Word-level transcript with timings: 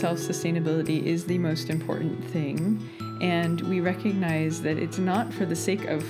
self 0.00 0.18
sustainability 0.18 1.02
is 1.04 1.26
the 1.26 1.36
most 1.36 1.68
important 1.68 2.24
thing. 2.30 2.82
And 3.20 3.60
we 3.60 3.80
recognize 3.80 4.62
that 4.62 4.78
it's 4.78 4.96
not 4.96 5.30
for 5.30 5.44
the 5.44 5.54
sake 5.54 5.84
of 5.84 6.02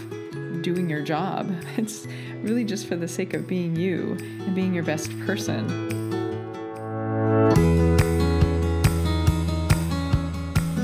doing 0.63 0.89
your 0.89 1.03
job, 1.03 1.53
it's 1.77 2.07
really 2.43 2.63
just 2.63 2.87
for 2.87 2.95
the 2.95 3.09
sake 3.09 3.35
of 3.35 3.49
being 3.49 3.75
you 3.75 4.17
and 4.21 4.55
being 4.55 4.73
your 4.73 4.85
best 4.85 5.11
person. 5.27 5.67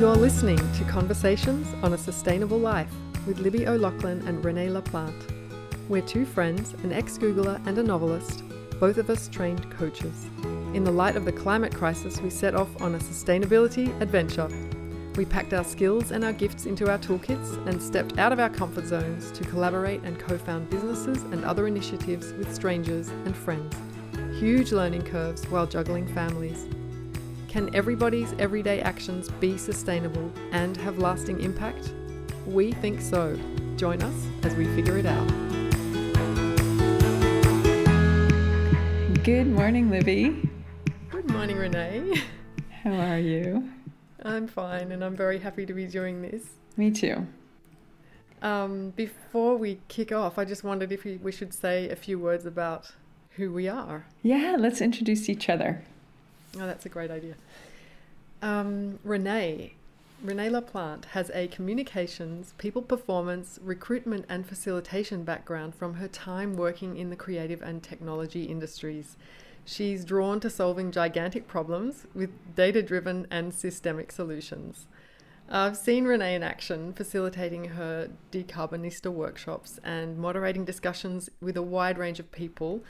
You're 0.01 0.17
listening 0.17 0.59
to 0.59 0.85
Conversations 0.89 1.69
on 1.85 1.93
a 1.93 1.99
Sustainable 1.99 2.59
Life 2.59 2.93
with 3.25 3.39
Libby 3.39 3.69
O'Loughlin 3.69 4.27
and 4.27 4.45
Renee 4.45 4.67
LaPlante. 4.67 5.33
We're 5.89 6.03
two 6.03 6.27
friends, 6.27 6.75
an 6.83 6.93
ex 6.93 7.19
Googler 7.19 7.65
and 7.69 7.79
a 7.79 7.85
novelist, 7.85 8.43
both 8.81 8.99
of 8.99 9.11
us 9.11 9.29
trained 9.29 9.71
coaches. 9.71 10.27
In 10.77 10.85
the 10.85 10.93
light 10.93 11.17
of 11.17 11.25
the 11.25 11.33
climate 11.33 11.75
crisis, 11.75 12.21
we 12.21 12.29
set 12.29 12.55
off 12.55 12.69
on 12.83 12.97
a 12.97 12.99
sustainability 12.99 13.99
adventure. 14.03 14.47
We 15.17 15.25
packed 15.25 15.55
our 15.55 15.65
skills 15.65 16.11
and 16.11 16.23
our 16.23 16.35
gifts 16.35 16.67
into 16.67 16.91
our 16.91 16.99
toolkits 16.99 17.67
and 17.67 17.81
stepped 17.81 18.19
out 18.19 18.31
of 18.31 18.39
our 18.39 18.51
comfort 18.51 18.85
zones 18.85 19.31
to 19.31 19.45
collaborate 19.45 20.03
and 20.03 20.19
co 20.19 20.37
found 20.37 20.69
businesses 20.69 21.23
and 21.33 21.47
other 21.47 21.67
initiatives 21.67 22.35
with 22.35 22.55
strangers 22.55 23.09
and 23.09 23.35
friends. 23.35 23.75
Huge 24.39 24.71
learning 24.71 25.01
curves 25.05 25.47
while 25.47 25.67
juggling 25.67 26.07
families. 26.09 26.67
Can 27.49 27.75
everybody's 27.75 28.35
everyday 28.39 28.83
actions 28.83 29.31
be 29.41 29.57
sustainable 29.57 30.31
and 30.53 30.77
have 30.77 30.99
lasting 30.99 31.41
impact? 31.41 31.95
We 32.45 32.73
think 32.73 33.01
so. 33.01 33.39
Join 33.77 34.03
us 34.03 34.27
as 34.43 34.55
we 34.55 34.67
figure 34.77 34.99
it 34.99 35.07
out. 35.07 35.27
Good 39.25 39.47
morning, 39.47 39.91
Libby. 39.91 40.51
Good 41.37 41.51
morning, 41.51 41.59
Renee. 41.59 42.23
How 42.83 42.95
are 42.95 43.19
you? 43.19 43.69
I'm 44.23 44.49
fine 44.49 44.91
and 44.91 45.05
I'm 45.05 45.15
very 45.15 45.39
happy 45.39 45.67
to 45.67 45.75
be 45.75 45.85
doing 45.85 46.23
this. 46.23 46.45
Me 46.79 46.91
too. 46.91 47.27
Um, 48.41 48.95
before 48.97 49.59
we 49.59 49.81
kick 49.89 50.13
off, 50.13 50.39
I 50.39 50.47
just 50.47 50.65
wondered 50.65 50.93
if 50.93 51.05
we 51.05 51.31
should 51.31 51.53
say 51.53 51.91
a 51.91 51.95
few 51.95 52.19
words 52.19 52.47
about 52.47 52.91
who 53.33 53.53
we 53.53 53.69
are. 53.69 54.07
Yeah, 54.23 54.57
let's 54.59 54.81
introduce 54.81 55.29
each 55.29 55.51
other. 55.51 55.85
Oh, 56.55 56.67
that's 56.67 56.87
a 56.87 56.89
great 56.89 57.11
idea. 57.11 57.35
Um, 58.41 58.99
Renee, 59.05 59.75
Renee 60.23 60.49
LaPlante 60.49 61.05
has 61.05 61.31
a 61.35 61.49
communications, 61.49 62.55
people 62.57 62.81
performance, 62.81 63.59
recruitment, 63.63 64.25
and 64.31 64.47
facilitation 64.47 65.23
background 65.23 65.75
from 65.75 65.97
her 65.97 66.09
time 66.09 66.57
working 66.57 66.97
in 66.97 67.11
the 67.11 67.17
creative 67.17 67.61
and 67.61 67.83
technology 67.83 68.45
industries. 68.45 69.19
She's 69.67 70.05
drawn 70.05 70.39
to 70.41 70.49
solving 70.49 70.93
gigantic 70.93 71.49
problems 71.49 72.07
with 72.15 72.31
data 72.55 72.83
driven 72.83 73.27
and 73.33 73.53
systemic 73.53 74.13
solutions. 74.13 74.87
I've 75.49 75.77
seen 75.77 76.05
Renee 76.05 76.37
in 76.37 76.43
action 76.45 76.93
facilitating 76.93 77.67
her 77.71 78.11
decarbonista 78.31 79.13
workshops 79.13 79.79
and 79.85 80.19
moderating 80.19 80.65
discussions 80.65 81.29
with 81.41 81.57
a 81.57 81.63
wide 81.63 81.99
range 81.99 82.21
of 82.21 82.31
people 82.31 82.83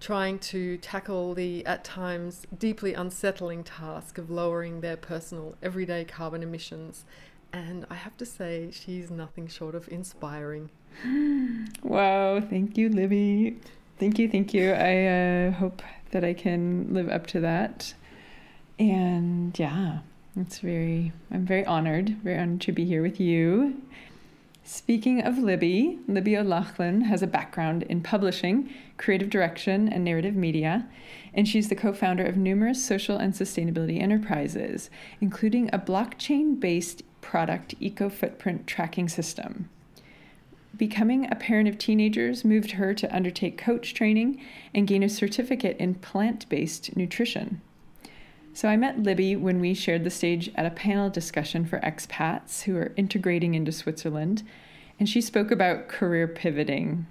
trying 0.00 0.38
to 0.38 0.76
tackle 0.78 1.34
the 1.34 1.64
at 1.66 1.84
times 1.84 2.46
deeply 2.58 2.94
unsettling 2.94 3.62
task 3.62 4.18
of 4.18 4.28
lowering 4.28 4.80
their 4.80 4.96
personal 4.96 5.54
everyday 5.62 6.04
carbon 6.04 6.42
emissions. 6.42 7.04
And 7.52 7.86
I 7.88 7.94
have 7.94 8.16
to 8.16 8.26
say, 8.26 8.70
she's 8.72 9.08
nothing 9.08 9.46
short 9.46 9.74
of 9.76 9.88
inspiring. 9.88 10.70
Wow, 11.82 12.40
thank 12.40 12.76
you, 12.76 12.88
Libby. 12.88 13.58
Thank 13.98 14.18
you, 14.18 14.28
thank 14.28 14.52
you. 14.52 14.72
I 14.72 15.06
uh, 15.06 15.50
hope 15.52 15.82
that 16.10 16.24
I 16.24 16.34
can 16.34 16.92
live 16.92 17.08
up 17.08 17.26
to 17.28 17.40
that. 17.40 17.94
And 18.78 19.56
yeah, 19.58 20.00
it's 20.36 20.58
very, 20.58 21.12
I'm 21.30 21.46
very 21.46 21.64
honored, 21.64 22.16
very 22.22 22.38
honored 22.38 22.60
to 22.62 22.72
be 22.72 22.84
here 22.84 23.02
with 23.02 23.20
you 23.20 23.80
Speaking 24.66 25.20
of 25.20 25.36
Libby, 25.36 25.98
Libby 26.08 26.38
O'Loughlin 26.38 27.02
has 27.02 27.22
a 27.22 27.26
background 27.26 27.82
in 27.82 28.00
publishing, 28.00 28.72
creative 28.96 29.28
direction, 29.28 29.90
and 29.90 30.02
narrative 30.02 30.34
media, 30.34 30.88
and 31.34 31.46
she's 31.46 31.68
the 31.68 31.74
co 31.74 31.92
founder 31.92 32.24
of 32.24 32.38
numerous 32.38 32.82
social 32.82 33.18
and 33.18 33.34
sustainability 33.34 34.00
enterprises, 34.00 34.88
including 35.20 35.68
a 35.70 35.78
blockchain 35.78 36.58
based 36.58 37.02
product 37.20 37.74
eco 37.78 38.08
footprint 38.08 38.66
tracking 38.66 39.06
system. 39.06 39.68
Becoming 40.76 41.30
a 41.30 41.36
parent 41.36 41.68
of 41.68 41.78
teenagers 41.78 42.44
moved 42.44 42.72
her 42.72 42.94
to 42.94 43.14
undertake 43.14 43.58
coach 43.58 43.94
training 43.94 44.40
and 44.74 44.86
gain 44.86 45.02
a 45.02 45.08
certificate 45.08 45.76
in 45.78 45.94
plant 45.94 46.48
based 46.48 46.96
nutrition. 46.96 47.60
So 48.54 48.68
I 48.68 48.76
met 48.76 49.02
Libby 49.02 49.36
when 49.36 49.60
we 49.60 49.74
shared 49.74 50.04
the 50.04 50.10
stage 50.10 50.50
at 50.54 50.64
a 50.64 50.70
panel 50.70 51.10
discussion 51.10 51.64
for 51.64 51.80
expats 51.80 52.62
who 52.62 52.76
are 52.76 52.92
integrating 52.96 53.54
into 53.54 53.72
Switzerland, 53.72 54.42
and 54.98 55.08
she 55.08 55.20
spoke 55.20 55.50
about 55.50 55.88
career 55.88 56.28
pivoting. 56.28 57.06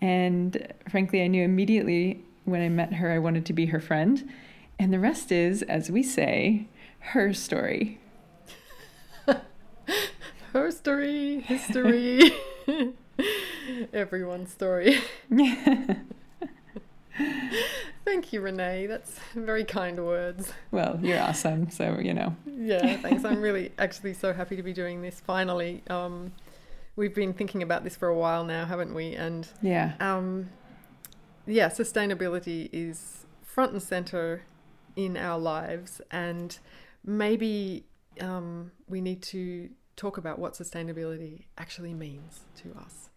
And 0.00 0.72
frankly, 0.88 1.22
I 1.22 1.26
knew 1.26 1.42
immediately 1.42 2.22
when 2.44 2.62
I 2.62 2.68
met 2.68 2.94
her 2.94 3.10
I 3.10 3.18
wanted 3.18 3.46
to 3.46 3.52
be 3.52 3.66
her 3.66 3.80
friend. 3.80 4.30
And 4.78 4.92
the 4.92 5.00
rest 5.00 5.32
is, 5.32 5.62
as 5.62 5.90
we 5.90 6.02
say, 6.02 6.68
her 6.98 7.32
story. 7.32 7.98
her 10.52 10.70
story, 10.70 11.40
history, 11.40 12.30
everyone's 13.92 14.50
story. 14.50 15.00
Thank 18.04 18.32
you, 18.32 18.40
Renee. 18.40 18.86
That's 18.86 19.18
very 19.34 19.64
kind 19.64 20.04
words. 20.04 20.52
Well, 20.70 20.98
you're 21.02 21.20
awesome. 21.20 21.70
So, 21.70 21.98
you 21.98 22.14
know. 22.14 22.34
yeah, 22.46 22.96
thanks. 22.98 23.24
I'm 23.24 23.40
really 23.40 23.72
actually 23.78 24.14
so 24.14 24.32
happy 24.32 24.56
to 24.56 24.62
be 24.62 24.72
doing 24.72 25.02
this 25.02 25.20
finally. 25.20 25.82
Um, 25.90 26.32
we've 26.96 27.14
been 27.14 27.34
thinking 27.34 27.62
about 27.62 27.84
this 27.84 27.96
for 27.96 28.08
a 28.08 28.16
while 28.16 28.44
now, 28.44 28.64
haven't 28.64 28.94
we? 28.94 29.14
And 29.14 29.46
yeah. 29.60 29.94
Um, 30.00 30.50
yeah, 31.46 31.68
sustainability 31.68 32.68
is 32.72 33.26
front 33.42 33.72
and 33.72 33.82
center 33.82 34.42
in 34.96 35.16
our 35.16 35.38
lives. 35.38 36.00
And 36.10 36.58
maybe 37.04 37.84
um, 38.20 38.72
we 38.88 39.00
need 39.00 39.22
to 39.22 39.68
talk 39.98 40.16
about 40.16 40.38
what 40.38 40.54
sustainability 40.54 41.44
actually 41.58 41.92
means 41.92 42.40
to 42.62 42.72
us. 42.78 43.10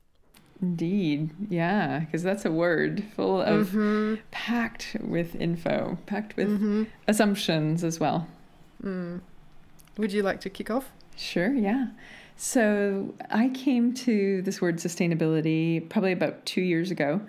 Indeed. 0.61 1.31
Yeah, 1.49 1.99
because 1.99 2.21
that's 2.21 2.45
a 2.45 2.51
word 2.51 3.03
full 3.15 3.41
of 3.41 3.69
mm-hmm. 3.69 4.15
packed 4.31 4.97
with 5.01 5.35
info, 5.35 5.97
packed 6.05 6.35
with 6.35 6.49
mm-hmm. 6.49 6.83
assumptions 7.07 7.83
as 7.83 7.99
well. 7.99 8.27
Mm. 8.83 9.21
Would 9.97 10.11
you 10.11 10.23
like 10.23 10.41
to 10.41 10.49
kick 10.49 10.69
off? 10.69 10.91
Sure, 11.15 11.53
yeah. 11.53 11.87
So 12.35 13.13
I 13.29 13.49
came 13.49 13.93
to 13.95 14.41
this 14.41 14.61
word 14.61 14.77
sustainability 14.77 15.87
probably 15.89 16.11
about 16.11 16.45
two 16.45 16.61
years 16.61 16.91
ago 16.91 17.21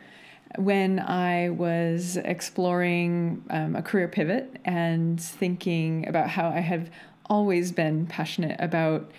when 0.57 0.99
I 1.01 1.51
was 1.51 2.17
exploring 2.19 3.45
um, 3.51 3.77
a 3.77 3.83
career 3.83 4.09
pivot 4.09 4.57
and 4.65 5.21
thinking 5.21 6.07
about 6.07 6.29
how 6.29 6.49
I 6.49 6.61
have 6.61 6.91
always 7.27 7.73
been 7.73 8.07
passionate 8.07 8.57
about 8.59 9.11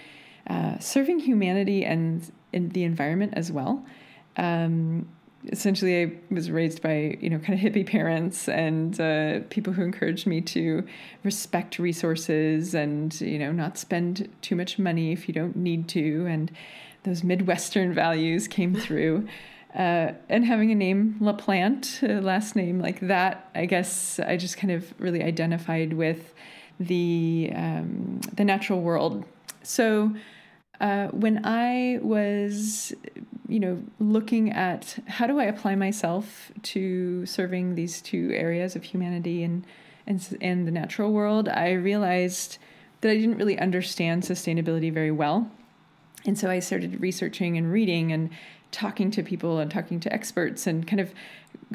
uh, 0.48 0.78
serving 0.80 1.20
humanity 1.20 1.86
and 1.86 2.32
the 2.52 2.84
environment 2.84 3.34
as 3.36 3.52
well 3.52 3.86
um, 4.38 5.08
essentially 5.52 6.04
I 6.04 6.12
was 6.30 6.50
raised 6.50 6.82
by 6.82 7.18
you 7.20 7.30
know 7.30 7.40
kind 7.40 7.54
of 7.54 7.60
hippie 7.60 7.86
parents 7.86 8.48
and 8.48 9.00
uh, 9.00 9.42
people 9.50 9.74
who 9.74 9.84
encouraged 9.84 10.26
me 10.26 10.42
to 10.42 10.86
respect 11.24 11.80
resources 11.80 12.74
and 12.74 13.20
you 13.20 13.40
know 13.40 13.52
not 13.52 13.78
spend 13.78 14.30
too 14.42 14.56
much 14.56 14.80
money 14.80 15.12
if 15.12 15.28
you 15.28 15.34
don't 15.34 15.56
need 15.56 15.88
to 15.90 16.26
and 16.28 16.52
those 17.04 17.24
midwestern 17.24 17.94
values 18.04 18.48
came 18.48 18.74
through 18.74 19.28
uh, 19.76 20.12
and 20.30 20.46
having 20.46 20.72
a 20.72 20.76
name 20.76 21.18
LaPlante, 21.20 22.04
a 22.04 22.22
last 22.22 22.56
name 22.56 22.80
like 22.80 23.00
that, 23.00 23.50
I 23.56 23.66
guess 23.66 24.20
I 24.20 24.38
just 24.38 24.56
kind 24.58 24.72
of 24.72 24.94
really 25.00 25.24
identified 25.24 25.94
with 25.94 26.36
the 26.80 27.52
um, 27.56 28.22
the 28.36 28.44
natural 28.44 28.82
world. 28.82 29.26
So 29.64 30.14
uh, 30.84 31.08
when 31.12 31.46
I 31.46 32.00
was, 32.02 32.94
you 33.48 33.60
know, 33.62 33.82
looking 34.00 34.52
at 34.52 35.00
how 35.08 35.28
do 35.28 35.40
I 35.40 35.46
apply 35.46 35.76
myself 35.76 36.52
to 36.64 37.26
serving 37.26 37.76
these 37.76 38.02
two 38.02 38.32
areas 38.34 38.76
of 38.76 38.84
humanity 38.84 39.44
and 39.44 39.66
and 40.06 40.38
and 40.42 40.68
the 40.68 40.72
natural 40.72 41.14
world, 41.14 41.48
I 41.48 41.72
realized 41.72 42.58
that 43.00 43.12
I 43.12 43.16
didn't 43.16 43.38
really 43.38 43.58
understand 43.58 44.24
sustainability 44.24 44.92
very 44.94 45.10
well, 45.10 45.50
and 46.26 46.38
so 46.38 46.50
I 46.50 46.60
started 46.60 47.00
researching 47.00 47.58
and 47.58 47.72
reading 47.72 48.12
and 48.12 48.30
talking 48.72 49.10
to 49.12 49.24
people 49.24 49.60
and 49.60 49.72
talking 49.72 50.02
to 50.02 50.12
experts 50.12 50.68
and 50.68 50.86
kind 50.86 51.00
of 51.00 51.14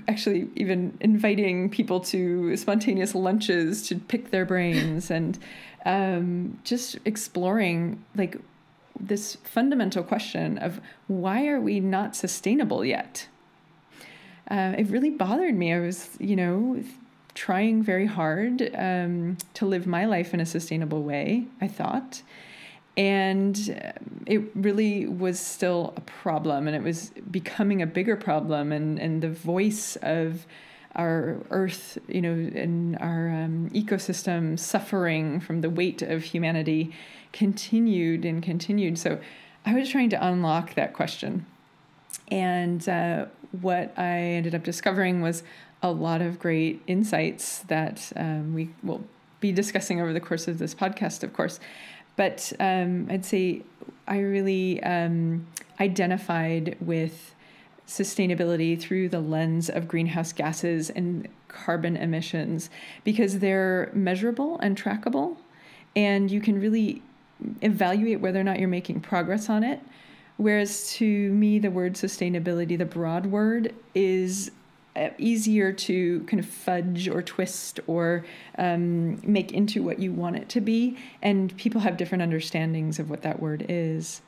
actually 0.07 0.51
even 0.55 0.99
inviting 1.01 1.71
people 1.71 2.01
to 2.01 2.55
spontaneous 2.59 3.15
lunches 3.15 3.89
to 3.89 3.95
pick 3.95 4.33
their 4.33 4.45
brains 4.45 5.11
and 5.11 5.39
um, 5.87 6.59
just 6.63 6.99
exploring 7.07 8.05
like 8.15 8.37
this 9.01 9.37
fundamental 9.45 10.03
question 10.03 10.59
of 10.59 10.81
why 11.07 11.47
are 11.47 11.61
we 11.61 11.81
not 11.81 12.17
sustainable 12.17 12.85
yet? 12.85 13.29
Uh, 14.51 14.75
it 14.79 14.89
really 14.89 15.11
bothered 15.11 15.55
me. 15.55 15.73
I 15.73 15.81
was, 15.81 16.17
you 16.19 16.37
know, 16.37 16.83
trying 17.35 17.83
very 17.83 18.07
hard 18.07 18.71
um, 18.75 19.37
to 19.55 19.67
live 19.67 19.87
my 19.87 20.07
life 20.07 20.35
in 20.35 20.41
a 20.41 20.47
sustainable 20.47 21.03
way, 21.03 21.47
I 21.61 21.69
thought. 21.69 22.23
And 22.97 23.81
um, 23.85 24.25
it 24.27 24.43
really 24.55 25.07
was 25.07 25.39
still 25.39 25.93
a 25.97 26.01
problem, 26.01 26.67
and 26.67 26.75
it 26.75 26.83
was 26.83 27.11
becoming 27.31 27.81
a 27.81 27.87
bigger 27.87 28.17
problem. 28.17 28.73
And, 28.73 28.99
and 28.99 29.23
the 29.23 29.31
voice 29.31 29.97
of 30.03 30.47
our 30.97 31.37
earth, 31.51 31.99
you 32.09 32.21
know, 32.21 32.33
and 32.33 32.97
our 32.99 33.29
um, 33.29 33.71
ecosystem 33.71 34.59
suffering 34.59 35.39
from 35.39 35.61
the 35.61 35.71
weight 35.71 36.03
of 36.03 36.25
humanity 36.25 36.93
continued 37.33 38.25
and 38.25 38.43
continued. 38.43 38.99
So 38.99 39.19
I 39.65 39.75
was 39.75 39.91
trying 39.91 40.11
to 40.11 40.27
unlock 40.27 40.75
that 40.75 40.93
question. 40.93 41.47
And 42.31 42.87
uh, 42.89 43.27
what 43.61 43.93
I 43.99 44.19
ended 44.19 44.55
up 44.55 44.65
discovering 44.65 45.21
was 45.21 45.43
a 45.83 45.91
lot 45.91 46.21
of 46.21 46.39
great 46.39 46.83
insights 46.87 47.61
that 47.69 48.13
um, 48.17 48.55
we 48.55 48.71
will 48.83 49.05
be 49.41 49.53
discussing 49.53 50.01
over 50.01 50.13
the 50.13 50.21
course 50.21 50.49
of 50.49 50.59
this 50.59 50.75
podcast, 50.75 51.23
of 51.23 51.33
course. 51.33 51.61
But 52.17 52.53
um, 52.59 53.07
I'd 53.11 53.25
say 53.25 53.63
I 54.07 54.19
really 54.19 54.83
um, 54.83 55.47
identified 55.81 56.77
with 56.81 57.35
sustainability 57.87 58.79
through 58.79 59.09
the 59.09 59.21
lens 59.21 59.71
of 59.71 59.89
greenhouse 59.89 60.33
gases 60.33 60.91
and 60.91 61.29
carbon 61.47 61.97
emissions 61.97 62.69
because 63.05 63.39
they're 63.39 63.91
measurable 63.95 64.59
and 64.59 64.77
trackable, 64.77 65.37
and 65.97 66.31
you 66.31 66.41
can 66.41 66.61
really 66.61 67.03
evaluate 67.63 68.21
whether 68.21 68.41
or 68.41 68.45
not 68.45 68.59
you're 68.59 68.69
making 68.69 69.01
progress 69.01 69.49
on 69.49 69.63
it. 69.63 69.81
Whereas 70.37 70.93
to 70.95 71.33
me, 71.33 71.59
the 71.59 71.71
word 71.71 71.95
sustainability, 71.95 72.79
the 72.79 72.85
broad 72.85 73.27
word, 73.27 73.75
is 73.95 74.53
uh, 74.95 75.11
easier 75.19 75.73
to 75.73 76.21
kind 76.25 76.41
of 76.41 76.47
fudge 76.47 77.09
or 77.09 77.23
twist 77.23 77.81
or 77.87 78.25
um, 78.57 79.21
make 79.29 79.53
into 79.53 79.83
what 79.83 79.99
you 79.99 80.13
want 80.13 80.37
it 80.37 80.49
to 80.51 80.61
be. 80.61 80.97
And 81.23 81.57
people 81.57 81.81
have 81.81 81.97
different 81.97 82.23
understandings 82.23 82.99
of 82.99 83.11
what 83.11 83.23
that 83.23 83.41
word 83.41 83.67
is. 83.69 84.23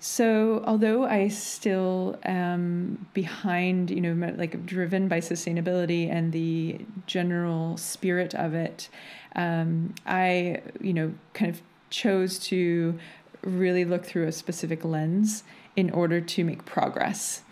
So, 0.00 0.62
although 0.64 1.04
I 1.04 1.26
still 1.28 2.18
am 2.22 3.08
behind, 3.14 3.90
you 3.90 4.00
know, 4.00 4.32
like 4.36 4.64
driven 4.64 5.08
by 5.08 5.18
sustainability 5.18 6.08
and 6.08 6.32
the 6.32 6.78
general 7.06 7.76
spirit 7.76 8.32
of 8.32 8.54
it, 8.54 8.88
um, 9.34 9.94
I, 10.06 10.62
you 10.80 10.92
know, 10.92 11.14
kind 11.34 11.50
of 11.50 11.60
chose 11.90 12.38
to 12.38 12.98
really 13.42 13.84
look 13.84 14.04
through 14.04 14.26
a 14.26 14.32
specific 14.32 14.84
lens 14.84 15.44
in 15.76 15.90
order 15.90 16.20
to 16.20 16.44
make 16.44 16.64
progress. 16.64 17.42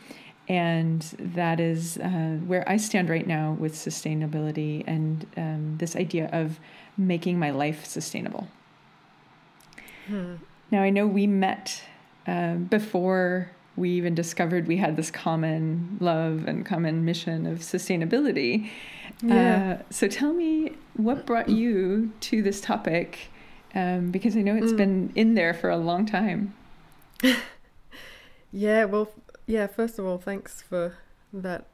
And 0.48 1.02
that 1.18 1.58
is 1.58 1.98
uh, 1.98 2.38
where 2.46 2.68
I 2.68 2.76
stand 2.76 3.08
right 3.08 3.26
now 3.26 3.56
with 3.58 3.74
sustainability 3.74 4.84
and 4.86 5.26
um, 5.36 5.76
this 5.78 5.96
idea 5.96 6.28
of 6.32 6.60
making 6.96 7.38
my 7.38 7.50
life 7.50 7.84
sustainable. 7.84 8.48
Hmm. 10.06 10.36
Now, 10.70 10.82
I 10.82 10.90
know 10.90 11.06
we 11.06 11.26
met 11.26 11.82
uh, 12.26 12.54
before 12.54 13.50
we 13.76 13.90
even 13.90 14.14
discovered 14.14 14.66
we 14.66 14.78
had 14.78 14.96
this 14.96 15.10
common 15.10 15.98
love 16.00 16.44
and 16.46 16.64
common 16.64 17.04
mission 17.04 17.46
of 17.46 17.58
sustainability. 17.58 18.70
Yeah. 19.22 19.78
Uh, 19.78 19.82
so 19.90 20.08
tell 20.08 20.32
me 20.32 20.72
what 20.94 21.26
brought 21.26 21.48
you 21.48 22.12
to 22.20 22.42
this 22.42 22.60
topic 22.60 23.30
um, 23.76 24.10
because 24.10 24.34
I 24.36 24.40
know 24.40 24.56
it's 24.56 24.72
mm. 24.72 24.78
been 24.78 25.12
in 25.14 25.34
there 25.34 25.52
for 25.52 25.68
a 25.68 25.76
long 25.76 26.06
time. 26.06 26.54
yeah, 28.50 28.86
well, 28.86 29.10
yeah, 29.46 29.66
first 29.66 29.98
of 29.98 30.06
all, 30.06 30.16
thanks 30.16 30.62
for 30.62 30.96
that 31.30 31.66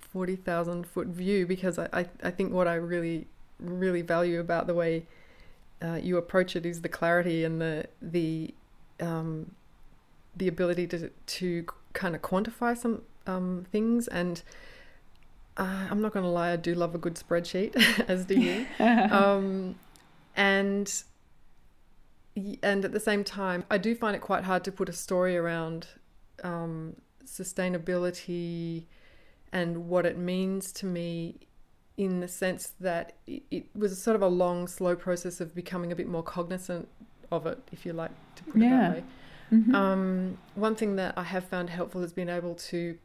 40,000 0.00 0.86
foot 0.86 1.08
view 1.08 1.46
because 1.46 1.78
I, 1.78 1.88
I, 1.92 2.06
I, 2.22 2.30
think 2.30 2.54
what 2.54 2.66
I 2.66 2.74
really, 2.74 3.26
really 3.60 4.00
value 4.00 4.40
about 4.40 4.66
the 4.66 4.72
way 4.72 5.04
uh, 5.82 6.00
you 6.02 6.16
approach 6.16 6.56
it 6.56 6.64
is 6.64 6.80
the 6.80 6.88
clarity 6.88 7.44
and 7.44 7.60
the, 7.60 7.84
the, 8.00 8.54
um, 8.98 9.50
the 10.34 10.48
ability 10.48 10.86
to, 10.86 11.10
to 11.10 11.66
kind 11.92 12.16
of 12.16 12.22
quantify 12.22 12.74
some 12.74 13.02
um, 13.26 13.66
things 13.70 14.08
and 14.08 14.42
uh, 15.58 15.88
I'm 15.90 16.00
not 16.00 16.12
going 16.14 16.24
to 16.24 16.30
lie, 16.30 16.52
I 16.52 16.56
do 16.56 16.74
love 16.74 16.94
a 16.94 16.98
good 16.98 17.16
spreadsheet, 17.16 17.76
as 18.08 18.24
do 18.24 18.40
you. 18.40 18.64
um, 18.78 19.74
and 20.38 21.02
and 22.62 22.84
at 22.84 22.92
the 22.92 23.00
same 23.00 23.24
time, 23.24 23.64
I 23.70 23.76
do 23.76 23.94
find 23.94 24.14
it 24.14 24.20
quite 24.20 24.44
hard 24.44 24.62
to 24.64 24.72
put 24.72 24.88
a 24.88 24.92
story 24.92 25.36
around 25.36 25.88
um, 26.44 26.94
sustainability 27.26 28.84
and 29.52 29.88
what 29.88 30.06
it 30.06 30.16
means 30.16 30.70
to 30.74 30.86
me 30.86 31.40
in 31.96 32.20
the 32.20 32.28
sense 32.28 32.74
that 32.78 33.16
it, 33.26 33.66
was 33.74 34.00
sort 34.00 34.14
of 34.14 34.22
a 34.22 34.28
long, 34.28 34.68
slow 34.68 34.94
process 34.94 35.40
of 35.40 35.52
becoming 35.52 35.90
a 35.90 35.96
bit 35.96 36.06
more 36.06 36.22
cognizant 36.22 36.86
of 37.32 37.44
it, 37.44 37.58
if 37.72 37.84
you 37.84 37.92
like 37.92 38.12
to 38.36 38.44
put 38.44 38.62
yeah. 38.62 38.66
it 38.66 38.70
that 38.70 38.94
way. 38.94 39.04
Mm-hmm. 39.52 39.74
Um, 39.74 40.38
one 40.54 40.76
thing 40.76 40.94
that 40.96 41.14
I 41.18 41.24
have 41.24 41.44
found 41.44 41.70
helpful 41.70 42.00
has 42.02 42.12
been 42.12 42.28
able 42.28 42.54
to 42.54 42.96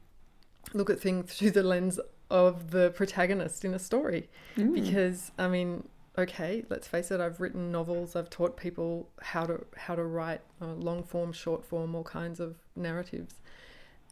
look 0.74 0.92
at 0.92 1.00
things 1.00 1.34
through 1.36 1.52
the 1.52 1.64
lens 1.64 2.00
of 2.30 2.70
the 2.70 2.92
protagonist 2.92 3.66
in 3.66 3.74
a 3.74 3.80
story. 3.80 4.30
Mm. 4.56 4.74
Because, 4.76 5.32
I 5.40 5.48
mean, 5.48 5.88
okay, 6.18 6.64
let's 6.70 6.88
face 6.88 7.12
it, 7.12 7.20
I've 7.20 7.40
written 7.42 7.72
novels, 7.72 8.16
I've 8.16 8.30
taught 8.30 8.58
people 8.58 9.10
how 9.22 9.46
to 9.46 9.66
how 9.76 9.96
to 9.96 10.04
write 10.04 10.42
uh, 10.62 10.74
long 10.74 11.04
form, 11.04 11.34
short 11.34 11.66
form, 11.66 11.96
all 11.96 12.04
kinds 12.04 12.40
of 12.40 12.56
narratives. 12.76 13.36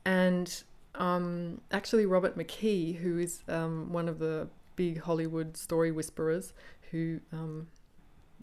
And 0.06 0.64
um, 0.96 1.62
actually, 1.72 2.06
Robert 2.06 2.38
McKee, 2.38 2.98
who 2.98 3.20
is 3.20 3.44
um, 3.48 3.92
one 3.92 4.10
of 4.10 4.20
the 4.20 4.48
big 4.76 5.02
Hollywood 5.02 5.56
story 5.58 5.92
whisperers, 5.92 6.54
who 6.92 7.20
um, 7.32 7.68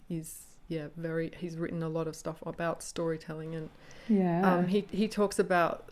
is 0.09 0.43
yeah 0.67 0.87
very 0.95 1.31
he's 1.37 1.57
written 1.57 1.83
a 1.83 1.89
lot 1.89 2.07
of 2.07 2.15
stuff 2.15 2.37
about 2.45 2.81
storytelling 2.83 3.55
and 3.55 3.69
yeah 4.07 4.53
um, 4.53 4.67
he 4.67 4.85
he 4.91 5.07
talks 5.07 5.39
about 5.39 5.91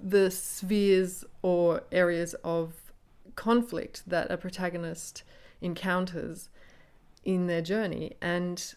the 0.00 0.30
spheres 0.30 1.24
or 1.42 1.82
areas 1.90 2.34
of 2.44 2.92
conflict 3.34 4.02
that 4.06 4.30
a 4.30 4.36
protagonist 4.36 5.22
encounters 5.60 6.48
in 7.24 7.46
their 7.46 7.62
journey. 7.62 8.12
And 8.20 8.74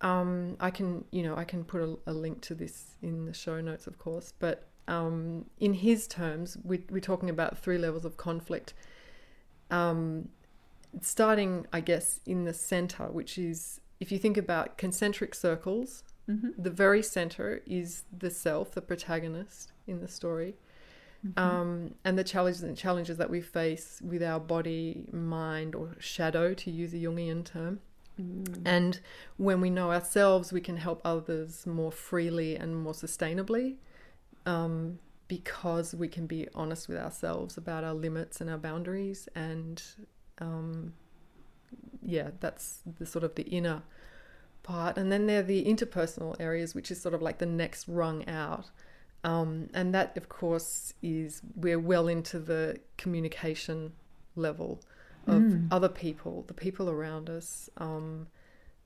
um, 0.00 0.56
I 0.60 0.70
can 0.70 1.04
you 1.10 1.22
know 1.22 1.36
I 1.36 1.44
can 1.44 1.64
put 1.64 1.80
a, 1.80 2.10
a, 2.10 2.12
link 2.12 2.40
to 2.42 2.54
this 2.54 2.96
in 3.02 3.24
the 3.24 3.34
show 3.34 3.60
notes 3.60 3.86
of 3.86 3.98
course. 3.98 4.32
But 4.38 4.68
um, 4.88 5.46
in 5.60 5.74
his 5.74 6.06
terms 6.08 6.58
we, 6.64 6.84
we're 6.90 7.00
talking 7.00 7.30
about 7.30 7.58
three 7.58 7.78
levels 7.78 8.04
of 8.04 8.16
conflict. 8.16 8.74
Um, 9.70 10.28
starting 11.00 11.66
I 11.72 11.80
guess 11.80 12.20
in 12.26 12.44
the 12.44 12.52
center 12.52 13.04
which 13.06 13.38
is 13.38 13.80
if 14.00 14.12
you 14.12 14.18
think 14.18 14.36
about 14.36 14.76
concentric 14.76 15.34
circles 15.34 16.04
mm-hmm. 16.28 16.50
the 16.58 16.70
very 16.70 17.02
center 17.02 17.62
is 17.66 18.02
the 18.16 18.28
self 18.28 18.72
the 18.72 18.82
protagonist 18.82 19.72
in 19.86 20.00
the 20.00 20.08
story 20.08 20.54
Mm-hmm. 21.26 21.38
Um, 21.38 21.94
and 22.04 22.18
the 22.18 22.24
challenges 22.24 22.62
and 22.62 22.76
challenges 22.76 23.16
that 23.18 23.30
we 23.30 23.40
face 23.40 24.00
with 24.04 24.22
our 24.22 24.40
body, 24.40 25.04
mind, 25.12 25.74
or 25.74 25.94
shadow, 25.98 26.52
to 26.54 26.70
use 26.70 26.92
a 26.92 26.96
Jungian 26.96 27.44
term. 27.44 27.80
Mm. 28.20 28.62
And 28.64 29.00
when 29.36 29.60
we 29.60 29.70
know 29.70 29.92
ourselves, 29.92 30.52
we 30.52 30.60
can 30.60 30.76
help 30.76 31.00
others 31.04 31.66
more 31.66 31.92
freely 31.92 32.56
and 32.56 32.76
more 32.76 32.92
sustainably 32.92 33.76
um, 34.46 34.98
because 35.28 35.94
we 35.94 36.08
can 36.08 36.26
be 36.26 36.48
honest 36.54 36.88
with 36.88 36.98
ourselves 36.98 37.56
about 37.56 37.84
our 37.84 37.94
limits 37.94 38.40
and 38.40 38.50
our 38.50 38.58
boundaries. 38.58 39.28
And 39.34 39.82
um, 40.38 40.94
yeah, 42.02 42.30
that's 42.40 42.80
the 42.98 43.06
sort 43.06 43.24
of 43.24 43.36
the 43.36 43.44
inner 43.44 43.82
part. 44.62 44.98
And 44.98 45.10
then 45.10 45.26
there 45.26 45.40
are 45.40 45.44
the 45.44 45.64
interpersonal 45.64 46.36
areas, 46.40 46.74
which 46.74 46.90
is 46.90 47.00
sort 47.00 47.14
of 47.14 47.22
like 47.22 47.38
the 47.38 47.46
next 47.46 47.88
rung 47.88 48.28
out. 48.28 48.70
Um, 49.24 49.68
and 49.72 49.94
that, 49.94 50.16
of 50.16 50.28
course, 50.28 50.94
is 51.02 51.42
we're 51.54 51.78
well 51.78 52.08
into 52.08 52.38
the 52.38 52.80
communication 52.96 53.92
level 54.34 54.80
of 55.26 55.42
mm. 55.42 55.68
other 55.70 55.88
people, 55.88 56.44
the 56.48 56.54
people 56.54 56.90
around 56.90 57.30
us, 57.30 57.70
um, 57.76 58.26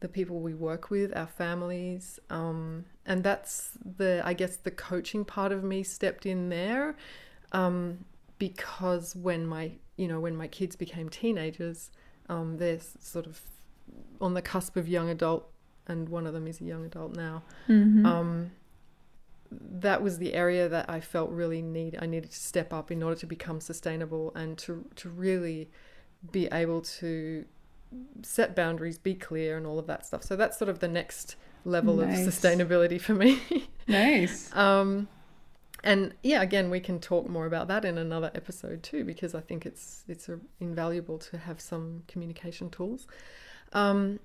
the 0.01 0.09
people 0.09 0.41
we 0.41 0.53
work 0.53 0.91
with, 0.91 1.17
our 1.17 1.27
families. 1.27 2.21
Um, 2.29 2.85
and 3.07 3.25
that's 3.25 3.71
the, 3.97 4.21
I 4.25 4.35
guess, 4.35 4.57
the 4.57 4.71
coaching 4.71 5.25
part 5.25 5.53
of 5.53 5.65
me 5.65 5.83
stepped 5.83 6.27
in 6.27 6.51
there 6.51 6.97
um, 7.53 8.05
because 8.39 9.17
when 9.17 9.47
my, 9.47 9.73
you 9.97 10.09
know, 10.09 10.21
when 10.21 10.37
my 10.37 10.49
kids 10.49 10.77
became 10.77 11.09
teenagers, 11.09 11.91
um, 12.29 12.59
they're 12.59 12.81
sort 13.01 13.27
of 13.27 13.41
on 14.21 14.35
the 14.35 14.43
cusp 14.43 14.77
of 14.77 14.89
young 14.89 15.09
adult, 15.09 15.49
and 15.87 16.09
one 16.09 16.27
of 16.27 16.35
them 16.35 16.47
is 16.47 16.61
a 16.61 16.65
young 16.65 16.85
adult 16.85 17.15
now. 17.15 17.43
Mm-hmm 17.69 18.05
um, 18.05 18.51
that 19.61 20.03
was 20.03 20.19
the 20.19 20.35
area 20.35 20.69
that 20.69 20.89
I 20.89 21.01
felt 21.01 21.31
really 21.31 21.63
need 21.63 21.99
I 22.01 22.07
needed 22.07 22.31
to 22.31 22.39
step 22.39 22.73
up 22.73 22.91
in 22.91 23.03
order 23.03 23.17
to 23.21 23.27
become 23.27 23.61
sustainable 23.61 24.33
and 24.35 24.57
to 24.59 24.85
to 24.97 25.09
really 25.09 25.69
be 26.33 26.47
able 26.47 26.81
to 26.81 27.45
set 28.23 28.55
boundaries, 28.55 28.99
be 28.99 29.15
clear, 29.15 29.57
and 29.57 29.67
all 29.67 29.79
of 29.79 29.87
that 29.87 30.07
stuff. 30.07 30.23
So 30.23 30.37
that's 30.37 30.59
sort 30.59 30.69
of 30.69 30.81
the 30.81 30.89
next 30.89 31.37
level 31.65 31.97
nice. 31.97 32.27
of 32.27 32.33
sustainability 32.33 33.01
for 33.01 33.15
me. 33.15 33.41
nice. 33.89 34.55
Um, 34.55 35.09
and 35.85 36.15
yeah, 36.23 36.43
again, 36.43 36.71
we 36.71 36.81
can 36.81 36.99
talk 36.99 37.29
more 37.29 37.47
about 37.47 37.69
that 37.69 37.85
in 37.85 37.99
another 37.99 38.31
episode 38.35 38.83
too, 38.83 39.05
because 39.05 39.35
I 39.35 39.41
think 39.41 39.67
it's 39.67 40.05
it's 40.09 40.29
a, 40.29 40.41
invaluable 40.61 41.19
to 41.19 41.39
have 41.39 41.61
some 41.61 42.03
communication 42.09 42.71
tools. 42.71 43.07
Um, 43.73 44.21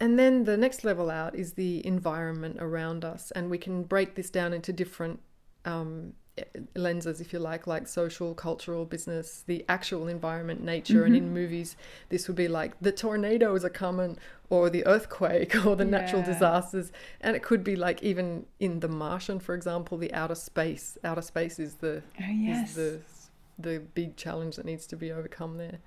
and 0.00 0.18
then 0.18 0.44
the 0.44 0.56
next 0.56 0.84
level 0.84 1.10
out 1.10 1.34
is 1.34 1.52
the 1.52 1.86
environment 1.86 2.56
around 2.60 3.04
us, 3.04 3.30
and 3.32 3.50
we 3.50 3.58
can 3.58 3.84
break 3.84 4.14
this 4.14 4.30
down 4.30 4.52
into 4.52 4.72
different 4.72 5.20
um, 5.64 6.14
lenses, 6.74 7.20
if 7.20 7.32
you 7.32 7.38
like, 7.38 7.66
like 7.66 7.86
social, 7.86 8.34
cultural, 8.34 8.84
business, 8.84 9.44
the 9.46 9.64
actual 9.68 10.08
environment, 10.08 10.62
nature. 10.62 11.04
Mm-hmm. 11.04 11.06
And 11.06 11.16
in 11.16 11.34
movies, 11.34 11.76
this 12.08 12.26
would 12.26 12.36
be 12.36 12.48
like 12.48 12.74
the 12.80 12.92
tornadoes 12.92 13.64
are 13.64 13.70
coming, 13.70 14.18
or 14.50 14.68
the 14.68 14.84
earthquake, 14.86 15.54
or 15.66 15.76
the 15.76 15.84
yeah. 15.84 15.90
natural 15.90 16.22
disasters. 16.22 16.90
And 17.20 17.36
it 17.36 17.42
could 17.42 17.62
be 17.62 17.76
like 17.76 18.02
even 18.02 18.46
in 18.58 18.80
The 18.80 18.88
Martian, 18.88 19.38
for 19.38 19.54
example, 19.54 19.96
the 19.96 20.12
outer 20.12 20.34
space. 20.34 20.98
Outer 21.04 21.22
space 21.22 21.58
is 21.58 21.76
the 21.76 22.02
oh, 22.20 22.24
yes. 22.30 22.70
is 22.70 22.74
the 22.74 23.00
the 23.56 23.78
big 23.94 24.16
challenge 24.16 24.56
that 24.56 24.64
needs 24.64 24.86
to 24.88 24.96
be 24.96 25.12
overcome 25.12 25.58
there. 25.58 25.78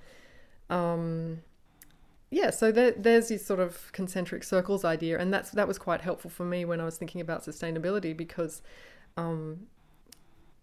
Um, 0.69 1.41
yeah, 2.29 2.49
so 2.49 2.71
there, 2.71 2.91
there's 2.91 3.29
this 3.29 3.45
sort 3.45 3.59
of 3.59 3.91
concentric 3.93 4.43
circles 4.43 4.83
idea, 4.83 5.17
and 5.17 5.33
that's 5.33 5.51
that 5.51 5.67
was 5.67 5.77
quite 5.77 6.01
helpful 6.01 6.29
for 6.29 6.45
me 6.45 6.65
when 6.65 6.81
I 6.81 6.85
was 6.85 6.97
thinking 6.97 7.21
about 7.21 7.43
sustainability 7.43 8.15
because 8.15 8.61
um, 9.15 9.67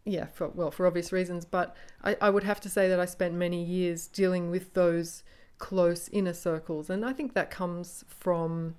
yeah, 0.04 0.26
for, 0.26 0.48
well, 0.48 0.70
for 0.70 0.86
obvious 0.86 1.12
reasons. 1.12 1.44
But 1.44 1.74
I, 2.02 2.16
I 2.20 2.30
would 2.30 2.44
have 2.44 2.60
to 2.62 2.68
say 2.68 2.88
that 2.88 3.00
I 3.00 3.06
spent 3.06 3.34
many 3.34 3.62
years 3.62 4.06
dealing 4.06 4.50
with 4.50 4.74
those 4.74 5.22
close 5.58 6.08
inner 6.08 6.34
circles, 6.34 6.90
and 6.90 7.04
I 7.04 7.12
think 7.12 7.34
that 7.34 7.50
comes 7.50 8.04
from, 8.08 8.76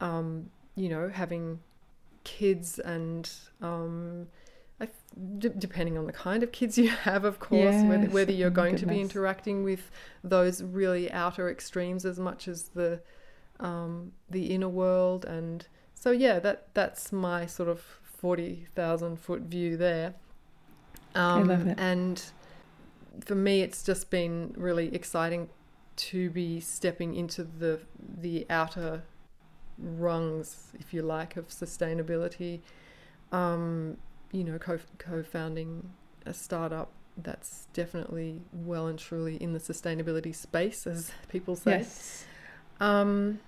um, 0.00 0.50
you 0.76 0.88
know, 0.88 1.08
having 1.08 1.58
kids 2.24 2.78
and 2.78 3.28
um, 3.60 4.28
d- 5.38 5.50
depending 5.58 5.98
on 5.98 6.06
the 6.06 6.12
kind 6.12 6.42
of 6.42 6.52
kids 6.52 6.78
you 6.78 6.88
have, 6.88 7.24
of 7.24 7.38
course, 7.38 7.74
yes, 7.74 7.84
whether, 7.84 8.06
whether 8.06 8.32
you're 8.32 8.50
going 8.50 8.76
goodness. 8.76 8.88
to 8.88 8.94
be 8.94 9.00
interacting 9.00 9.62
with 9.62 9.90
those 10.24 10.62
really 10.62 11.10
outer 11.12 11.48
extremes 11.50 12.04
as 12.04 12.18
much 12.18 12.48
as 12.48 12.70
the 12.74 13.00
um, 13.60 14.12
the 14.28 14.46
inner 14.54 14.68
world, 14.68 15.24
and 15.24 15.66
so 15.94 16.10
yeah, 16.10 16.38
that 16.40 16.68
that's 16.74 17.12
my 17.12 17.46
sort 17.46 17.68
of 17.68 17.80
forty 18.02 18.66
thousand 18.74 19.20
foot 19.20 19.42
view 19.42 19.76
there. 19.76 20.14
Um, 21.14 21.50
I 21.50 21.54
love 21.54 21.66
it. 21.68 21.78
And 21.78 22.24
for 23.24 23.34
me, 23.34 23.60
it's 23.60 23.82
just 23.82 24.10
been 24.10 24.54
really 24.56 24.94
exciting 24.94 25.50
to 25.94 26.30
be 26.30 26.58
stepping 26.60 27.14
into 27.14 27.44
the 27.44 27.80
the 28.20 28.46
outer 28.48 29.02
rungs, 29.78 30.72
if 30.78 30.94
you 30.94 31.02
like, 31.02 31.36
of 31.36 31.48
sustainability. 31.48 32.60
Um, 33.30 33.98
you 34.32 34.44
know, 34.44 34.58
co 34.58 34.78
co-founding 34.98 35.90
a 36.26 36.34
startup 36.34 36.90
that's 37.16 37.66
definitely 37.72 38.40
well 38.52 38.86
and 38.86 38.98
truly 38.98 39.36
in 39.36 39.52
the 39.52 39.58
sustainability 39.58 40.34
space, 40.34 40.86
as 40.86 41.12
people 41.28 41.54
say. 41.54 41.78
Yes. 41.78 42.24
Um, 42.80 43.40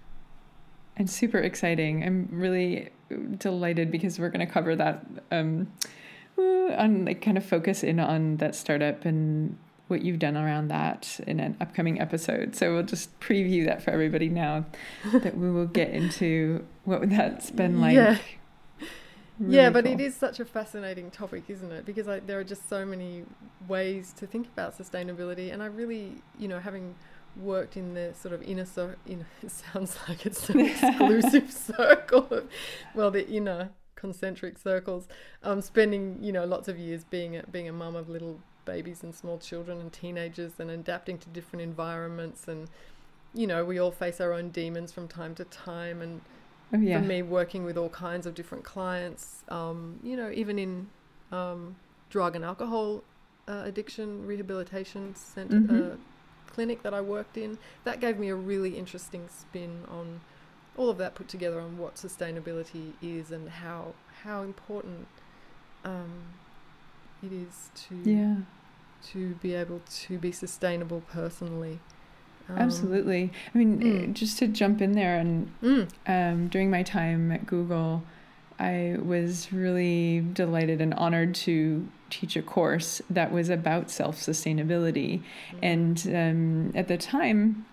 and 0.96 1.10
super 1.10 1.38
exciting. 1.38 2.04
I'm 2.04 2.28
really 2.30 2.90
delighted 3.38 3.90
because 3.90 4.18
we're 4.18 4.28
going 4.28 4.46
to 4.46 4.52
cover 4.52 4.76
that 4.76 5.04
um, 5.32 5.72
on 6.38 7.04
like 7.04 7.20
kind 7.20 7.36
of 7.36 7.44
focus 7.44 7.82
in 7.82 7.98
on 7.98 8.36
that 8.36 8.54
startup 8.54 9.04
and 9.04 9.56
what 9.88 10.02
you've 10.02 10.18
done 10.18 10.36
around 10.36 10.68
that 10.68 11.20
in 11.26 11.40
an 11.40 11.56
upcoming 11.60 12.00
episode. 12.00 12.54
So 12.54 12.72
we'll 12.72 12.84
just 12.84 13.18
preview 13.20 13.66
that 13.66 13.82
for 13.82 13.90
everybody 13.90 14.28
now 14.28 14.64
that 15.12 15.36
we 15.36 15.50
will 15.50 15.66
get 15.66 15.90
into 15.90 16.64
what 16.84 17.08
that's 17.10 17.50
been 17.50 17.80
like. 17.80 17.94
Yeah. 17.94 18.18
Really 19.38 19.56
yeah, 19.56 19.70
but 19.70 19.84
cool. 19.84 19.94
it 19.94 20.00
is 20.00 20.14
such 20.14 20.38
a 20.38 20.44
fascinating 20.44 21.10
topic, 21.10 21.44
isn't 21.48 21.72
it? 21.72 21.84
Because 21.84 22.06
like, 22.06 22.26
there 22.26 22.38
are 22.38 22.44
just 22.44 22.68
so 22.68 22.84
many 22.84 23.24
ways 23.66 24.12
to 24.18 24.26
think 24.26 24.46
about 24.46 24.78
sustainability, 24.78 25.52
and 25.52 25.62
I 25.62 25.66
really, 25.66 26.12
you 26.38 26.46
know, 26.46 26.60
having 26.60 26.94
worked 27.36 27.76
in 27.76 27.94
the 27.94 28.14
sort 28.14 28.32
of 28.32 28.42
inner 28.42 28.64
circle, 28.64 28.96
you 29.06 29.16
know, 29.16 29.24
it 29.42 29.50
sounds 29.50 29.96
like 30.08 30.24
it's 30.24 30.48
an 30.50 30.60
exclusive 30.66 31.50
circle 31.50 32.28
of, 32.30 32.48
well, 32.94 33.10
the 33.10 33.28
inner 33.28 33.70
concentric 33.96 34.58
circles, 34.58 35.08
um, 35.42 35.62
spending 35.62 36.18
you 36.20 36.30
know 36.30 36.44
lots 36.44 36.68
of 36.68 36.78
years 36.78 37.04
being 37.04 37.36
a, 37.36 37.42
being 37.50 37.68
a 37.68 37.72
mum 37.72 37.96
of 37.96 38.08
little 38.08 38.38
babies 38.66 39.02
and 39.02 39.14
small 39.14 39.38
children 39.38 39.80
and 39.80 39.92
teenagers 39.92 40.52
and 40.58 40.70
adapting 40.70 41.18
to 41.18 41.28
different 41.30 41.62
environments 41.62 42.48
and 42.48 42.68
you 43.34 43.46
know 43.46 43.64
we 43.64 43.78
all 43.78 43.90
face 43.90 44.20
our 44.20 44.32
own 44.32 44.50
demons 44.50 44.92
from 44.92 45.08
time 45.08 45.34
to 45.34 45.44
time 45.44 46.00
and 46.00 46.20
oh, 46.74 46.78
yeah. 46.78 47.00
for 47.00 47.06
me 47.06 47.22
working 47.22 47.64
with 47.64 47.76
all 47.76 47.88
kinds 47.88 48.26
of 48.26 48.34
different 48.34 48.64
clients 48.64 49.44
um, 49.48 49.98
you 50.02 50.16
know 50.16 50.30
even 50.30 50.58
in 50.58 50.88
um, 51.32 51.76
drug 52.10 52.36
and 52.36 52.44
alcohol 52.44 53.02
uh, 53.48 53.62
addiction 53.64 54.26
rehabilitation 54.26 55.14
center 55.14 55.56
mm-hmm. 55.56 55.92
uh, 55.92 55.96
clinic 56.46 56.82
that 56.82 56.94
I 56.94 57.00
worked 57.00 57.36
in 57.36 57.58
that 57.84 58.00
gave 58.00 58.18
me 58.18 58.28
a 58.28 58.34
really 58.34 58.78
interesting 58.78 59.28
spin 59.28 59.84
on 59.90 60.20
all 60.76 60.90
of 60.90 60.98
that 60.98 61.14
put 61.14 61.28
together 61.28 61.60
on 61.60 61.78
what 61.78 61.96
sustainability 61.96 62.92
is 63.02 63.30
and 63.30 63.48
how 63.48 63.94
how 64.22 64.42
important 64.42 65.06
um, 65.84 66.10
it 67.22 67.32
is 67.32 67.70
to 67.88 68.10
yeah 68.10 68.36
to 69.12 69.34
be 69.36 69.54
able 69.54 69.80
to 69.90 70.18
be 70.18 70.32
sustainable 70.32 71.02
personally. 71.12 71.80
Um, 72.48 72.58
Absolutely. 72.58 73.32
I 73.54 73.58
mean, 73.58 73.80
mm. 73.80 74.12
just 74.12 74.38
to 74.38 74.46
jump 74.46 74.80
in 74.80 74.92
there, 74.92 75.18
and 75.18 75.52
mm. 75.62 75.88
um, 76.06 76.48
during 76.48 76.70
my 76.70 76.82
time 76.82 77.32
at 77.32 77.46
Google, 77.46 78.02
I 78.58 78.96
was 79.02 79.52
really 79.52 80.20
delighted 80.20 80.80
and 80.80 80.94
honored 80.94 81.34
to 81.36 81.88
teach 82.10 82.36
a 82.36 82.42
course 82.42 83.02
that 83.10 83.32
was 83.32 83.48
about 83.48 83.90
self 83.90 84.16
sustainability. 84.16 85.22
Mm. 85.52 85.58
And 85.62 86.06
um, 86.14 86.78
at 86.78 86.88
the 86.88 86.98
time, 86.98 87.66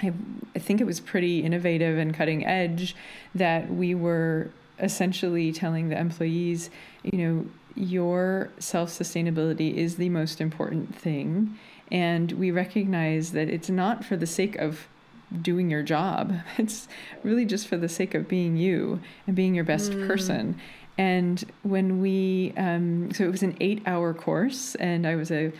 I, 0.00 0.12
I 0.54 0.58
think 0.58 0.80
it 0.80 0.84
was 0.84 1.00
pretty 1.00 1.40
innovative 1.40 1.98
and 1.98 2.14
cutting 2.14 2.46
edge 2.46 2.96
that 3.34 3.70
we 3.70 3.94
were 3.94 4.50
essentially 4.78 5.52
telling 5.52 5.88
the 5.88 5.98
employees, 5.98 6.70
you 7.02 7.18
know, 7.18 7.46
your 7.74 8.50
self 8.58 8.90
sustainability 8.90 9.74
is 9.74 9.96
the 9.96 10.08
most 10.08 10.40
important 10.40 10.94
thing. 10.94 11.58
And 11.92 12.32
we 12.32 12.50
recognize 12.50 13.32
that 13.32 13.50
it's 13.50 13.68
not 13.68 14.02
for 14.02 14.16
the 14.16 14.26
sake 14.26 14.56
of 14.56 14.88
doing 15.40 15.70
your 15.70 15.82
job, 15.82 16.34
it's 16.58 16.88
really 17.22 17.44
just 17.44 17.68
for 17.68 17.76
the 17.76 17.88
sake 17.88 18.14
of 18.14 18.26
being 18.26 18.56
you 18.56 19.00
and 19.26 19.36
being 19.36 19.54
your 19.54 19.64
best 19.64 19.92
mm. 19.92 20.06
person. 20.06 20.58
And 20.98 21.44
when 21.62 22.00
we, 22.00 22.52
um, 22.56 23.12
so 23.12 23.24
it 23.24 23.30
was 23.30 23.42
an 23.42 23.56
eight 23.60 23.82
hour 23.86 24.12
course, 24.12 24.74
and 24.76 25.06
I 25.06 25.16
was 25.16 25.30
a, 25.30 25.52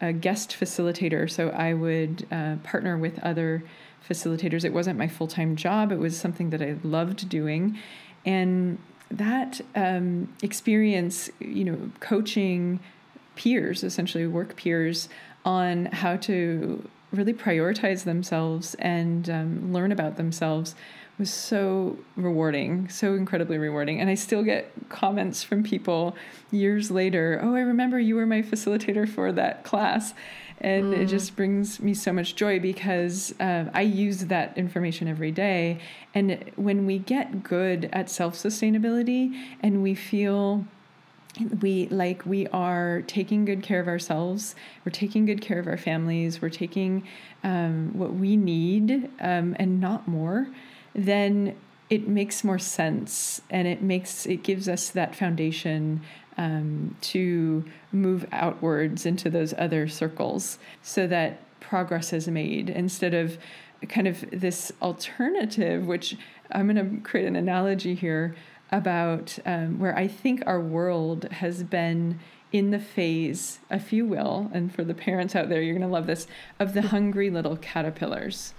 a 0.00 0.12
guest 0.12 0.56
facilitator. 0.58 1.30
So 1.30 1.48
I 1.50 1.74
would 1.74 2.26
uh, 2.30 2.56
partner 2.62 2.98
with 2.98 3.18
other 3.20 3.62
facilitators. 4.06 4.64
It 4.64 4.72
wasn't 4.72 4.98
my 4.98 5.08
full 5.08 5.28
time 5.28 5.56
job, 5.56 5.92
it 5.92 5.98
was 5.98 6.18
something 6.18 6.50
that 6.50 6.62
I 6.62 6.76
loved 6.82 7.28
doing. 7.28 7.78
And 8.24 8.78
that 9.10 9.60
um, 9.74 10.32
experience, 10.42 11.30
you 11.38 11.64
know, 11.64 11.90
coaching 12.00 12.80
peers, 13.36 13.84
essentially 13.84 14.26
work 14.26 14.56
peers, 14.56 15.08
on 15.46 15.86
how 15.86 16.16
to 16.16 16.86
really 17.12 17.32
prioritize 17.32 18.04
themselves 18.04 18.74
and 18.74 19.30
um, 19.30 19.72
learn 19.72 19.92
about 19.92 20.16
themselves 20.16 20.74
was 21.18 21.32
so 21.32 21.96
rewarding, 22.16 22.88
so 22.88 23.14
incredibly 23.14 23.56
rewarding. 23.56 24.00
And 24.00 24.10
I 24.10 24.14
still 24.14 24.42
get 24.42 24.70
comments 24.90 25.42
from 25.42 25.62
people 25.62 26.14
years 26.50 26.90
later 26.90 27.40
oh, 27.42 27.54
I 27.54 27.60
remember 27.60 27.98
you 27.98 28.16
were 28.16 28.26
my 28.26 28.42
facilitator 28.42 29.08
for 29.08 29.32
that 29.32 29.64
class. 29.64 30.12
And 30.58 30.94
mm. 30.94 30.98
it 30.98 31.06
just 31.06 31.36
brings 31.36 31.80
me 31.80 31.92
so 31.92 32.12
much 32.12 32.34
joy 32.34 32.60
because 32.60 33.34
uh, 33.40 33.70
I 33.74 33.82
use 33.82 34.26
that 34.26 34.56
information 34.56 35.06
every 35.06 35.30
day. 35.30 35.80
And 36.14 36.50
when 36.56 36.86
we 36.86 36.98
get 36.98 37.42
good 37.42 37.90
at 37.92 38.10
self 38.10 38.34
sustainability 38.34 39.38
and 39.62 39.82
we 39.82 39.94
feel 39.94 40.66
we 41.60 41.88
like 41.88 42.24
we 42.24 42.46
are 42.48 43.02
taking 43.06 43.44
good 43.44 43.62
care 43.62 43.80
of 43.80 43.88
ourselves. 43.88 44.54
We're 44.84 44.92
taking 44.92 45.26
good 45.26 45.40
care 45.40 45.58
of 45.58 45.66
our 45.66 45.76
families. 45.76 46.40
We're 46.40 46.48
taking 46.50 47.06
um, 47.44 47.90
what 47.94 48.14
we 48.14 48.36
need 48.36 49.10
um, 49.20 49.56
and 49.58 49.80
not 49.80 50.08
more. 50.08 50.48
Then 50.94 51.56
it 51.88 52.08
makes 52.08 52.42
more 52.42 52.58
sense 52.58 53.40
and 53.50 53.68
it 53.68 53.82
makes 53.82 54.26
it 54.26 54.42
gives 54.42 54.68
us 54.68 54.90
that 54.90 55.14
foundation 55.14 56.00
um, 56.36 56.96
to 57.00 57.64
move 57.92 58.26
outwards 58.32 59.06
into 59.06 59.30
those 59.30 59.54
other 59.56 59.88
circles 59.88 60.58
so 60.82 61.06
that 61.06 61.40
progress 61.60 62.12
is 62.12 62.28
made 62.28 62.68
instead 62.68 63.14
of 63.14 63.38
kind 63.88 64.06
of 64.06 64.24
this 64.30 64.72
alternative, 64.82 65.86
which 65.86 66.16
I'm 66.50 66.68
going 66.72 66.96
to 66.96 67.02
create 67.02 67.26
an 67.26 67.36
analogy 67.36 67.94
here 67.94 68.34
about 68.70 69.38
um, 69.46 69.78
where 69.78 69.96
I 69.96 70.08
think 70.08 70.42
our 70.46 70.60
world 70.60 71.24
has 71.30 71.62
been 71.62 72.18
in 72.52 72.70
the 72.70 72.78
phase, 72.78 73.58
if 73.70 73.92
you 73.92 74.06
will, 74.06 74.50
and 74.52 74.74
for 74.74 74.84
the 74.84 74.94
parents 74.94 75.34
out 75.34 75.48
there, 75.48 75.60
you're 75.60 75.74
going 75.74 75.86
to 75.86 75.92
love 75.92 76.06
this, 76.06 76.26
of 76.58 76.74
the 76.74 76.82
hungry 76.82 77.30
little 77.30 77.56
caterpillars. 77.56 78.54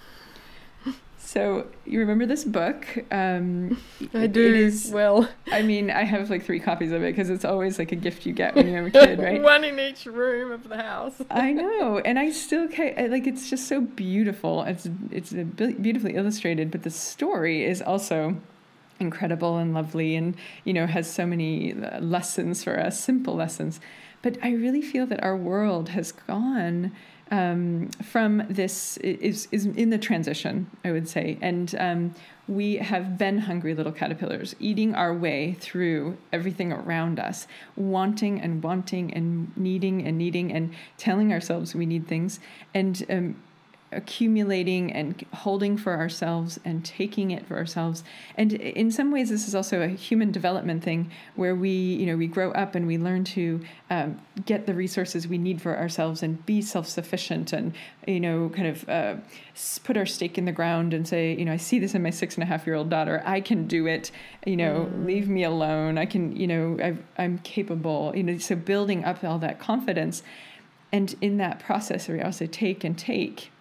So 1.28 1.68
you 1.84 2.00
remember 2.00 2.26
this 2.26 2.46
book? 2.46 2.88
Um, 3.12 3.82
I 4.14 4.28
do. 4.28 4.48
It 4.48 4.56
is, 4.56 4.92
well, 4.94 5.28
I 5.52 5.62
mean, 5.62 5.92
I 5.92 6.06
have 6.06 6.30
like 6.30 6.46
three 6.46 6.62
copies 6.62 6.94
of 6.94 7.04
it 7.04 7.14
because 7.14 7.30
it's 7.30 7.44
always 7.44 7.78
like 7.78 7.92
a 7.92 7.98
gift 7.98 8.26
you 8.26 8.32
get 8.32 8.56
when 8.56 8.70
you're 8.70 8.88
a 8.88 8.92
kid, 8.92 9.20
right? 9.22 9.42
One 9.42 9.66
in 9.66 9.78
each 9.78 10.06
room 10.06 10.54
of 10.54 10.70
the 10.70 10.78
house. 10.78 11.22
I 11.30 11.52
know, 11.52 11.98
and 11.98 12.18
I 12.18 12.32
still 12.32 12.70
like 12.70 13.28
it's 13.28 13.50
just 13.50 13.68
so 13.68 13.82
beautiful. 13.82 14.64
It's 14.64 14.88
it's 15.12 15.34
beautifully 15.34 16.16
illustrated, 16.16 16.72
but 16.72 16.84
the 16.84 16.92
story 16.92 17.66
is 17.66 17.82
also 17.82 18.38
incredible 19.00 19.58
and 19.58 19.74
lovely, 19.74 20.16
and 20.16 20.36
you 20.63 20.74
know 20.74 20.88
has 20.88 21.12
so 21.12 21.25
many 21.25 21.74
uh, 21.74 22.00
lessons 22.00 22.63
for 22.63 22.80
us, 22.80 23.00
simple 23.00 23.36
lessons. 23.36 23.80
But 24.22 24.38
I 24.44 24.51
really 24.51 24.82
feel 24.82 25.06
that 25.08 25.24
our 25.24 25.38
world 25.38 25.89
has 25.89 26.12
gone 26.12 26.92
um, 27.32 27.89
from 28.04 28.44
this 28.50 28.98
is 28.98 29.48
is 29.51 29.66
in 29.66 29.89
the 29.89 29.98
transition, 29.98 30.70
I 30.84 30.92
would 30.92 31.08
say, 31.08 31.38
and 31.42 31.75
um, 31.80 32.16
we 32.48 32.77
have 32.77 33.18
been 33.18 33.39
hungry 33.39 33.74
little 33.74 33.92
caterpillars, 33.92 34.56
eating 34.60 34.96
our 34.96 35.13
way 35.13 35.58
through 35.60 36.18
everything 36.32 36.72
around 36.72 37.20
us, 37.20 37.48
wanting 37.75 38.39
and 38.39 38.63
wanting 38.63 39.13
and 39.13 39.56
needing 39.58 40.06
and 40.06 40.18
needing 40.18 40.54
and 40.54 40.74
telling 40.98 41.34
ourselves 41.34 41.75
we 41.75 41.86
need 41.86 42.08
things, 42.08 42.39
and 42.74 43.06
um, 43.10 43.36
accumulating 43.91 44.91
and 44.91 45.25
holding 45.34 45.77
for 45.77 45.94
ourselves 45.94 46.60
and 46.65 46.84
taking 46.84 47.32
it 47.32 47.46
for 47.46 47.56
ourselves. 47.56 48.03
And 48.36 48.51
in 48.51 48.91
some 48.91 49.12
ways 49.12 49.29
this 49.29 49.48
is 49.48 49.56
also 49.56 49.82
a 49.82 49.88
human 49.88 50.32
development 50.32 50.84
thing 50.84 51.10
where 51.36 51.56
we 51.56 51.70
you 51.70 52.06
know 52.06 52.17
we 52.17 52.27
grow 52.27 52.51
up 52.51 52.75
and 52.75 52.86
we 52.86 52.98
learn 52.98 53.24
to 53.24 53.62
um, 53.89 54.20
get 54.46 54.65
the 54.65 54.74
resources 54.74 55.27
we 55.27 55.38
need 55.38 55.62
for 55.62 55.77
ourselves 55.77 56.22
and 56.22 56.46
be 56.46 56.62
self-sufficient 56.62 57.53
and 57.53 57.74
you 58.06 58.20
know 58.20 58.50
kind 58.50 58.67
of 58.67 58.89
uh, 58.89 59.15
put 59.86 59.96
our 59.96 60.06
stake 60.06 60.38
in 60.38 60.44
the 60.44 60.51
ground 60.51 60.94
and 60.94 61.08
say 61.08 61.34
you 61.34 61.46
know 61.46 61.53
i 61.53 61.58
see 61.58 61.79
this 61.79 61.96
in 61.96 62.03
my 62.03 62.10
six 62.10 62.36
and 62.36 62.44
a 62.44 62.46
half 62.46 62.67
year 62.67 62.75
old 62.75 62.89
daughter. 62.89 63.24
I 63.25 63.39
can 63.39 63.67
do 63.67 63.88
it. 63.88 64.12
You 64.46 64.58
know 64.58 64.89
mm. 64.91 65.06
leave 65.06 65.29
me 65.29 65.44
alone. 65.44 65.98
I 65.98 66.06
can 66.06 66.36
you 66.36 66.48
know 66.48 66.77
i 66.84 67.24
i'm 67.24 67.38
capable. 67.39 68.12
You 68.13 68.24
know 68.24 68.38
so 68.38 68.56
building 68.56 69.06
up 69.06 69.24
all 69.24 69.39
that 69.39 69.60
confidence. 69.60 70.24
And 70.91 71.15
in 71.22 71.38
that 71.38 71.60
process 71.60 72.10
we 72.10 72.22
also 72.22 72.46
take 72.46 72.84
and 72.84 72.98
take 72.98 73.51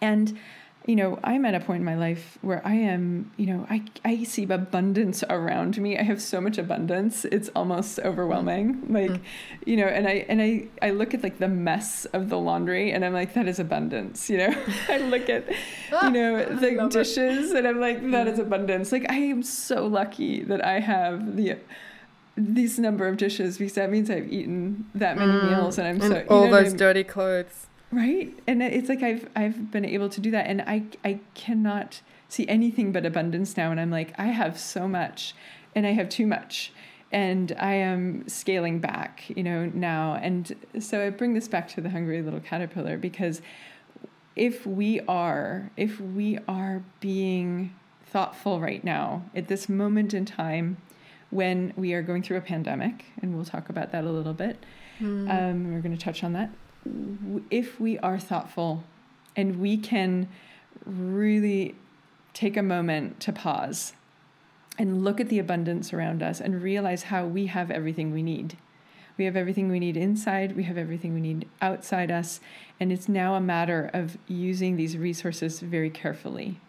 and 0.00 0.38
you 0.86 0.94
know, 0.94 1.18
I'm 1.24 1.44
at 1.44 1.54
a 1.54 1.60
point 1.60 1.80
in 1.80 1.84
my 1.84 1.96
life 1.96 2.38
where 2.42 2.64
I 2.64 2.74
am, 2.74 3.32
you 3.36 3.46
know, 3.46 3.66
I, 3.68 3.82
I 4.04 4.22
see 4.22 4.44
abundance 4.44 5.24
around 5.28 5.78
me. 5.78 5.98
I 5.98 6.04
have 6.04 6.22
so 6.22 6.40
much 6.40 6.58
abundance. 6.58 7.24
It's 7.24 7.48
almost 7.56 7.98
overwhelming. 7.98 8.82
Mm. 8.82 8.94
Like, 8.94 9.20
mm. 9.20 9.20
you 9.66 9.76
know, 9.76 9.86
and 9.86 10.06
I 10.06 10.24
and 10.28 10.40
I, 10.40 10.68
I 10.80 10.90
look 10.90 11.12
at 11.12 11.24
like 11.24 11.38
the 11.38 11.48
mess 11.48 12.04
of 12.06 12.28
the 12.28 12.38
laundry 12.38 12.92
and 12.92 13.04
I'm 13.04 13.12
like, 13.12 13.34
that 13.34 13.48
is 13.48 13.58
abundance, 13.58 14.30
you 14.30 14.38
know. 14.38 14.54
I 14.88 14.98
look 14.98 15.28
at, 15.28 15.48
you 16.04 16.10
know, 16.10 16.44
the 16.44 16.88
dishes 16.88 17.50
it. 17.50 17.58
and 17.58 17.66
I'm 17.66 17.80
like, 17.80 18.08
that 18.12 18.28
is 18.28 18.38
mm. 18.38 18.42
abundance. 18.42 18.92
Like 18.92 19.10
I 19.10 19.16
am 19.16 19.42
so 19.42 19.86
lucky 19.86 20.44
that 20.44 20.64
I 20.64 20.78
have 20.78 21.36
the 21.36 21.58
these 22.36 22.78
number 22.78 23.08
of 23.08 23.16
dishes 23.16 23.58
because 23.58 23.72
that 23.74 23.90
means 23.90 24.08
I've 24.08 24.30
eaten 24.32 24.88
that 24.94 25.16
many 25.16 25.32
mm. 25.32 25.50
meals 25.50 25.78
and 25.78 25.88
I'm 25.88 26.00
and 26.00 26.12
so 26.12 26.24
all 26.28 26.48
those 26.48 26.74
dirty 26.74 27.02
clothes 27.02 27.66
right? 27.92 28.36
And 28.46 28.62
it's 28.62 28.88
like 28.88 29.02
i've 29.02 29.28
i've 29.36 29.70
been 29.70 29.84
able 29.84 30.08
to 30.08 30.20
do 30.20 30.30
that. 30.30 30.46
And 30.46 30.62
i 30.62 30.84
i 31.04 31.20
cannot 31.34 32.00
see 32.28 32.46
anything 32.48 32.92
but 32.92 33.06
abundance 33.06 33.56
now. 33.56 33.70
And 33.70 33.80
i'm 33.80 33.90
like 33.90 34.12
i 34.18 34.26
have 34.26 34.58
so 34.58 34.88
much 34.88 35.34
and 35.74 35.86
i 35.86 35.92
have 35.92 36.08
too 36.08 36.26
much. 36.26 36.72
And 37.12 37.56
i 37.58 37.74
am 37.74 38.28
scaling 38.28 38.80
back 38.80 39.24
you 39.28 39.42
know 39.42 39.66
now. 39.66 40.14
And 40.14 40.54
so 40.80 41.06
i 41.06 41.10
bring 41.10 41.34
this 41.34 41.48
back 41.48 41.68
to 41.68 41.80
the 41.80 41.90
hungry 41.90 42.20
little 42.22 42.40
caterpillar 42.40 42.98
because 42.98 43.40
if 44.36 44.66
we 44.66 45.00
are 45.08 45.70
if 45.76 45.98
we 45.98 46.38
are 46.46 46.84
being 47.00 47.74
thoughtful 48.04 48.60
right 48.60 48.84
now 48.84 49.24
at 49.34 49.48
this 49.48 49.68
moment 49.68 50.14
in 50.14 50.24
time 50.24 50.76
when 51.30 51.72
we 51.76 51.92
are 51.92 52.02
going 52.02 52.22
through 52.22 52.36
a 52.36 52.42
pandemic 52.42 53.06
and 53.20 53.34
we'll 53.34 53.44
talk 53.44 53.68
about 53.68 53.90
that 53.90 54.04
a 54.04 54.10
little 54.10 54.34
bit 54.34 54.64
mm. 55.00 55.28
um, 55.28 55.72
we're 55.72 55.80
going 55.80 55.96
to 55.96 56.02
touch 56.02 56.22
on 56.22 56.32
that 56.32 56.50
if 57.50 57.80
we 57.80 57.98
are 57.98 58.18
thoughtful 58.18 58.84
and 59.34 59.60
we 59.60 59.76
can 59.76 60.28
really 60.84 61.74
take 62.32 62.56
a 62.56 62.62
moment 62.62 63.20
to 63.20 63.32
pause 63.32 63.94
and 64.78 65.04
look 65.04 65.20
at 65.20 65.28
the 65.28 65.38
abundance 65.38 65.92
around 65.92 66.22
us 66.22 66.40
and 66.40 66.62
realize 66.62 67.04
how 67.04 67.24
we 67.26 67.46
have 67.46 67.70
everything 67.70 68.12
we 68.12 68.22
need. 68.22 68.56
We 69.16 69.24
have 69.24 69.36
everything 69.36 69.70
we 69.70 69.80
need 69.80 69.96
inside, 69.96 70.54
we 70.54 70.64
have 70.64 70.76
everything 70.76 71.14
we 71.14 71.20
need 71.22 71.48
outside 71.62 72.10
us, 72.10 72.40
and 72.78 72.92
it's 72.92 73.08
now 73.08 73.34
a 73.34 73.40
matter 73.40 73.90
of 73.94 74.18
using 74.28 74.76
these 74.76 74.98
resources 74.98 75.60
very 75.60 75.88
carefully. 75.88 76.60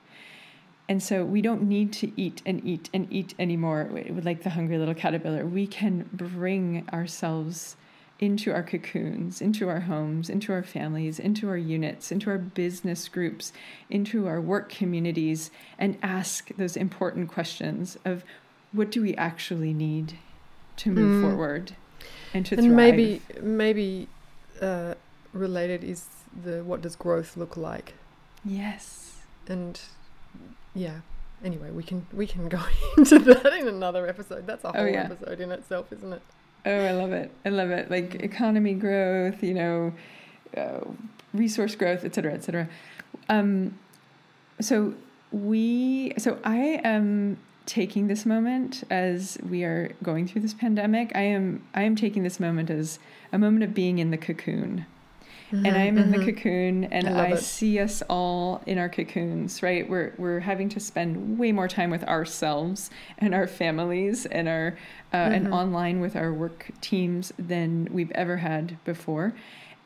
And 0.87 1.03
so 1.03 1.25
we 1.25 1.41
don't 1.41 1.63
need 1.63 1.91
to 1.93 2.11
eat 2.19 2.41
and 2.45 2.65
eat 2.65 2.89
and 2.93 3.11
eat 3.11 3.33
anymore 3.37 3.89
like 4.23 4.43
the 4.43 4.51
hungry 4.51 4.77
little 4.77 4.93
caterpillar. 4.93 5.45
We 5.45 5.67
can 5.67 6.09
bring 6.13 6.87
ourselves 6.93 7.75
into 8.19 8.51
our 8.51 8.63
cocoons, 8.63 9.41
into 9.41 9.69
our 9.69 9.81
homes, 9.81 10.29
into 10.29 10.51
our 10.51 10.63
families, 10.63 11.19
into 11.19 11.47
our 11.49 11.57
units, 11.57 12.11
into 12.11 12.29
our 12.29 12.37
business 12.37 13.07
groups, 13.07 13.53
into 13.89 14.27
our 14.27 14.41
work 14.41 14.69
communities, 14.69 15.51
and 15.77 15.97
ask 16.01 16.49
those 16.57 16.75
important 16.75 17.29
questions 17.29 17.97
of 18.05 18.23
what 18.71 18.91
do 18.91 19.01
we 19.01 19.15
actually 19.15 19.73
need 19.73 20.17
to 20.77 20.91
move 20.91 21.23
mm. 21.23 21.29
forward 21.29 21.75
and 22.33 22.45
to 22.45 22.55
and 22.55 22.65
thrive. 22.65 22.75
maybe 22.75 23.21
maybe 23.41 24.07
uh, 24.61 24.93
related 25.33 25.83
is 25.83 26.05
the 26.43 26.63
what 26.63 26.81
does 26.81 26.95
growth 26.95 27.37
look 27.37 27.57
like? 27.57 27.93
Yes. 28.43 29.17
And 29.47 29.79
yeah. 30.73 30.99
Anyway, 31.43 31.69
we 31.69 31.83
can 31.83 32.07
we 32.11 32.25
can 32.25 32.49
go 32.49 32.59
into 32.97 33.19
that 33.19 33.53
in 33.53 33.67
another 33.67 34.07
episode. 34.07 34.47
That's 34.47 34.63
a 34.63 34.69
oh, 34.69 34.71
whole 34.71 34.81
oh, 34.81 34.85
yeah. 34.85 35.03
episode 35.03 35.39
in 35.39 35.51
itself, 35.51 35.91
isn't 35.93 36.13
it? 36.13 36.21
Oh, 36.65 36.85
I 36.85 36.91
love 36.91 37.13
it. 37.13 37.31
I 37.45 37.49
love 37.49 37.69
it. 37.69 37.89
Like 37.89 38.15
economy 38.15 38.73
growth, 38.73 39.41
you 39.41 39.53
know, 39.53 39.93
uh, 40.55 40.81
resource 41.33 41.75
growth, 41.75 42.03
et 42.03 42.13
cetera, 42.13 42.33
et 42.33 42.43
cetera. 42.43 42.67
Um, 43.29 43.77
so 44.59 44.93
we, 45.31 46.13
so 46.17 46.39
I 46.43 46.81
am 46.83 47.37
taking 47.65 48.07
this 48.07 48.25
moment 48.25 48.83
as 48.89 49.37
we 49.49 49.63
are 49.63 49.93
going 50.01 50.27
through 50.27 50.41
this 50.41 50.53
pandemic. 50.53 51.11
I 51.15 51.21
am, 51.21 51.65
I 51.73 51.83
am 51.83 51.95
taking 51.95 52.23
this 52.23 52.39
moment 52.39 52.69
as 52.69 52.99
a 53.31 53.37
moment 53.37 53.63
of 53.63 53.73
being 53.73 53.99
in 53.99 54.11
the 54.11 54.17
cocoon. 54.17 54.85
Mm-hmm, 55.51 55.65
and 55.65 55.77
I'm 55.77 55.97
in 55.97 56.11
mm-hmm. 56.11 56.25
the 56.25 56.33
cocoon 56.33 56.83
and 56.85 57.07
I, 57.07 57.31
I 57.31 57.35
see 57.35 57.79
us 57.79 58.03
all 58.09 58.61
in 58.65 58.77
our 58.77 58.89
cocoons, 58.89 59.63
right? 59.63 59.89
We're 59.89 60.13
we're 60.17 60.41
having 60.41 60.67
to 60.69 60.79
spend 60.81 61.39
way 61.39 61.53
more 61.53 61.69
time 61.69 61.89
with 61.89 62.03
ourselves 62.03 62.89
and 63.19 63.33
our 63.33 63.47
families 63.47 64.25
and 64.25 64.49
our 64.49 64.77
uh, 65.13 65.17
mm-hmm. 65.17 65.33
and 65.33 65.53
online 65.53 66.01
with 66.01 66.17
our 66.17 66.33
work 66.33 66.67
teams 66.81 67.31
than 67.39 67.87
we've 67.91 68.11
ever 68.11 68.37
had 68.37 68.77
before. 68.83 69.33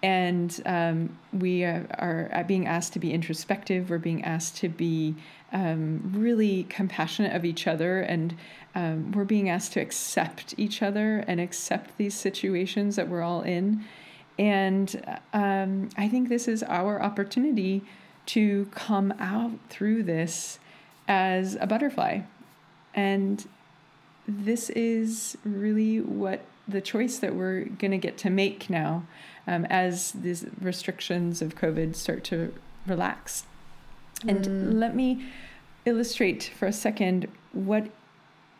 And 0.03 0.59
um, 0.65 1.19
we 1.31 1.63
are, 1.63 1.85
are, 2.33 2.43
being 2.47 2.65
asked 2.65 2.93
to 2.93 2.99
be 2.99 3.13
introspective. 3.13 3.91
We're 3.91 3.99
being 3.99 4.23
asked 4.23 4.57
to 4.57 4.69
be 4.69 5.13
um, 5.51 6.11
really 6.15 6.63
compassionate 6.63 7.35
of 7.35 7.45
each 7.45 7.67
other, 7.67 8.01
and 8.01 8.35
um, 8.73 9.11
we're 9.11 9.25
being 9.25 9.47
asked 9.47 9.73
to 9.73 9.79
accept 9.79 10.55
each 10.57 10.81
other 10.81 11.23
and 11.27 11.39
accept 11.39 11.99
these 11.99 12.15
situations 12.15 12.95
that 12.95 13.09
we're 13.09 13.21
all 13.21 13.43
in 13.43 13.85
and 14.41 15.19
um, 15.33 15.89
I 15.95 16.07
think 16.07 16.27
this 16.27 16.47
is 16.47 16.63
our 16.63 16.99
opportunity 16.99 17.83
to 18.25 18.67
come 18.71 19.13
out 19.19 19.51
through 19.69 20.01
this 20.01 20.57
as 21.07 21.55
a 21.61 21.67
butterfly. 21.67 22.21
And 22.95 23.47
this 24.27 24.71
is 24.71 25.37
really 25.43 26.01
what 26.01 26.43
the 26.67 26.81
choice 26.81 27.19
that 27.19 27.35
we're 27.35 27.65
going 27.65 27.91
to 27.91 27.99
get 27.99 28.17
to 28.19 28.31
make 28.31 28.67
now 28.67 29.05
um, 29.45 29.65
as 29.65 30.13
these 30.13 30.47
restrictions 30.59 31.43
of 31.43 31.55
COVID 31.55 31.95
start 31.95 32.23
to 32.25 32.51
relax. 32.87 33.45
And 34.27 34.43
mm. 34.43 34.73
let 34.73 34.95
me 34.95 35.23
illustrate 35.85 36.51
for 36.57 36.65
a 36.65 36.73
second 36.73 37.27
what 37.51 37.91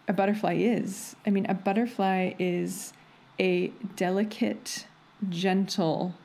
a 0.08 0.14
butterfly 0.14 0.58
is. 0.58 1.16
I 1.26 1.32
mean, 1.32 1.48
a 1.50 1.56
butterfly 1.56 2.34
is 2.38 2.94
a 3.40 3.70
delicate 3.96 4.86
gentle, 5.30 6.16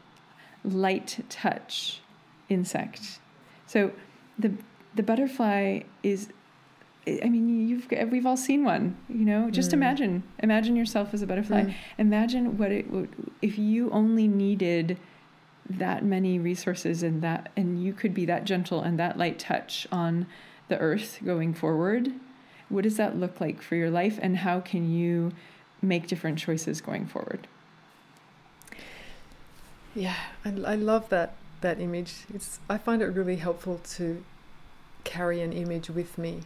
light 0.65 1.25
touch 1.29 2.01
insect. 2.49 3.19
So 3.67 3.93
the 4.39 4.53
the 4.95 5.03
butterfly 5.03 5.81
is 6.03 6.29
I 7.07 7.29
mean, 7.29 7.69
you've 7.69 7.87
we've 8.11 8.27
all 8.27 8.37
seen 8.37 8.65
one, 8.65 8.97
you 9.09 9.25
know. 9.25 9.49
Just 9.51 9.71
mm. 9.71 9.75
imagine, 9.75 10.23
imagine 10.41 10.75
yourself 10.75 11.15
as 11.15 11.23
a 11.23 11.27
butterfly. 11.27 11.65
Mm. 11.65 11.75
Imagine 11.99 12.59
what 12.59 12.73
it 12.73 12.91
would 12.91 13.09
if 13.41 13.59
you 13.59 13.91
only 13.91 14.27
needed 14.27 14.99
that 15.71 16.05
many 16.05 16.39
resources 16.39 17.05
and 17.05 17.23
that, 17.23 17.53
and 17.57 17.83
you 17.83 17.93
could 17.93 18.13
be 18.13 18.25
that 18.25 18.45
gentle 18.45 18.83
and 18.83 18.99
that 18.99 19.17
light 19.17 19.39
touch 19.39 19.87
on 19.93 20.27
the 20.69 20.79
earth 20.79 21.21
going 21.25 21.55
forward. 21.55 22.13
What 22.69 22.83
does 22.83 22.97
that 22.97 23.17
look 23.17 23.41
like 23.41 23.63
for 23.63 23.77
your 23.77 23.91
life, 23.91 24.19
and 24.21 24.39
how 24.39 24.59
can 24.59 24.91
you 24.91 25.31
make 25.81 26.09
different 26.09 26.39
choices 26.39 26.81
going 26.81 27.07
forward? 27.07 27.47
Yeah, 29.97 30.15
I, 30.45 30.49
I 30.49 30.75
love 30.75 31.09
that 31.09 31.35
that 31.63 31.81
image. 31.81 32.27
It's 32.33 32.61
I 32.69 32.77
find 32.79 33.01
it 33.03 33.07
really 33.07 33.37
helpful 33.37 33.81
to 33.95 34.23
carry 35.05 35.41
an 35.41 35.53
image 35.53 35.89
with 35.89 36.19
me 36.19 36.41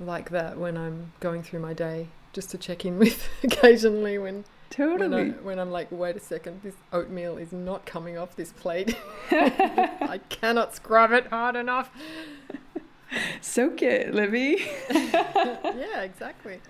like 0.00 0.30
that 0.30 0.58
when 0.58 0.76
I'm 0.76 1.12
going 1.20 1.42
through 1.42 1.60
my 1.60 1.72
day, 1.72 2.08
just 2.32 2.50
to 2.50 2.58
check 2.58 2.84
in 2.84 2.98
with 3.04 3.28
occasionally 3.42 4.18
when 4.18 4.44
Totally. 4.70 5.08
when, 5.08 5.30
I, 5.30 5.42
when 5.42 5.58
I'm 5.58 5.70
like, 5.70 5.88
wait 5.90 6.16
a 6.16 6.20
second, 6.20 6.60
this 6.62 6.74
oatmeal 6.92 7.38
is 7.38 7.52
not 7.52 7.86
coming 7.86 8.18
off 8.18 8.36
this 8.36 8.52
plate. 8.52 8.96
I 9.30 10.20
cannot 10.28 10.74
scrub 10.74 11.12
it 11.12 11.28
hard 11.28 11.56
enough. 11.56 11.90
Soak 13.40 13.80
it, 13.80 14.14
Libby. 14.14 14.66
yeah, 14.90 16.02
exactly. 16.02 16.60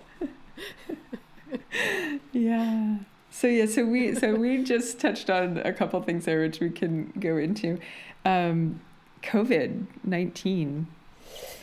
yeah. 2.31 2.99
So 3.31 3.47
yeah, 3.47 3.65
so 3.65 3.85
we 3.85 4.15
so 4.15 4.35
we 4.35 4.63
just 4.63 4.99
touched 4.99 5.29
on 5.29 5.57
a 5.57 5.73
couple 5.73 6.01
things 6.01 6.25
there 6.25 6.41
which 6.41 6.59
we 6.59 6.69
can 6.69 7.13
go 7.19 7.37
into. 7.37 7.79
Um, 8.25 8.81
COVID 9.23 9.85
nineteen. 10.03 10.87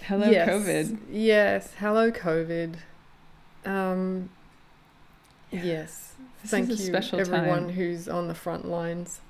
Hello, 0.05 0.31
yes. 0.31 0.49
COVID. 0.49 0.99
Yes, 1.11 1.75
hello, 1.79 2.13
COVID. 2.13 2.77
Um, 3.65 4.31
yes, 5.51 6.15
This 6.43 6.51
thank 6.53 6.69
you, 6.69 6.77
special 6.77 7.19
everyone 7.19 7.65
time. 7.67 7.69
who's 7.71 8.09
on 8.09 8.29
the 8.29 8.35
front 8.35 8.69
lines. 8.69 9.21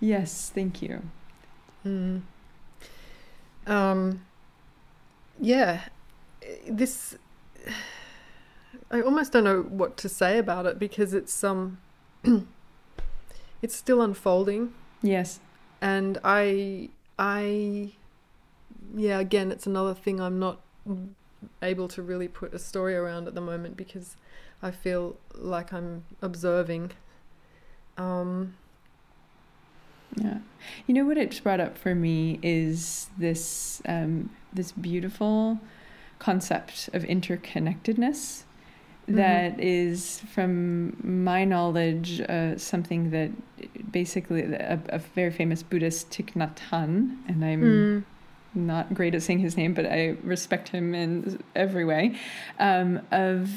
Yes, 0.00 0.50
thank 0.54 0.80
you. 0.80 1.02
Mm. 1.84 2.22
Um, 3.66 4.24
yeah, 5.38 5.82
this. 6.66 7.16
I 8.94 9.00
almost 9.00 9.32
don't 9.32 9.42
know 9.42 9.62
what 9.62 9.96
to 9.98 10.08
say 10.08 10.38
about 10.38 10.66
it 10.66 10.78
because 10.78 11.14
it's 11.14 11.42
um, 11.42 11.78
it's 13.62 13.74
still 13.74 14.00
unfolding, 14.00 14.72
Yes. 15.02 15.40
and 15.82 16.16
I 16.22 16.90
I, 17.18 17.90
yeah, 18.96 19.18
again, 19.18 19.50
it's 19.50 19.66
another 19.66 19.94
thing 19.94 20.20
I'm 20.20 20.38
not 20.38 20.60
able 21.60 21.88
to 21.88 22.02
really 22.02 22.28
put 22.28 22.54
a 22.54 22.58
story 22.60 22.94
around 22.94 23.26
at 23.26 23.34
the 23.34 23.40
moment 23.40 23.76
because 23.76 24.16
I 24.62 24.70
feel 24.70 25.16
like 25.34 25.72
I'm 25.72 26.04
observing. 26.22 26.92
Um, 27.98 28.54
Yeah. 30.14 30.38
You 30.86 30.94
know 30.94 31.04
what 31.04 31.18
it's 31.18 31.40
brought 31.40 31.58
up 31.58 31.76
for 31.76 31.96
me 31.96 32.38
is 32.44 33.08
this 33.18 33.82
um, 33.86 34.30
this 34.52 34.70
beautiful 34.70 35.58
concept 36.20 36.88
of 36.92 37.02
interconnectedness 37.02 38.43
Mhm. 39.08 39.16
that 39.16 39.60
is, 39.60 40.20
from 40.32 40.96
my 41.02 41.44
knowledge, 41.44 42.20
uh, 42.20 42.56
something 42.56 43.10
that 43.10 43.30
basically 43.92 44.42
a, 44.42 44.80
a 44.88 44.98
very 44.98 45.30
famous 45.30 45.62
Buddhist 45.62 46.10
Thich 46.10 46.34
Nhat 46.34 46.56
Hanh, 46.70 47.16
and 47.28 47.44
I'm 47.44 47.60
mm, 47.60 48.02
not 48.54 48.94
great 48.94 49.14
at 49.14 49.22
saying 49.22 49.40
his 49.40 49.56
name, 49.56 49.74
but 49.74 49.86
I 49.86 50.16
respect 50.22 50.68
him 50.68 50.94
in 50.94 51.42
every 51.54 51.84
way. 51.84 52.18
Um, 52.58 53.00
of 53.10 53.50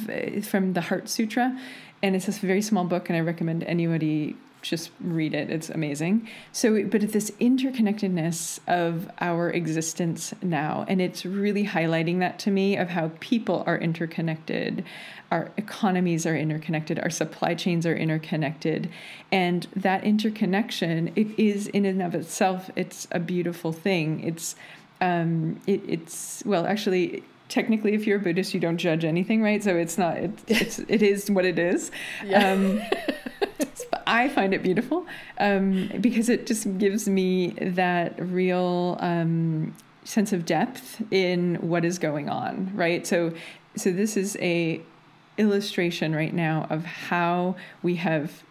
from 0.45 0.73
the 0.73 0.81
Heart 0.81 1.09
Sutra, 1.09 1.57
and 2.03 2.15
it's 2.15 2.25
this 2.25 2.39
very 2.39 2.61
small 2.61 2.85
book, 2.85 3.09
and 3.09 3.17
I 3.17 3.21
recommend 3.21 3.63
anybody 3.63 4.35
just 4.69 4.91
read 4.99 5.33
it. 5.33 5.49
It's 5.49 5.69
amazing. 5.69 6.27
So, 6.51 6.83
but 6.83 7.03
it's 7.03 7.13
this 7.13 7.31
interconnectedness 7.31 8.59
of 8.67 9.09
our 9.19 9.49
existence 9.49 10.33
now, 10.41 10.85
and 10.87 11.01
it's 11.01 11.25
really 11.25 11.65
highlighting 11.65 12.19
that 12.19 12.39
to 12.39 12.51
me 12.51 12.77
of 12.77 12.89
how 12.89 13.11
people 13.19 13.63
are 13.65 13.77
interconnected, 13.77 14.83
our 15.31 15.51
economies 15.57 16.25
are 16.25 16.35
interconnected, 16.35 16.99
our 16.99 17.09
supply 17.09 17.53
chains 17.55 17.85
are 17.85 17.95
interconnected, 17.95 18.89
and 19.31 19.67
that 19.75 20.03
interconnection 20.03 21.11
it 21.15 21.27
is 21.39 21.67
in 21.67 21.85
and 21.85 22.01
of 22.01 22.15
itself 22.15 22.69
it's 22.75 23.07
a 23.11 23.19
beautiful 23.19 23.71
thing. 23.71 24.23
It's 24.23 24.55
um, 24.99 25.59
it, 25.67 25.81
it's 25.87 26.43
well 26.45 26.65
actually 26.65 27.23
technically 27.49 27.93
if 27.93 28.05
you're 28.05 28.17
a 28.17 28.21
buddhist 28.21 28.53
you 28.53 28.59
don't 28.59 28.77
judge 28.77 29.05
anything 29.05 29.41
right? 29.41 29.63
So 29.63 29.75
it's 29.75 29.97
not 29.97 30.17
it, 30.17 30.31
it's 30.47 30.79
it 30.87 31.01
is 31.01 31.29
what 31.29 31.45
it 31.45 31.59
is. 31.59 31.91
Yeah. 32.25 32.51
um, 32.51 32.81
i 34.07 34.29
find 34.29 34.53
it 34.53 34.63
beautiful 34.63 35.05
um, 35.39 35.91
because 35.99 36.29
it 36.29 36.47
just 36.47 36.77
gives 36.77 37.09
me 37.09 37.49
that 37.59 38.15
real 38.17 38.97
um, 39.01 39.75
sense 40.05 40.31
of 40.31 40.45
depth 40.45 41.01
in 41.11 41.55
what 41.55 41.83
is 41.83 41.99
going 41.99 42.29
on 42.29 42.71
right? 42.73 43.05
So 43.05 43.33
so 43.75 43.91
this 43.91 44.17
is 44.17 44.37
a 44.37 44.81
illustration 45.37 46.15
right 46.15 46.33
now 46.33 46.65
of 46.69 46.83
how 46.85 47.55
we 47.83 47.95
have 47.97 48.43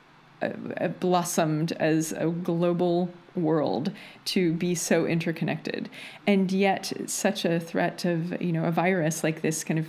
uh, 0.43 0.51
uh, 0.81 0.89
blossomed 0.89 1.73
as 1.73 2.13
a 2.13 2.27
global 2.27 3.11
world 3.35 3.93
to 4.25 4.53
be 4.53 4.75
so 4.75 5.07
interconnected. 5.07 5.89
And 6.27 6.51
yet 6.51 6.93
such 7.07 7.45
a 7.45 7.61
threat 7.61 8.05
of 8.05 8.41
you 8.41 8.53
know 8.53 8.65
a 8.65 8.71
virus 8.71 9.23
like 9.25 9.43
this 9.43 9.65
kind 9.65 9.79
of 9.79 9.87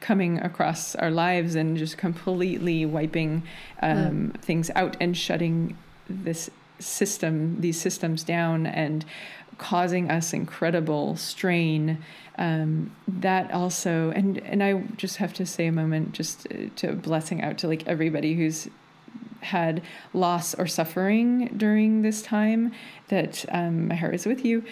coming 0.00 0.38
across 0.38 0.94
our 0.94 1.10
lives 1.10 1.54
and 1.54 1.76
just 1.76 1.98
completely 1.98 2.86
wiping 2.86 3.42
um, 3.82 4.32
things 4.40 4.70
out 4.74 4.96
and 5.00 5.16
shutting 5.16 5.76
this 6.08 6.50
system 6.78 7.60
these 7.60 7.80
systems 7.80 8.22
down 8.22 8.66
and 8.66 9.04
causing 9.58 10.10
us 10.10 10.32
incredible 10.32 11.16
strain 11.16 11.98
um, 12.38 12.92
that 13.08 13.50
also 13.52 14.10
and 14.10 14.38
and 14.38 14.62
i 14.62 14.80
just 14.96 15.16
have 15.16 15.32
to 15.32 15.44
say 15.44 15.66
a 15.66 15.72
moment 15.72 16.12
just 16.12 16.46
uh, 16.52 16.68
to 16.76 16.92
blessing 16.92 17.42
out 17.42 17.58
to 17.58 17.66
like 17.66 17.84
everybody 17.88 18.34
who's 18.34 18.68
had 19.40 19.82
loss 20.12 20.54
or 20.54 20.66
suffering 20.66 21.52
during 21.56 22.02
this 22.02 22.22
time, 22.22 22.72
that 23.08 23.44
um, 23.50 23.88
my 23.88 23.94
heart 23.94 24.14
is 24.14 24.26
with 24.26 24.44
you, 24.44 24.64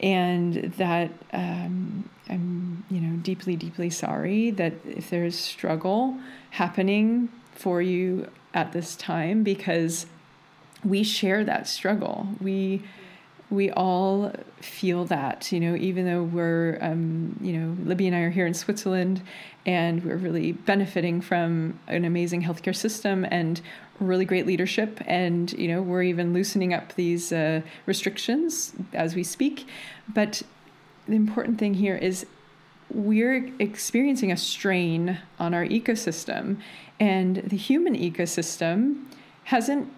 and 0.00 0.72
that 0.76 1.10
um, 1.32 2.08
I'm, 2.28 2.84
you 2.90 3.00
know, 3.00 3.16
deeply, 3.16 3.56
deeply 3.56 3.90
sorry 3.90 4.50
that 4.50 4.72
if 4.86 5.10
there's 5.10 5.38
struggle 5.38 6.18
happening 6.50 7.28
for 7.52 7.80
you 7.80 8.28
at 8.52 8.72
this 8.72 8.96
time, 8.96 9.42
because 9.42 10.06
we 10.84 11.02
share 11.02 11.44
that 11.44 11.66
struggle. 11.68 12.28
We 12.40 12.82
we 13.50 13.70
all 13.70 14.32
feel 14.60 15.04
that, 15.04 15.52
you 15.52 15.60
know, 15.60 15.76
even 15.76 16.06
though 16.06 16.22
we're, 16.22 16.78
um, 16.80 17.38
you 17.40 17.52
know, 17.52 17.76
Libby 17.84 18.06
and 18.06 18.16
I 18.16 18.20
are 18.20 18.30
here 18.30 18.46
in 18.46 18.54
Switzerland 18.54 19.22
and 19.66 20.04
we're 20.04 20.16
really 20.16 20.52
benefiting 20.52 21.20
from 21.20 21.78
an 21.86 22.04
amazing 22.04 22.42
healthcare 22.42 22.76
system 22.76 23.24
and 23.30 23.60
really 24.00 24.24
great 24.24 24.46
leadership. 24.46 25.00
And, 25.06 25.52
you 25.52 25.68
know, 25.68 25.80
we're 25.80 26.02
even 26.02 26.32
loosening 26.32 26.74
up 26.74 26.94
these 26.94 27.32
uh, 27.32 27.62
restrictions 27.86 28.72
as 28.92 29.14
we 29.14 29.22
speak. 29.22 29.66
But 30.12 30.42
the 31.06 31.16
important 31.16 31.58
thing 31.58 31.74
here 31.74 31.96
is 31.96 32.26
we're 32.90 33.50
experiencing 33.58 34.30
a 34.30 34.36
strain 34.36 35.18
on 35.38 35.54
our 35.54 35.64
ecosystem, 35.64 36.58
and 37.00 37.36
the 37.36 37.56
human 37.56 37.96
ecosystem 37.96 39.04
hasn't 39.44 39.88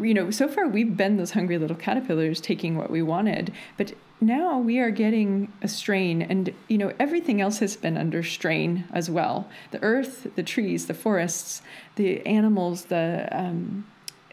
you 0.00 0.14
know, 0.14 0.30
so 0.30 0.48
far 0.48 0.66
we've 0.66 0.96
been 0.96 1.16
those 1.16 1.32
hungry 1.32 1.58
little 1.58 1.76
caterpillars 1.76 2.40
taking 2.40 2.76
what 2.76 2.90
we 2.90 3.02
wanted, 3.02 3.52
but 3.76 3.92
now 4.20 4.58
we 4.58 4.78
are 4.78 4.90
getting 4.90 5.52
a 5.62 5.68
strain, 5.68 6.22
and 6.22 6.52
you 6.68 6.78
know, 6.78 6.92
everything 6.98 7.40
else 7.40 7.58
has 7.58 7.76
been 7.76 7.96
under 7.96 8.22
strain 8.22 8.84
as 8.92 9.08
well. 9.10 9.48
The 9.70 9.82
earth, 9.82 10.26
the 10.34 10.42
trees, 10.42 10.86
the 10.86 10.94
forests, 10.94 11.62
the 11.96 12.24
animals, 12.26 12.86
the 12.86 13.28
um, 13.30 13.86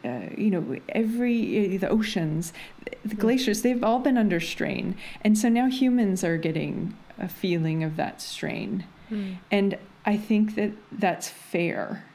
uh, 0.03 0.29
you 0.37 0.49
know, 0.51 0.77
every 0.89 1.77
the 1.77 1.89
oceans, 1.89 2.53
the 3.03 3.15
glaciers, 3.15 3.61
they've 3.61 3.83
all 3.83 3.99
been 3.99 4.17
under 4.17 4.39
strain, 4.39 4.95
and 5.23 5.37
so 5.37 5.49
now 5.49 5.67
humans 5.67 6.23
are 6.23 6.37
getting 6.37 6.95
a 7.19 7.27
feeling 7.27 7.83
of 7.83 7.95
that 7.97 8.21
strain, 8.21 8.85
Mm. 9.11 9.35
and 9.51 9.77
I 10.03 10.17
think 10.17 10.55
that 10.55 10.71
that's 10.91 11.29
fair 11.29 12.05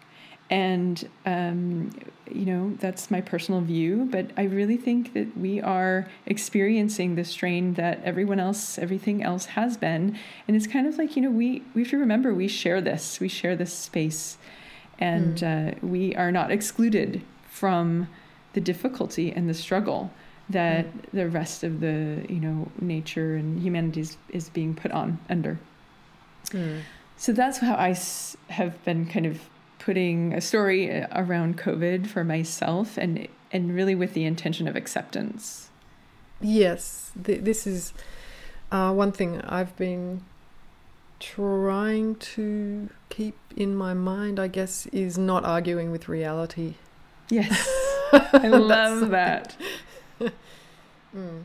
and 0.50 1.08
um, 1.24 1.90
you 2.30 2.44
know 2.44 2.76
that's 2.80 3.10
my 3.10 3.20
personal 3.20 3.60
view 3.60 4.06
but 4.10 4.30
i 4.36 4.42
really 4.44 4.76
think 4.76 5.14
that 5.14 5.36
we 5.36 5.60
are 5.60 6.06
experiencing 6.26 7.14
the 7.16 7.24
strain 7.24 7.74
that 7.74 8.00
everyone 8.04 8.38
else 8.38 8.78
everything 8.78 9.22
else 9.22 9.46
has 9.46 9.76
been. 9.76 10.16
And 10.46 10.56
it's 10.56 10.66
kind 10.66 10.86
of 10.86 10.96
like 10.98 11.16
you 11.16 11.22
know 11.22 11.30
we 11.30 11.62
we 11.74 11.82
have 11.82 11.90
to 11.90 11.98
remember 11.98 12.32
we 12.34 12.48
share 12.48 12.80
this 12.80 13.20
we 13.20 13.28
share 13.28 13.56
this 13.56 13.72
space. 13.72 14.38
And 14.98 15.42
uh, 15.42 15.70
we 15.82 16.14
are 16.14 16.30
not 16.30 16.50
excluded 16.50 17.22
from 17.48 18.06
the 18.52 18.60
difficulty 18.60 19.32
and 19.32 19.48
the 19.48 19.54
struggle 19.54 20.10
that 20.50 20.84
the 21.12 21.26
rest 21.28 21.64
of 21.64 21.80
the 21.80 22.24
you 22.28 22.40
know 22.40 22.70
nature 22.80 23.34
and 23.36 23.62
humanity 23.62 24.00
is, 24.00 24.16
is 24.28 24.50
being 24.50 24.74
put 24.74 24.90
on 24.92 25.18
under. 25.28 25.58
Mm. 26.48 26.80
so 27.16 27.32
that's 27.32 27.58
how 27.58 27.74
I 27.74 27.90
s- 27.90 28.36
have 28.48 28.82
been 28.84 29.06
kind 29.06 29.26
of 29.26 29.40
putting 29.80 30.32
a 30.32 30.40
story 30.40 30.88
around 31.12 31.58
COVID 31.58 32.06
for 32.06 32.22
myself, 32.22 32.96
and 32.96 33.26
and 33.52 33.74
really 33.74 33.94
with 33.96 34.14
the 34.14 34.24
intention 34.24 34.68
of 34.68 34.76
acceptance. 34.76 35.68
Yes, 36.40 37.10
th- 37.24 37.42
this 37.42 37.66
is 37.66 37.92
uh, 38.70 38.92
one 38.92 39.10
thing 39.12 39.40
I've 39.42 39.76
been 39.76 40.22
trying 41.18 42.14
to 42.16 42.88
keep 43.10 43.36
in 43.56 43.74
my 43.74 43.92
mind, 43.92 44.38
I 44.40 44.48
guess, 44.48 44.86
is 44.86 45.18
not 45.18 45.44
arguing 45.44 45.90
with 45.90 46.08
reality. 46.08 46.74
Yes, 47.28 47.68
I 48.12 48.48
love 48.48 49.10
that. 49.10 49.56
Mm. 51.16 51.44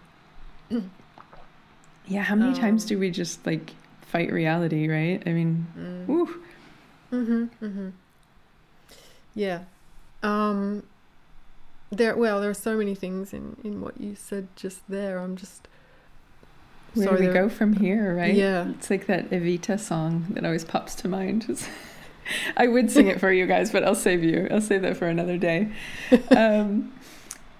Yeah, 2.07 2.21
how 2.21 2.35
many 2.35 2.53
times 2.53 2.83
Um, 2.83 2.89
do 2.89 2.99
we 2.99 3.09
just 3.09 3.43
like 3.47 3.73
fight 4.01 4.31
reality, 4.31 4.87
right? 4.87 5.23
I 5.25 5.31
mean, 5.31 5.65
Mm. 5.75 6.05
Mm-hmm. 7.11 7.65
Mm-hmm. 7.65 7.89
Yeah. 9.35 9.61
Um, 10.23 10.83
there. 11.91 12.15
Well, 12.15 12.41
there 12.41 12.49
are 12.49 12.53
so 12.53 12.77
many 12.77 12.95
things 12.95 13.33
in 13.33 13.57
in 13.63 13.81
what 13.81 13.99
you 13.99 14.15
said 14.15 14.47
just 14.55 14.79
there. 14.89 15.19
I'm 15.19 15.35
just. 15.35 15.67
Where 16.93 17.07
sorry, 17.07 17.17
do 17.17 17.27
we 17.27 17.33
there- 17.33 17.43
go 17.43 17.49
from 17.49 17.73
here, 17.73 18.15
right? 18.15 18.33
Yeah. 18.33 18.69
It's 18.69 18.89
like 18.89 19.05
that 19.07 19.29
Evita 19.29 19.77
song 19.79 20.27
that 20.29 20.45
always 20.45 20.63
pops 20.63 20.95
to 20.95 21.07
mind. 21.09 21.67
I 22.57 22.67
would 22.67 22.89
sing 22.89 23.07
it 23.07 23.19
for 23.19 23.31
you 23.31 23.45
guys, 23.45 23.71
but 23.71 23.83
I'll 23.83 23.93
save 23.95 24.23
you. 24.23 24.47
I'll 24.49 24.61
save 24.61 24.81
that 24.83 24.97
for 24.97 25.07
another 25.07 25.37
day. 25.37 25.69
Um, 26.35 26.93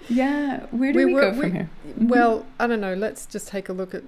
yeah, 0.08 0.68
where 0.68 0.94
do 0.94 1.00
We 1.00 1.06
we, 1.06 1.14
were- 1.16 1.22
go 1.22 1.32
we- 1.32 1.40
from 1.42 1.52
here? 1.54 1.70
Mhm. 2.00 2.08
Well, 2.10 2.46
I 2.60 2.68
don't 2.68 2.80
know. 2.82 2.94
Let's 2.94 3.26
just 3.26 3.48
take 3.48 3.70
a 3.70 3.74
look 3.74 3.94
at 3.94 4.04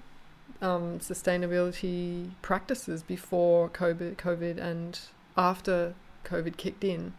um, 0.62 1.00
sustainability 1.00 2.30
practices 2.42 3.04
before 3.04 3.68
COVID, 3.70 4.16
COVID, 4.16 4.58
and 4.60 5.00
after 5.36 5.94
COVID 6.24 6.56
kicked 6.58 6.84
in. 6.84 7.14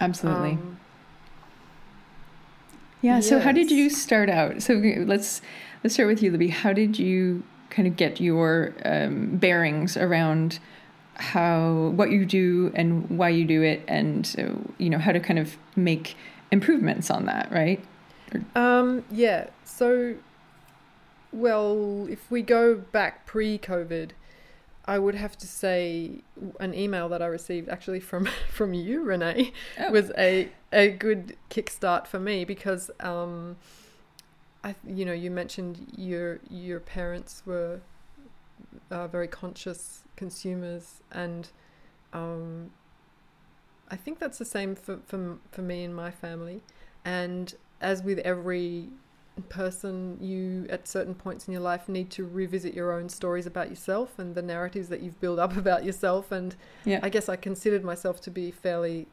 Absolutely. 0.00 0.52
Um, 0.52 0.78
Yeah. 3.02 3.20
So 3.20 3.38
how 3.38 3.52
did 3.52 3.70
you 3.70 3.90
start 3.90 4.30
out? 4.30 4.62
So 4.62 4.74
let's 4.74 5.42
let's 5.82 5.94
start 5.94 6.08
with 6.08 6.22
you, 6.22 6.30
Libby. 6.30 6.48
How 6.48 6.72
did 6.72 6.98
you 6.98 7.42
kind 7.68 7.86
of 7.86 7.96
get 7.96 8.20
your 8.20 8.72
um, 8.84 9.36
bearings 9.36 9.96
around 9.96 10.58
how 11.16 11.92
what 11.96 12.10
you 12.10 12.24
do 12.24 12.72
and 12.74 13.18
why 13.18 13.28
you 13.28 13.44
do 13.44 13.62
it, 13.62 13.82
and 13.86 14.34
uh, 14.38 14.70
you 14.78 14.88
know 14.88 14.98
how 14.98 15.12
to 15.12 15.20
kind 15.20 15.38
of 15.38 15.56
make 15.76 16.16
improvements 16.50 17.10
on 17.10 17.26
that, 17.26 17.50
right? 17.52 17.84
Um, 18.54 19.04
yeah. 19.10 19.48
So, 19.64 20.14
well, 21.32 22.06
if 22.08 22.30
we 22.30 22.42
go 22.42 22.74
back 22.74 23.26
pre-COVID, 23.26 24.10
I 24.86 24.98
would 24.98 25.14
have 25.14 25.36
to 25.38 25.46
say 25.46 26.20
an 26.60 26.74
email 26.74 27.08
that 27.08 27.22
I 27.22 27.26
received 27.26 27.68
actually 27.68 28.00
from 28.00 28.26
from 28.50 28.74
you, 28.74 29.02
Renee, 29.02 29.52
Oh. 29.78 29.90
was 29.90 30.12
a 30.18 30.50
a 30.72 30.88
good 30.90 31.36
kickstart 31.50 32.06
for 32.06 32.18
me 32.20 32.44
because 32.44 32.90
um, 33.00 33.56
I 34.62 34.74
you 34.86 35.04
know 35.04 35.12
you 35.12 35.30
mentioned 35.30 35.92
your 35.96 36.40
your 36.50 36.80
parents 36.80 37.42
were 37.46 37.80
uh, 38.90 39.06
very 39.08 39.28
conscious 39.28 40.04
consumers 40.16 41.00
and 41.12 41.48
um, 42.12 42.70
I 43.90 43.96
think 43.96 44.18
that's 44.18 44.38
the 44.38 44.44
same 44.44 44.74
for, 44.74 44.98
for 45.06 45.38
for 45.50 45.62
me 45.62 45.84
and 45.84 45.94
my 45.94 46.10
family 46.10 46.62
and 47.04 47.54
as 47.80 48.02
with 48.02 48.18
every 48.20 48.88
person 49.42 50.16
you 50.20 50.66
at 50.70 50.86
certain 50.86 51.14
points 51.14 51.46
in 51.48 51.52
your 51.52 51.60
life 51.62 51.88
need 51.88 52.08
to 52.10 52.24
revisit 52.24 52.72
your 52.74 52.92
own 52.92 53.08
stories 53.08 53.46
about 53.46 53.68
yourself 53.68 54.18
and 54.18 54.34
the 54.34 54.42
narratives 54.42 54.88
that 54.88 55.00
you've 55.02 55.20
built 55.20 55.38
up 55.38 55.56
about 55.64 55.84
yourself 55.84 56.30
and 56.30 56.54
Yeah. 56.84 57.00
I 57.02 57.08
guess 57.08 57.28
I 57.28 57.36
considered 57.36 57.82
myself 57.84 58.20
to 58.22 58.30
be 58.30 58.50
fairly 58.50 59.06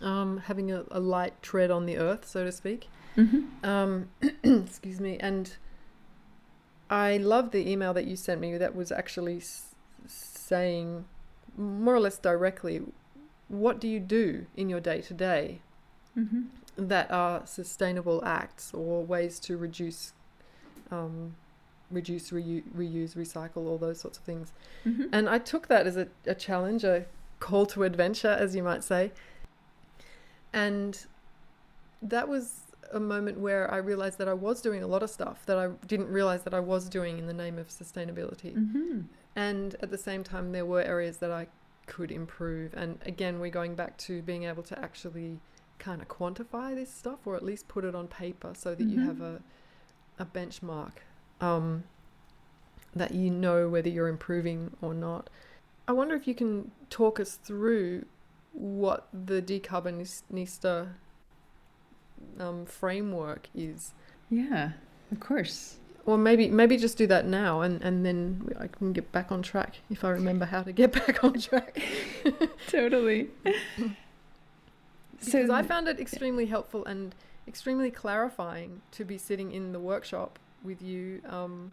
um, 0.00 0.38
having 0.46 0.72
a, 0.72 0.84
a 0.90 0.98
light 1.00 1.40
tread 1.42 1.70
on 1.70 1.86
the 1.86 1.96
earth, 1.98 2.26
so 2.26 2.44
to 2.44 2.52
speak. 2.52 2.88
Mm-hmm. 3.16 3.64
Um, 3.64 4.08
excuse 4.42 5.00
me. 5.00 5.18
And 5.18 5.56
I 6.90 7.16
love 7.16 7.52
the 7.52 7.70
email 7.70 7.94
that 7.94 8.06
you 8.06 8.16
sent 8.16 8.40
me 8.40 8.56
that 8.58 8.74
was 8.74 8.90
actually 8.90 9.36
s- 9.36 9.74
saying 10.06 11.04
more 11.56 11.94
or 11.94 12.00
less 12.00 12.18
directly 12.18 12.82
what 13.48 13.80
do 13.80 13.86
you 13.86 14.00
do 14.00 14.46
in 14.56 14.68
your 14.68 14.80
day 14.80 15.00
to 15.02 15.14
day 15.14 15.60
Mm-hmm. 16.18 16.42
That 16.76 17.10
are 17.10 17.46
sustainable 17.46 18.22
acts 18.24 18.72
or 18.74 19.04
ways 19.04 19.38
to 19.40 19.56
reduce 19.56 20.12
um, 20.90 21.34
reduce 21.90 22.30
reu- 22.30 22.62
reuse 22.76 23.14
recycle 23.14 23.66
all 23.68 23.78
those 23.78 24.00
sorts 24.00 24.18
of 24.18 24.24
things 24.24 24.52
Mm-hmm. 24.86 25.04
and 25.12 25.28
I 25.30 25.38
took 25.38 25.68
that 25.68 25.86
as 25.86 25.96
a, 25.96 26.08
a 26.26 26.34
challenge, 26.34 26.84
a 26.84 27.06
call 27.40 27.64
to 27.66 27.84
adventure, 27.84 28.28
as 28.28 28.54
you 28.54 28.62
might 28.62 28.84
say. 28.84 29.12
And 30.52 31.06
that 32.02 32.28
was 32.28 32.60
a 32.92 33.00
moment 33.00 33.40
where 33.40 33.70
I 33.72 33.78
realized 33.78 34.18
that 34.18 34.28
I 34.28 34.34
was 34.34 34.60
doing 34.60 34.82
a 34.82 34.86
lot 34.86 35.02
of 35.02 35.10
stuff 35.10 35.44
that 35.46 35.58
I 35.58 35.68
didn't 35.86 36.08
realize 36.08 36.42
that 36.42 36.54
I 36.54 36.60
was 36.60 36.88
doing 36.88 37.18
in 37.18 37.26
the 37.26 37.32
name 37.32 37.58
of 37.58 37.68
sustainability. 37.68 38.54
Mm-hmm. 38.54 39.00
And 39.34 39.74
at 39.80 39.90
the 39.90 39.98
same 39.98 40.22
time, 40.22 40.52
there 40.52 40.66
were 40.66 40.82
areas 40.82 41.16
that 41.18 41.30
I 41.30 41.46
could 41.86 42.12
improve. 42.12 42.72
And 42.74 42.98
again, 43.04 43.40
we're 43.40 43.50
going 43.50 43.74
back 43.74 43.96
to 43.98 44.22
being 44.22 44.44
able 44.44 44.62
to 44.64 44.78
actually 44.78 45.40
kind 45.84 46.00
of 46.00 46.08
quantify 46.08 46.74
this 46.74 46.90
stuff 46.92 47.18
or 47.26 47.36
at 47.36 47.44
least 47.44 47.68
put 47.68 47.84
it 47.84 47.94
on 47.94 48.06
paper 48.08 48.52
so 48.54 48.74
that 48.74 48.88
you 48.88 48.98
Mhm. 48.98 49.04
have 49.06 49.20
a, 49.20 49.40
a 50.18 50.24
benchmark 50.24 50.92
um, 51.40 51.84
that 52.94 53.12
you 53.14 53.28
know 53.30 53.68
whether 53.68 53.88
you're 53.90 54.08
improving 54.08 54.76
or 54.80 54.94
not. 54.94 55.28
I 55.86 55.92
wonder 55.92 56.14
if 56.14 56.26
you 56.26 56.34
can 56.34 56.70
talk 56.88 57.20
us 57.20 57.34
through 57.36 58.06
what 58.52 59.08
the 59.12 59.42
decarbonista 59.42 60.88
um, 62.40 62.64
framework 62.66 63.48
is. 63.54 63.92
Yeah, 64.30 64.72
of 65.12 65.20
course. 65.20 65.76
Or 66.06 66.16
maybe 66.18 66.48
maybe 66.50 66.76
just 66.76 66.98
do 66.98 67.06
that 67.08 67.26
now, 67.26 67.62
and, 67.62 67.82
and 67.82 68.04
then 68.04 68.48
I 68.60 68.66
can 68.66 68.92
get 68.92 69.10
back 69.10 69.32
on 69.32 69.42
track 69.42 69.76
if 69.90 70.04
I 70.04 70.10
remember 70.10 70.44
how 70.46 70.62
to 70.62 70.72
get 70.72 70.92
back 71.00 71.24
on 71.24 71.38
track. 71.40 71.80
Totally. 72.68 73.28
Because 75.24 75.50
I 75.50 75.62
found 75.62 75.88
it 75.88 76.00
extremely 76.00 76.46
helpful 76.46 76.84
and 76.84 77.14
extremely 77.46 77.90
clarifying 77.90 78.82
to 78.92 79.04
be 79.04 79.18
sitting 79.18 79.52
in 79.52 79.72
the 79.72 79.80
workshop 79.80 80.38
with 80.62 80.80
you. 80.82 81.20
Um, 81.28 81.72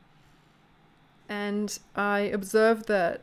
and 1.30 1.78
I 1.96 2.20
observed 2.20 2.88
that 2.88 3.22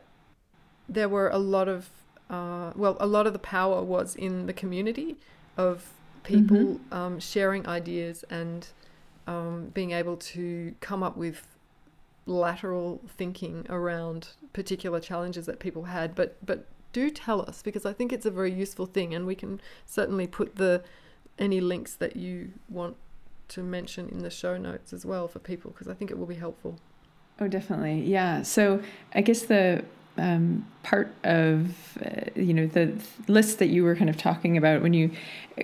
there 0.87 1.07
were 1.07 1.29
a 1.29 1.37
lot 1.37 1.67
of, 1.67 1.89
uh, 2.29 2.71
well, 2.75 2.97
a 2.99 3.05
lot 3.05 3.27
of 3.27 3.33
the 3.33 3.39
power 3.39 3.83
was 3.83 4.15
in 4.15 4.47
the 4.47 4.53
community 4.53 5.17
of 5.57 5.93
people 6.23 6.79
um, 6.91 7.19
sharing 7.19 7.67
ideas 7.67 8.23
and 8.29 8.67
um, 9.27 9.69
being 9.73 9.91
able 9.91 10.17
to 10.17 10.73
come 10.79 11.03
up 11.03 11.15
with 11.17 11.45
lateral 12.25 13.01
thinking 13.17 13.65
around 13.69 14.29
particular 14.53 14.99
challenges 14.99 15.45
that 15.45 15.59
people 15.59 15.83
had. 15.83 16.15
But 16.15 16.43
but 16.45 16.65
do 16.91 17.09
tell 17.09 17.41
us 17.41 17.61
because 17.61 17.85
I 17.85 17.93
think 17.93 18.11
it's 18.11 18.25
a 18.25 18.31
very 18.31 18.51
useful 18.51 18.85
thing, 18.85 19.13
and 19.13 19.25
we 19.25 19.35
can 19.35 19.61
certainly 19.85 20.27
put 20.27 20.55
the 20.55 20.83
any 21.37 21.61
links 21.61 21.95
that 21.95 22.15
you 22.15 22.51
want 22.67 22.97
to 23.49 23.63
mention 23.63 24.09
in 24.09 24.19
the 24.19 24.29
show 24.29 24.57
notes 24.57 24.93
as 24.93 25.05
well 25.05 25.27
for 25.27 25.39
people 25.39 25.71
because 25.71 25.87
I 25.87 25.93
think 25.93 26.11
it 26.11 26.17
will 26.17 26.25
be 26.25 26.35
helpful. 26.35 26.79
Oh, 27.39 27.47
definitely. 27.47 28.01
Yeah. 28.01 28.41
So 28.41 28.81
I 29.13 29.21
guess 29.21 29.43
the 29.43 29.83
um, 30.17 30.67
part 30.83 31.13
of 31.23 31.97
uh, 32.05 32.29
you 32.35 32.53
know 32.53 32.67
the 32.67 32.93
list 33.27 33.59
that 33.59 33.67
you 33.67 33.83
were 33.83 33.95
kind 33.95 34.09
of 34.09 34.17
talking 34.17 34.57
about 34.57 34.81
when 34.81 34.93
you 34.93 35.11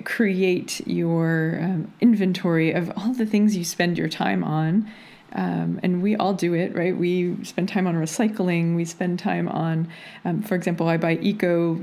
create 0.05 0.85
your 0.87 1.59
um, 1.61 1.93
inventory 1.99 2.71
of 2.71 2.91
all 2.95 3.13
the 3.13 3.25
things 3.25 3.55
you 3.55 3.65
spend 3.65 3.97
your 3.97 4.09
time 4.09 4.43
on. 4.43 4.89
Um, 5.33 5.79
and 5.83 6.01
we 6.01 6.15
all 6.15 6.33
do 6.33 6.53
it, 6.53 6.75
right? 6.75 6.95
We 6.95 7.43
spend 7.43 7.67
time 7.67 7.87
on 7.87 7.95
recycling. 7.95 8.75
We 8.75 8.85
spend 8.85 9.19
time 9.19 9.47
on, 9.49 9.87
um, 10.23 10.41
for 10.41 10.55
example, 10.55 10.87
I 10.87 10.97
buy 10.97 11.17
eco 11.17 11.79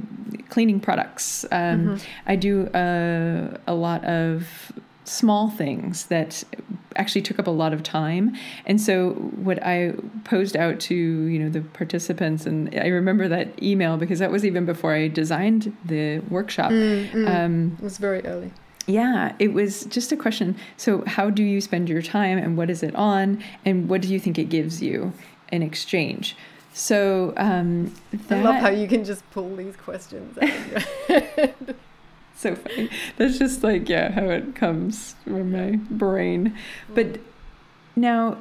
cleaning 0.49 0.81
products. 0.81 1.45
Um, 1.53 1.99
I 2.27 2.37
do 2.37 2.71
a, 2.75 3.59
a 3.67 3.75
lot 3.75 4.05
of 4.05 4.73
small 5.05 5.51
things 5.51 6.07
that 6.07 6.45
actually 6.97 7.23
took 7.23 7.39
up 7.39 7.47
a 7.47 7.51
lot 7.51 7.73
of 7.73 7.83
time. 7.83 8.35
And 8.67 8.81
so 8.81 9.11
what 9.11 9.63
I 9.63 9.95
posed 10.25 10.57
out 10.57 10.79
to, 10.81 10.95
you 10.95 11.39
know, 11.39 11.49
the 11.49 11.61
participants 11.61 12.47
and 12.47 12.73
I 12.75 12.87
remember 12.87 13.29
that 13.29 13.61
email 13.63 13.97
because 13.97 14.19
that 14.21 14.31
was 14.31 14.45
even 14.45 14.65
before 14.65 14.95
I 14.95 15.09
designed 15.09 15.77
the 15.85 16.21
workshop. 16.31 16.71
Um, 16.71 17.77
it 17.79 17.83
was 17.85 17.99
very 17.99 18.25
early. 18.25 18.53
Yeah, 18.87 19.35
it 19.39 19.53
was 19.53 19.85
just 19.85 20.13
a 20.13 20.17
question. 20.17 20.57
So, 20.77 21.05
how 21.07 21.31
do 21.31 21.43
you 21.43 21.61
spend 21.61 21.89
your 21.89 22.03
time 22.03 22.39
and 22.39 22.57
what 22.57 22.71
is 22.71 22.83
it 22.83 22.95
on? 22.95 23.43
And 23.65 23.89
what 23.89 24.03
do 24.03 24.09
you 24.09 24.19
think 24.19 24.39
it 24.39 24.49
gives 24.49 24.83
you 24.83 25.13
in 25.51 25.63
exchange? 25.63 26.37
So, 26.73 27.35
um, 27.37 27.95
that, 28.29 28.39
I 28.39 28.43
love 28.43 28.55
how 28.57 28.71
you 28.71 28.89
can 28.89 29.05
just 29.05 29.29
pull 29.31 29.57
these 29.57 29.77
questions 29.77 30.39
out 30.39 30.49
of 30.49 30.71
your 31.09 31.21
head. 31.21 31.77
so 32.37 32.57
funny. 32.57 32.91
That's 33.17 33.39
just 33.39 33.63
like, 33.63 33.89
yeah, 33.89 34.11
how 34.11 34.25
it 34.25 34.55
comes 34.55 35.15
from 35.25 35.53
my 35.53 35.77
brain. 35.91 36.57
But 36.95 37.21
now, 37.95 38.39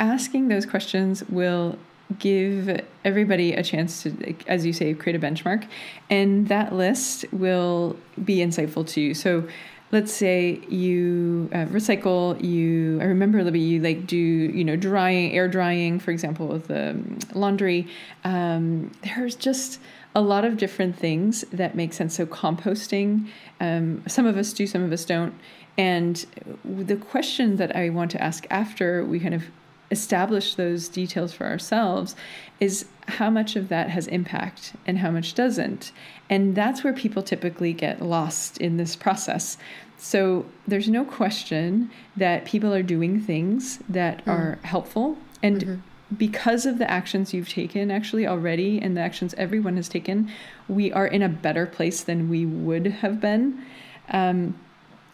asking 0.00 0.48
those 0.48 0.66
questions 0.66 1.22
will 1.28 1.78
give 2.18 2.80
everybody 3.04 3.52
a 3.52 3.62
chance 3.62 4.02
to, 4.04 4.34
as 4.46 4.64
you 4.64 4.72
say, 4.72 4.94
create 4.94 5.16
a 5.16 5.18
benchmark, 5.18 5.66
and 6.08 6.48
that 6.48 6.72
list 6.72 7.24
will 7.32 7.96
be 8.24 8.38
insightful 8.38 8.86
to 8.88 9.00
you. 9.00 9.14
So, 9.14 9.46
let's 9.92 10.12
say 10.12 10.60
you 10.68 11.48
uh, 11.52 11.66
recycle. 11.66 12.42
You, 12.42 12.98
I 13.00 13.04
remember 13.04 13.42
Libby, 13.42 13.60
you 13.60 13.80
like 13.80 14.06
do 14.06 14.16
you 14.16 14.64
know 14.64 14.76
drying, 14.76 15.32
air 15.32 15.48
drying, 15.48 15.98
for 15.98 16.10
example, 16.10 16.48
with 16.48 16.68
the 16.68 17.00
laundry. 17.34 17.88
Um, 18.24 18.90
there's 19.02 19.34
just 19.36 19.80
a 20.14 20.20
lot 20.20 20.44
of 20.44 20.56
different 20.56 20.98
things 20.98 21.44
that 21.52 21.74
make 21.74 21.92
sense. 21.92 22.16
So 22.16 22.26
composting, 22.26 23.28
um, 23.60 24.02
some 24.08 24.26
of 24.26 24.36
us 24.36 24.52
do, 24.52 24.66
some 24.66 24.82
of 24.82 24.92
us 24.92 25.04
don't. 25.04 25.34
And 25.78 26.24
the 26.64 26.96
question 26.96 27.56
that 27.56 27.76
I 27.76 27.90
want 27.90 28.10
to 28.12 28.22
ask 28.22 28.46
after 28.48 29.04
we 29.04 29.20
kind 29.20 29.34
of 29.34 29.44
establish 29.90 30.54
those 30.54 30.88
details 30.88 31.32
for 31.32 31.46
ourselves 31.46 32.16
is 32.60 32.86
how 33.08 33.30
much 33.30 33.56
of 33.56 33.68
that 33.68 33.90
has 33.90 34.06
impact 34.08 34.74
and 34.86 34.98
how 34.98 35.10
much 35.10 35.34
doesn't. 35.34 35.92
And 36.28 36.54
that's 36.56 36.82
where 36.82 36.92
people 36.92 37.22
typically 37.22 37.72
get 37.72 38.02
lost 38.02 38.58
in 38.58 38.76
this 38.76 38.96
process. 38.96 39.56
So 39.96 40.46
there's 40.66 40.88
no 40.88 41.04
question 41.04 41.90
that 42.16 42.44
people 42.44 42.74
are 42.74 42.82
doing 42.82 43.20
things 43.20 43.78
that 43.88 44.24
mm. 44.24 44.32
are 44.32 44.58
helpful. 44.62 45.16
And 45.42 45.62
mm-hmm. 45.62 46.14
because 46.16 46.66
of 46.66 46.78
the 46.78 46.90
actions 46.90 47.32
you've 47.32 47.48
taken 47.48 47.90
actually 47.90 48.26
already 48.26 48.80
and 48.80 48.96
the 48.96 49.00
actions 49.00 49.34
everyone 49.34 49.76
has 49.76 49.88
taken, 49.88 50.30
we 50.68 50.92
are 50.92 51.06
in 51.06 51.22
a 51.22 51.28
better 51.28 51.66
place 51.66 52.02
than 52.02 52.28
we 52.28 52.44
would 52.44 52.86
have 52.86 53.20
been. 53.20 53.64
Um, 54.10 54.58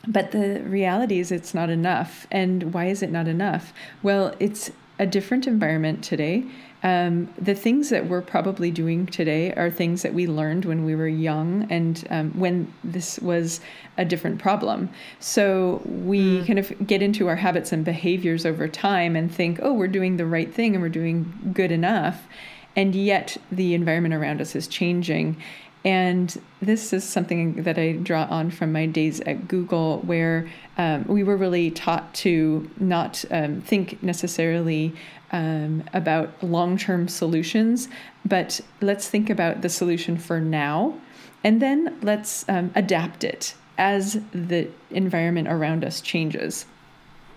but 0.06 0.32
the 0.32 0.62
reality 0.64 1.20
is, 1.20 1.30
it's 1.30 1.54
not 1.54 1.70
enough. 1.70 2.26
And 2.30 2.74
why 2.74 2.86
is 2.86 3.02
it 3.02 3.10
not 3.10 3.28
enough? 3.28 3.72
Well, 4.02 4.34
it's 4.40 4.70
a 4.98 5.06
different 5.06 5.46
environment 5.46 6.02
today. 6.02 6.44
Um, 6.84 7.32
the 7.38 7.54
things 7.54 7.90
that 7.90 8.08
we're 8.08 8.22
probably 8.22 8.72
doing 8.72 9.06
today 9.06 9.52
are 9.54 9.70
things 9.70 10.02
that 10.02 10.14
we 10.14 10.26
learned 10.26 10.64
when 10.64 10.84
we 10.84 10.96
were 10.96 11.06
young 11.06 11.66
and 11.70 12.04
um, 12.10 12.32
when 12.32 12.72
this 12.82 13.20
was 13.20 13.60
a 13.96 14.04
different 14.04 14.40
problem. 14.40 14.90
So 15.20 15.80
we 15.84 16.40
mm. 16.40 16.46
kind 16.46 16.58
of 16.58 16.72
get 16.84 17.00
into 17.00 17.28
our 17.28 17.36
habits 17.36 17.72
and 17.72 17.84
behaviors 17.84 18.44
over 18.44 18.66
time 18.66 19.14
and 19.14 19.32
think, 19.32 19.60
oh, 19.62 19.72
we're 19.72 19.86
doing 19.86 20.16
the 20.16 20.26
right 20.26 20.52
thing 20.52 20.74
and 20.74 20.82
we're 20.82 20.88
doing 20.88 21.52
good 21.52 21.70
enough. 21.70 22.26
And 22.74 22.94
yet 22.94 23.36
the 23.52 23.74
environment 23.74 24.14
around 24.14 24.40
us 24.40 24.56
is 24.56 24.66
changing. 24.66 25.36
And 25.84 26.40
this 26.60 26.92
is 26.92 27.02
something 27.02 27.64
that 27.64 27.78
I 27.78 27.92
draw 27.92 28.24
on 28.30 28.50
from 28.50 28.70
my 28.72 28.86
days 28.86 29.20
at 29.22 29.48
Google, 29.48 29.98
where 30.00 30.48
um, 30.78 31.04
we 31.08 31.24
were 31.24 31.36
really 31.36 31.70
taught 31.70 32.14
to 32.14 32.70
not 32.78 33.24
um, 33.30 33.60
think 33.62 34.00
necessarily 34.02 34.94
um, 35.32 35.82
about 35.92 36.30
long 36.42 36.76
term 36.76 37.08
solutions, 37.08 37.88
but 38.24 38.60
let's 38.80 39.08
think 39.08 39.28
about 39.28 39.62
the 39.62 39.68
solution 39.68 40.16
for 40.16 40.40
now, 40.40 40.94
and 41.42 41.60
then 41.60 41.98
let's 42.02 42.48
um, 42.48 42.70
adapt 42.74 43.24
it 43.24 43.54
as 43.78 44.20
the 44.32 44.68
environment 44.90 45.48
around 45.48 45.84
us 45.84 46.00
changes. 46.00 46.66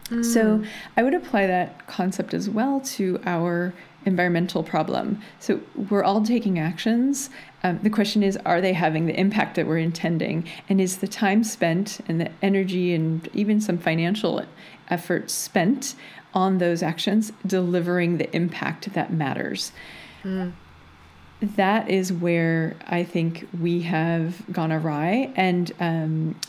Mm. 0.09 0.23
So 0.23 0.63
I 0.97 1.03
would 1.03 1.15
apply 1.15 1.47
that 1.47 1.87
concept 1.87 2.33
as 2.33 2.49
well 2.49 2.81
to 2.81 3.19
our 3.25 3.73
environmental 4.05 4.61
problem. 4.61 5.19
So 5.39 5.59
we're 5.89 6.03
all 6.03 6.23
taking 6.23 6.59
actions. 6.59 7.29
Um, 7.65 7.79
the 7.81 7.89
question 7.89 8.21
is, 8.21 8.37
are 8.45 8.61
they 8.61 8.73
having 8.73 9.07
the 9.07 9.19
impact 9.19 9.55
that 9.55 9.65
we're 9.65 9.79
intending? 9.79 10.47
And 10.69 10.79
is 10.79 10.97
the 10.97 11.07
time 11.07 11.43
spent 11.43 11.99
and 12.07 12.21
the 12.21 12.29
energy 12.43 12.93
and 12.93 13.27
even 13.33 13.59
some 13.59 13.79
financial 13.79 14.45
effort 14.89 15.31
spent 15.31 15.95
on 16.35 16.59
those 16.59 16.83
actions 16.83 17.33
delivering 17.47 18.19
the 18.19 18.33
impact 18.35 18.93
that 18.93 19.11
matters? 19.11 19.71
Mm. 20.23 20.53
That 21.41 21.89
is 21.89 22.13
where 22.13 22.75
I 22.85 23.03
think 23.03 23.49
we 23.59 23.81
have 23.81 24.43
gone 24.51 24.71
awry. 24.71 25.33
And 25.35 25.71
um, 25.79 26.39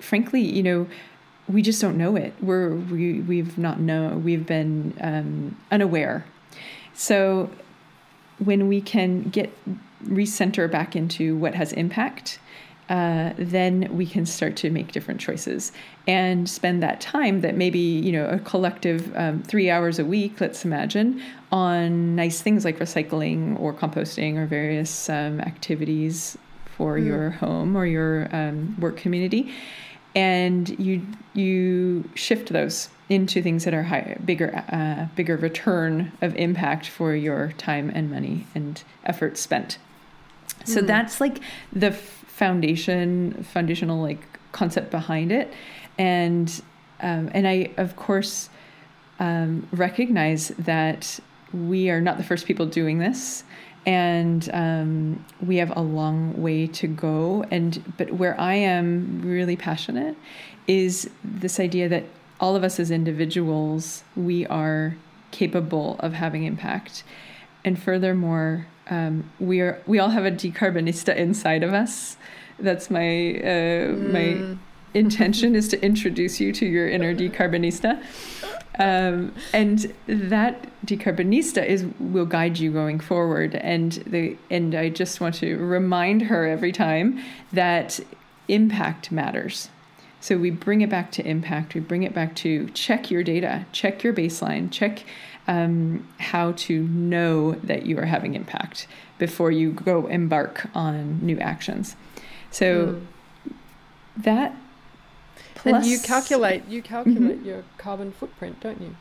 frankly, 0.00 0.40
you 0.40 0.62
know, 0.62 0.88
we 1.48 1.60
just 1.60 1.82
don't 1.82 1.98
know 1.98 2.16
it. 2.16 2.32
We're 2.40 2.74
we 2.74 3.20
we've 3.20 3.58
not 3.58 3.78
know 3.78 4.16
we've 4.24 4.46
been 4.46 4.94
um, 5.02 5.58
unaware 5.70 6.24
so 6.94 7.50
when 8.38 8.68
we 8.68 8.80
can 8.80 9.22
get 9.24 9.52
recenter 10.06 10.70
back 10.70 10.96
into 10.96 11.36
what 11.36 11.54
has 11.54 11.72
impact, 11.72 12.38
uh, 12.88 13.32
then 13.38 13.88
we 13.96 14.04
can 14.04 14.26
start 14.26 14.56
to 14.56 14.70
make 14.70 14.92
different 14.92 15.20
choices 15.20 15.72
and 16.06 16.48
spend 16.48 16.82
that 16.82 17.00
time 17.00 17.40
that 17.40 17.56
maybe 17.56 17.78
you 17.78 18.12
know 18.12 18.26
a 18.26 18.38
collective 18.40 19.14
um, 19.16 19.42
three 19.42 19.70
hours 19.70 19.98
a 20.00 20.04
week 20.04 20.40
let's 20.40 20.64
imagine 20.64 21.22
on 21.52 22.16
nice 22.16 22.42
things 22.42 22.64
like 22.64 22.80
recycling 22.80 23.58
or 23.60 23.72
composting 23.72 24.36
or 24.36 24.46
various 24.46 25.08
um, 25.08 25.40
activities 25.40 26.36
for 26.76 26.98
mm. 26.98 27.06
your 27.06 27.30
home 27.30 27.76
or 27.76 27.86
your 27.86 28.28
um, 28.34 28.78
work 28.80 28.96
community 28.96 29.50
and 30.14 30.68
you 30.78 31.06
you 31.34 32.08
shift 32.14 32.52
those 32.52 32.88
into 33.08 33.42
things 33.42 33.64
that 33.64 33.74
are 33.74 33.82
higher, 33.82 34.18
bigger, 34.24 34.64
uh, 34.70 35.06
bigger 35.14 35.36
return 35.36 36.12
of 36.20 36.34
impact 36.36 36.88
for 36.88 37.14
your 37.14 37.52
time 37.58 37.90
and 37.94 38.10
money 38.10 38.46
and 38.54 38.82
effort 39.04 39.36
spent. 39.38 39.78
So 40.64 40.80
mm. 40.80 40.86
that's 40.86 41.20
like 41.20 41.40
the 41.72 41.92
foundation, 41.92 43.42
foundational 43.44 44.00
like 44.00 44.20
concept 44.52 44.90
behind 44.90 45.32
it, 45.32 45.52
and 45.98 46.62
um, 47.00 47.30
and 47.32 47.46
I 47.46 47.70
of 47.76 47.96
course 47.96 48.48
um, 49.18 49.68
recognize 49.72 50.48
that 50.58 51.20
we 51.52 51.90
are 51.90 52.00
not 52.00 52.16
the 52.16 52.24
first 52.24 52.46
people 52.46 52.66
doing 52.66 52.98
this. 52.98 53.44
And 53.84 54.48
um, 54.52 55.24
we 55.44 55.56
have 55.56 55.76
a 55.76 55.80
long 55.80 56.40
way 56.40 56.68
to 56.68 56.86
go. 56.86 57.44
And 57.50 57.82
but 57.96 58.12
where 58.12 58.40
i 58.40 58.54
am 58.54 59.22
really 59.22 59.56
passionate 59.56 60.16
is 60.66 61.10
this 61.24 61.58
idea 61.58 61.88
that 61.88 62.04
all 62.40 62.56
of 62.56 62.64
us 62.64 62.78
as 62.80 62.90
individuals 62.90 64.04
we 64.16 64.46
are 64.46 64.96
capable 65.30 65.96
of 66.00 66.12
having 66.12 66.44
impact 66.44 67.04
and 67.64 67.80
furthermore 67.80 68.66
um, 68.90 69.30
we 69.38 69.60
are 69.60 69.80
we 69.86 69.98
all 69.98 70.10
have 70.10 70.24
a 70.24 70.30
decarbonista 70.30 71.14
inside 71.16 71.62
of 71.62 71.72
us 71.72 72.16
that's 72.58 72.90
my 72.90 73.00
uh, 73.00 73.92
mm. 73.92 74.12
my 74.12 74.58
intention 74.94 75.54
is 75.54 75.68
to 75.68 75.82
introduce 75.82 76.38
you 76.38 76.52
to 76.52 76.66
your 76.66 76.88
inner 76.88 77.14
decarbonista 77.14 78.02
um, 78.78 79.34
and 79.52 79.92
that 80.06 80.66
decarbonista 80.86 81.64
is 81.64 81.84
will 82.00 82.26
guide 82.26 82.58
you 82.58 82.72
going 82.72 83.00
forward. 83.00 83.54
And 83.56 83.92
the 84.06 84.36
and 84.50 84.74
I 84.74 84.88
just 84.88 85.20
want 85.20 85.36
to 85.36 85.56
remind 85.56 86.22
her 86.22 86.46
every 86.46 86.72
time 86.72 87.22
that 87.52 88.00
impact 88.48 89.12
matters. 89.12 89.68
So 90.20 90.38
we 90.38 90.50
bring 90.50 90.82
it 90.82 90.88
back 90.88 91.10
to 91.12 91.26
impact. 91.26 91.74
We 91.74 91.80
bring 91.80 92.04
it 92.04 92.14
back 92.14 92.36
to 92.36 92.68
check 92.70 93.10
your 93.10 93.22
data, 93.24 93.66
check 93.72 94.04
your 94.04 94.14
baseline, 94.14 94.70
check 94.70 95.04
um, 95.52 96.08
how 96.18 96.52
to 96.52 96.82
know 96.84 97.52
that 97.52 97.84
you 97.84 97.98
are 97.98 98.06
having 98.06 98.34
impact 98.34 98.86
before 99.18 99.50
you 99.50 99.72
go 99.72 100.06
embark 100.06 100.66
on 100.74 101.18
new 101.20 101.38
actions. 101.38 101.94
So 102.50 102.86
mm. 103.46 103.52
that 104.16 104.56
Plus, 105.54 105.84
and 105.84 105.86
you 105.86 105.98
calculate 106.00 106.66
you 106.68 106.82
calculate 106.82 107.38
mm-hmm. 107.38 107.46
your 107.46 107.64
carbon 107.76 108.12
footprint, 108.12 108.60
don't 108.60 108.80
you? 108.80 108.96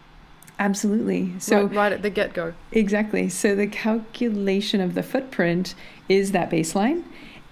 Absolutely. 0.60 1.34
So 1.40 1.64
right, 1.64 1.76
right 1.76 1.92
at 1.94 2.02
the 2.02 2.10
get 2.10 2.34
go. 2.34 2.54
Exactly. 2.72 3.30
So 3.30 3.56
the 3.56 3.68
calculation 3.68 4.82
of 4.82 4.94
the 4.94 5.04
footprint 5.04 5.74
is 6.10 6.34
that 6.34 6.52
baseline, 6.52 7.04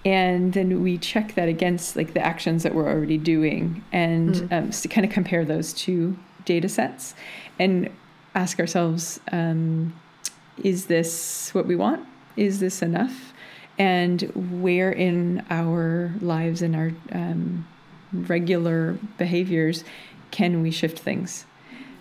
and 0.04 0.52
then 0.52 0.82
we 0.82 0.98
check 0.98 1.34
that 1.34 1.48
against 1.48 1.96
like 1.96 2.12
the 2.12 2.24
actions 2.24 2.62
that 2.64 2.74
we're 2.74 2.88
already 2.88 3.18
doing, 3.18 3.82
and 3.92 4.34
mm. 4.34 4.52
um, 4.52 4.70
to 4.70 4.88
kind 4.88 5.06
of 5.06 5.12
compare 5.12 5.44
those 5.44 5.72
two 5.72 6.18
data 6.44 6.68
sets, 6.68 7.14
and 7.58 7.90
ask 8.34 8.58
ourselves, 8.60 9.20
um, 9.32 9.98
is 10.62 10.86
this 10.86 11.50
what 11.54 11.66
we 11.66 11.76
want? 11.76 12.06
Is 12.36 12.60
this 12.60 12.82
enough? 12.82 13.32
And 13.78 14.22
where 14.62 14.92
in 14.92 15.44
our 15.48 16.12
lives 16.20 16.60
and 16.62 16.76
our 16.76 16.92
um, 17.12 17.66
regular 18.12 18.98
behaviors 19.18 19.84
can 20.30 20.62
we 20.62 20.70
shift 20.70 20.98
things 20.98 21.44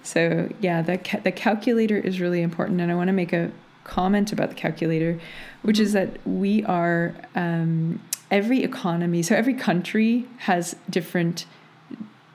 so 0.04 0.50
yeah 0.60 0.82
the, 0.82 0.98
ca- 0.98 1.20
the 1.20 1.32
calculator 1.32 1.98
is 1.98 2.20
really 2.20 2.42
important 2.42 2.82
and 2.82 2.92
i 2.92 2.96
want 2.96 3.08
to 3.08 3.14
make 3.14 3.34
a 3.34 3.52
comment 3.84 4.32
about 4.32 4.50
the 4.50 4.56
calculator 4.56 5.20
which 5.62 5.80
is 5.80 5.94
that 5.94 6.26
we 6.28 6.64
are 6.66 7.16
um, 7.36 8.02
every 8.32 8.64
economy 8.64 9.22
so 9.22 9.36
every 9.36 9.54
country 9.54 10.26
has 10.40 10.76
different 10.90 11.46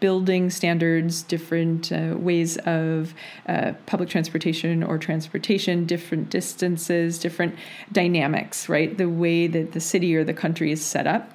building 0.04 0.50
standards, 0.50 1.22
different 1.22 1.90
uh, 1.90 2.14
ways 2.18 2.58
of 2.66 3.14
uh, 3.48 3.72
public 3.86 4.06
transportation 4.06 4.82
or 4.82 4.98
transportation, 4.98 5.86
different 5.86 6.28
distances, 6.28 7.18
different 7.18 7.54
dynamics, 7.90 8.68
right? 8.68 8.98
The 8.98 9.08
way 9.08 9.46
that 9.46 9.72
the 9.72 9.80
city 9.80 10.14
or 10.14 10.22
the 10.22 10.34
country 10.34 10.70
is 10.70 10.84
set 10.84 11.06
up 11.06 11.32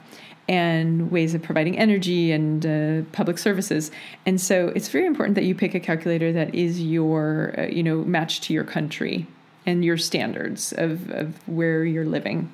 and 0.48 1.10
ways 1.10 1.34
of 1.34 1.42
providing 1.42 1.80
energy 1.80 2.32
and 2.32 2.64
uh, 2.64 3.10
public 3.12 3.40
services. 3.40 3.90
And 4.28 4.40
so 4.40 4.68
it's 4.76 4.90
very 4.90 5.08
important 5.08 5.34
that 5.34 5.46
you 5.46 5.56
pick 5.56 5.74
a 5.74 5.80
calculator 5.80 6.32
that 6.32 6.54
is 6.54 6.80
your, 6.80 7.56
uh, 7.58 7.64
you 7.64 7.82
know, 7.82 8.04
matched 8.04 8.44
to 8.44 8.54
your 8.54 8.66
country 8.66 9.26
and 9.66 9.84
your 9.84 9.98
standards 9.98 10.74
of, 10.74 11.10
of 11.10 11.48
where 11.48 11.86
you're 11.86 12.06
living. 12.06 12.52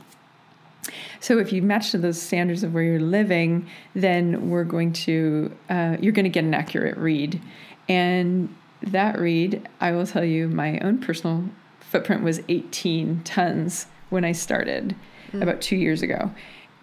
So 1.19 1.39
if 1.39 1.51
you 1.51 1.61
match 1.61 1.91
to 1.91 1.97
those 1.97 2.21
standards 2.21 2.63
of 2.63 2.73
where 2.73 2.83
you're 2.83 2.99
living, 2.99 3.67
then 3.93 4.49
we're 4.49 4.63
going 4.63 4.93
to, 4.93 5.55
uh, 5.69 5.97
you're 5.99 6.13
going 6.13 6.25
to 6.25 6.29
get 6.29 6.43
an 6.43 6.53
accurate 6.53 6.97
read. 6.97 7.41
And 7.89 8.55
that 8.81 9.19
read, 9.19 9.67
I 9.81 9.91
will 9.91 10.05
tell 10.05 10.23
you, 10.23 10.47
my 10.47 10.79
own 10.79 10.99
personal 10.99 11.49
footprint 11.79 12.23
was 12.23 12.41
18 12.49 13.21
tons 13.23 13.87
when 14.09 14.25
I 14.25 14.31
started 14.31 14.95
mm. 15.31 15.41
about 15.41 15.61
two 15.61 15.75
years 15.75 16.01
ago 16.01 16.31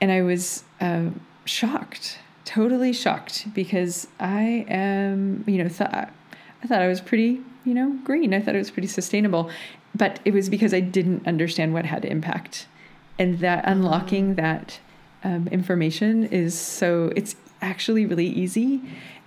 and 0.01 0.11
I 0.11 0.23
was 0.23 0.65
uh, 0.81 1.11
shocked, 1.45 2.19
totally 2.45 2.93
shocked, 2.93 3.55
because 3.55 4.09
I 4.19 4.67
am, 4.69 5.45
you 5.47 5.63
know, 5.63 5.69
thought 5.69 6.13
I 6.65 6.67
thought 6.67 6.81
I 6.83 6.89
was 6.89 7.01
pretty 7.01 7.41
you 7.65 7.75
know, 7.75 7.97
green. 8.05 8.35
I 8.35 8.41
thought 8.41 8.55
it 8.55 8.59
was 8.59 8.71
pretty 8.71 8.89
sustainable. 8.89 9.51
But 9.95 10.21
it 10.25 10.33
was 10.33 10.49
because 10.49 10.73
I 10.73 10.81
didn't 10.81 11.27
understand 11.27 11.75
what 11.75 11.85
had 11.85 12.05
impact. 12.05 12.67
And 13.23 13.39
that 13.39 13.65
unlocking 13.67 14.35
that 14.35 14.81
um, 15.23 15.49
information 15.49 16.25
is 16.25 16.59
so, 16.59 17.13
it's 17.15 17.37
actually 17.61 18.07
really 18.07 18.27
easy. 18.27 18.81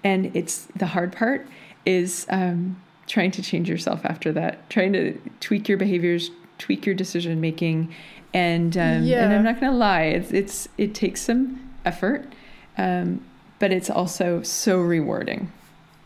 And 0.04 0.36
it's 0.36 0.68
the 0.76 0.88
hard 0.88 1.12
part 1.14 1.48
is 1.86 2.26
um, 2.30 2.82
trying 3.08 3.32
to 3.32 3.42
change 3.42 3.70
yourself 3.70 4.02
after 4.04 4.32
that, 4.34 4.70
trying 4.70 4.94
to 4.94 5.18
tweak 5.40 5.70
your 5.70 5.78
behaviors, 5.78 6.30
tweak 6.58 6.86
your 6.86 6.96
decision 6.96 7.40
making. 7.40 7.94
And, 8.34 8.76
um, 8.78 9.04
Yeah. 9.04 9.24
and 9.24 9.34
I'm 9.34 9.44
not 9.44 9.60
going 9.60 9.72
to 9.72 9.78
lie, 9.78 10.04
it's, 10.04 10.32
it's, 10.32 10.68
it 10.78 10.94
takes 10.94 11.22
some 11.22 11.72
effort. 11.86 12.34
Um, 12.78 13.24
but 13.60 13.72
it's 13.72 13.90
also 13.90 14.42
so 14.44 14.80
rewarding. 14.82 15.52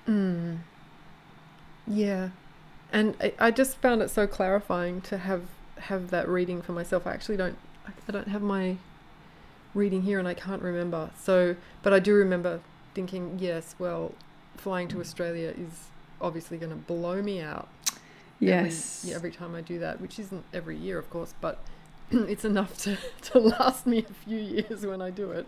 Mm. 0.08 0.60
Yeah, 1.88 2.30
and 2.94 3.16
I, 3.20 3.34
I 3.40 3.52
just 3.52 3.78
found 3.78 4.04
it 4.04 4.10
so 4.12 4.28
clarifying 4.28 5.02
to 5.02 5.18
have 5.18 5.42
have 5.80 6.12
that 6.12 6.28
reading 6.28 6.62
for 6.62 6.74
myself. 6.74 7.08
I 7.08 7.14
actually 7.14 7.38
don't 7.38 7.58
I, 8.08 8.12
don't 8.12 8.28
have 8.28 8.42
my 8.42 8.78
reading 9.74 10.04
here, 10.04 10.20
and 10.20 10.28
I 10.28 10.34
can't 10.34 10.62
remember. 10.62 11.12
So, 11.20 11.56
but 11.84 11.94
I 11.94 12.00
do 12.00 12.14
remember 12.16 12.62
thinking, 12.94 13.38
yes, 13.40 13.76
well, 13.80 14.14
flying 14.58 14.88
to 14.90 15.00
Australia 15.00 15.54
is 15.58 15.88
obviously 16.22 16.58
going 16.58 16.72
to 16.72 16.76
blow 16.78 17.22
me 17.22 17.42
out. 17.42 17.68
Yes. 18.40 19.00
Every, 19.04 19.10
yeah, 19.12 19.16
every 19.16 19.32
time 19.32 19.56
I 19.56 19.62
do 19.62 19.80
that, 19.80 20.00
which 20.02 20.20
isn't 20.20 20.44
every 20.54 20.78
year, 20.78 20.98
of 20.98 21.10
course, 21.10 21.34
but 21.42 21.60
it's 22.12 22.46
enough 22.46 22.78
to, 22.80 22.98
to 23.24 23.40
last 23.40 23.86
me 23.86 24.06
a 24.10 24.14
few 24.26 24.40
years 24.40 24.86
when 24.86 25.02
I 25.02 25.10
do 25.10 25.32
it. 25.32 25.48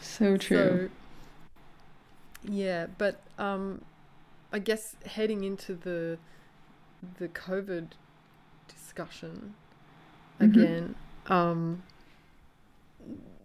So 0.00 0.36
true. 0.36 0.90
So, 0.90 1.50
yeah, 2.42 2.86
but 2.96 3.20
um, 3.38 3.82
I 4.52 4.58
guess 4.58 4.96
heading 5.04 5.44
into 5.44 5.74
the 5.74 6.18
the 7.18 7.28
COVID 7.28 7.88
discussion 8.68 9.54
Mhm. 10.40 10.44
again, 10.44 10.94
um, 11.30 11.82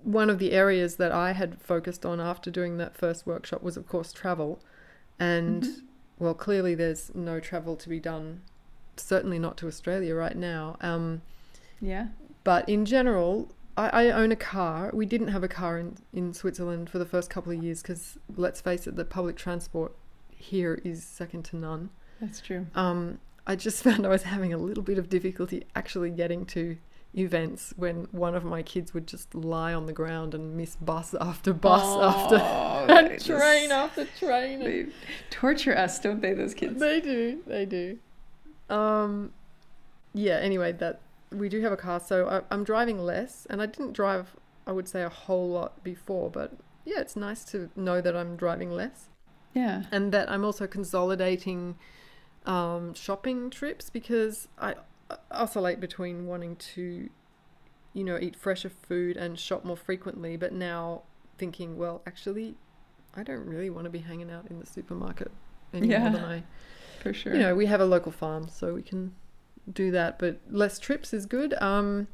one 0.03 0.29
of 0.29 0.37
the 0.39 0.51
areas 0.51 0.97
that 0.97 1.11
I 1.11 1.31
had 1.33 1.59
focused 1.61 2.05
on 2.05 2.19
after 2.19 2.51
doing 2.51 2.77
that 2.77 2.95
first 2.95 3.25
workshop 3.25 3.63
was, 3.63 3.75
of 3.77 3.87
course, 3.87 4.11
travel, 4.13 4.59
and 5.19 5.63
Mhm. 5.63 5.81
well, 6.19 6.33
clearly 6.33 6.75
there's 6.75 7.13
no 7.15 7.39
travel 7.39 7.75
to 7.77 7.89
be 7.89 7.99
done. 7.99 8.41
Certainly 8.97 9.39
not 9.39 9.57
to 9.57 9.67
Australia 9.67 10.13
right 10.15 10.35
now. 10.37 10.77
Um, 10.81 11.21
yeah. 11.81 12.07
but 12.43 12.67
in 12.69 12.85
general, 12.85 13.51
I, 13.75 13.89
I 14.07 14.11
own 14.11 14.31
a 14.31 14.35
car. 14.35 14.91
We 14.93 15.05
didn't 15.07 15.29
have 15.29 15.43
a 15.43 15.47
car 15.47 15.79
in, 15.79 15.97
in 16.13 16.33
Switzerland 16.33 16.89
for 16.89 16.99
the 16.99 17.05
first 17.05 17.29
couple 17.29 17.51
of 17.51 17.61
years 17.63 17.81
because, 17.81 18.17
let's 18.37 18.61
face 18.61 18.85
it, 18.87 18.95
the 18.95 19.03
public 19.05 19.35
transport 19.35 19.95
here 20.29 20.79
is 20.83 21.03
second 21.03 21.43
to 21.45 21.55
none. 21.57 21.89
That's 22.21 22.39
true. 22.39 22.67
Um, 22.75 23.19
I 23.47 23.55
just 23.55 23.83
found 23.87 24.05
I 24.05 24.09
was 24.09 24.23
having 24.23 24.53
a 24.53 24.57
little 24.57 24.83
bit 24.83 24.97
of 24.99 25.09
difficulty 25.09 25.65
actually 25.75 26.11
getting 26.11 26.45
to 26.47 26.77
events 27.17 27.73
when 27.77 28.07
one 28.11 28.35
of 28.35 28.43
my 28.43 28.61
kids 28.61 28.93
would 28.93 29.07
just 29.07 29.33
lie 29.33 29.73
on 29.73 29.85
the 29.85 29.93
ground 29.93 30.33
and 30.33 30.55
miss 30.57 30.75
bus 30.75 31.13
after 31.19 31.53
bus 31.53 31.81
after 31.83 32.35
Oh, 32.41 32.85
and 32.89 33.23
train 33.23 33.71
after 33.71 34.05
train. 34.19 34.59
They 34.59 34.87
torture 35.29 35.77
us, 35.77 35.97
don't 35.99 36.21
they, 36.21 36.33
those 36.33 36.53
kids? 36.53 36.79
They 36.79 36.99
do. 36.99 37.41
They 37.47 37.65
do. 37.65 37.97
Um, 38.69 39.31
yeah. 40.13 40.35
Anyway, 40.37 40.73
that 40.73 40.99
we 41.31 41.47
do 41.49 41.61
have 41.61 41.71
a 41.71 41.77
car, 41.77 41.99
so 41.99 42.27
I, 42.27 42.53
I'm 42.53 42.63
driving 42.63 42.99
less, 42.99 43.47
and 43.49 43.61
I 43.61 43.65
didn't 43.65 43.93
drive. 43.93 44.35
I 44.67 44.71
would 44.71 44.87
say 44.87 45.03
a 45.03 45.09
whole 45.09 45.49
lot 45.49 45.83
before, 45.83 46.29
but 46.29 46.51
yeah, 46.85 46.99
it's 46.99 47.15
nice 47.15 47.43
to 47.45 47.69
know 47.75 48.01
that 48.01 48.15
I'm 48.15 48.35
driving 48.35 48.71
less, 48.71 49.05
Yeah. 49.53 49.83
and 49.91 50.11
that 50.11 50.29
I'm 50.29 50.43
also 50.43 50.65
consolidating 50.67 51.77
um, 52.45 52.93
shopping 52.93 53.49
trips 53.49 53.89
because 53.89 54.47
I 54.59 54.75
oscillate 55.31 55.79
between 55.79 56.25
wanting 56.27 56.55
to, 56.55 57.09
you 57.93 58.03
know, 58.03 58.17
eat 58.19 58.35
fresher 58.35 58.69
food 58.69 59.17
and 59.17 59.39
shop 59.39 59.63
more 59.63 59.77
frequently, 59.77 60.35
but 60.37 60.51
now 60.53 61.03
thinking, 61.37 61.77
well, 61.77 62.01
actually, 62.07 62.55
I 63.15 63.23
don't 63.23 63.45
really 63.45 63.69
want 63.69 63.85
to 63.85 63.89
be 63.89 63.99
hanging 63.99 64.31
out 64.31 64.47
in 64.49 64.59
the 64.59 64.65
supermarket 64.65 65.31
any 65.73 65.87
Yeah. 65.89 65.99
more 66.09 66.11
than 66.11 66.23
I 66.25 66.43
For 67.01 67.13
sure. 67.13 67.33
you 67.33 67.39
know, 67.39 67.55
we 67.55 67.65
have 67.67 67.81
a 67.81 67.85
local 67.85 68.11
farm, 68.11 68.47
so 68.49 68.73
we 68.73 68.81
can 68.81 69.13
do 69.71 69.91
that, 69.91 70.17
but 70.19 70.39
less 70.49 70.79
trips 70.79 71.13
is 71.13 71.25
good. 71.25 71.53
Um, 71.61 72.07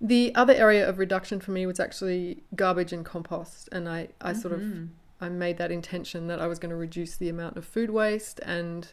the 0.00 0.32
other 0.34 0.54
area 0.54 0.88
of 0.88 0.98
reduction 0.98 1.40
for 1.40 1.50
me 1.50 1.66
was 1.66 1.80
actually 1.80 2.42
garbage 2.54 2.92
and 2.92 3.04
compost, 3.04 3.68
and 3.72 3.88
I, 3.88 4.08
I 4.20 4.32
sort 4.32 4.54
of 4.54 4.60
Mhm. 4.60 4.88
I 5.20 5.28
made 5.28 5.58
that 5.58 5.72
intention 5.72 6.28
that 6.28 6.40
I 6.40 6.46
was 6.46 6.60
going 6.60 6.70
to 6.70 6.76
reduce 6.76 7.16
the 7.16 7.28
amount 7.28 7.56
of 7.56 7.64
food 7.64 7.90
waste 7.90 8.38
and 8.46 8.92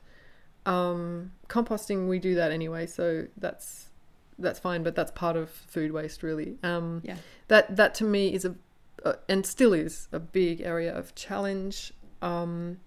um, 0.66 1.32
composting. 1.48 2.08
We 2.08 2.20
do 2.20 2.36
that 2.36 2.52
anyway, 2.52 2.88
so 2.88 3.28
that's 3.38 3.90
that's 4.38 4.60
fine, 4.60 4.84
but 4.84 4.96
that's 4.96 5.12
part 5.12 5.38
of 5.38 5.50
food 5.50 5.92
waste, 5.92 6.24
really. 6.24 6.58
Um, 6.64 7.02
Yeah. 7.04 7.18
That 7.48 7.76
that 7.76 7.96
to 7.96 8.04
me 8.04 8.34
is 8.34 8.46
a 8.46 8.56
uh, 9.04 9.14
and 9.30 9.46
still 9.46 9.74
is 9.74 10.08
a 10.12 10.20
big 10.20 10.62
area 10.62 10.94
of 10.94 11.14
challenge. 11.16 11.94
Um, 12.22 12.80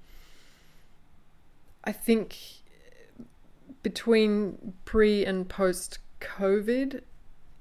I 1.85 1.93
think 1.93 2.37
between 3.83 4.75
pre 4.85 5.25
and 5.25 5.49
post 5.49 6.01
COVID, 6.21 7.03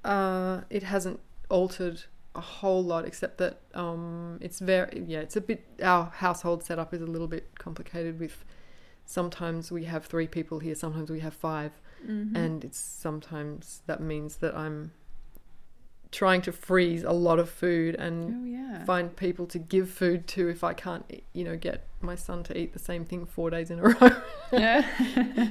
uh, 0.04 0.62
it 0.70 0.84
hasn't 0.84 1.20
altered 1.50 2.04
a 2.36 2.42
whole 2.42 2.84
lot, 2.84 3.06
except 3.06 3.38
that 3.38 3.62
um, 3.74 4.38
it's 4.42 4.60
very 4.60 5.04
yeah, 5.08 5.20
it's 5.20 5.36
a 5.36 5.42
bit. 5.42 5.64
Our 5.82 6.06
household 6.06 6.64
setup 6.64 6.94
is 6.94 7.02
a 7.02 7.06
little 7.06 7.28
bit 7.28 7.58
complicated. 7.58 8.20
With 8.20 8.44
sometimes 9.08 9.72
we 9.72 9.86
have 9.86 10.06
three 10.06 10.28
people 10.28 10.60
here, 10.60 10.76
sometimes 10.76 11.10
we 11.10 11.22
have 11.22 11.34
five, 11.34 11.72
Mhm. 12.06 12.36
and 12.36 12.64
it's 12.64 12.78
sometimes 12.78 13.82
that 13.88 14.00
means 14.02 14.36
that 14.38 14.56
I'm 14.56 14.92
trying 16.12 16.42
to 16.42 16.52
freeze 16.52 17.04
a 17.04 17.12
lot 17.12 17.38
of 17.40 17.50
food 17.50 17.96
and 17.96 18.18
oh 18.36 18.46
yeah. 18.46 18.86
find 18.86 19.16
people 19.16 19.46
to 19.48 19.58
give 19.60 19.90
food 19.90 20.26
to 20.28 20.48
if 20.48 20.64
I 20.64 20.74
can't, 20.74 21.04
you 21.34 21.44
know, 21.44 21.58
get 21.58 21.86
my 22.00 22.16
son 22.16 22.44
to 22.44 22.58
eat 22.58 22.72
the 22.74 22.80
same 22.80 23.04
thing 23.04 23.26
four 23.26 23.50
days 23.50 23.70
in 23.72 23.80
a 23.80 23.84
row. 23.90 24.10
yeah. 24.54 25.50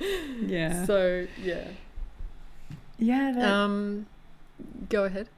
yeah. 0.40 0.84
So 0.86 1.26
yeah. 1.42 1.68
yeah. 2.98 3.32
That, 3.32 3.44
Um, 3.50 4.06
go 4.88 5.04
ahead. 5.04 5.28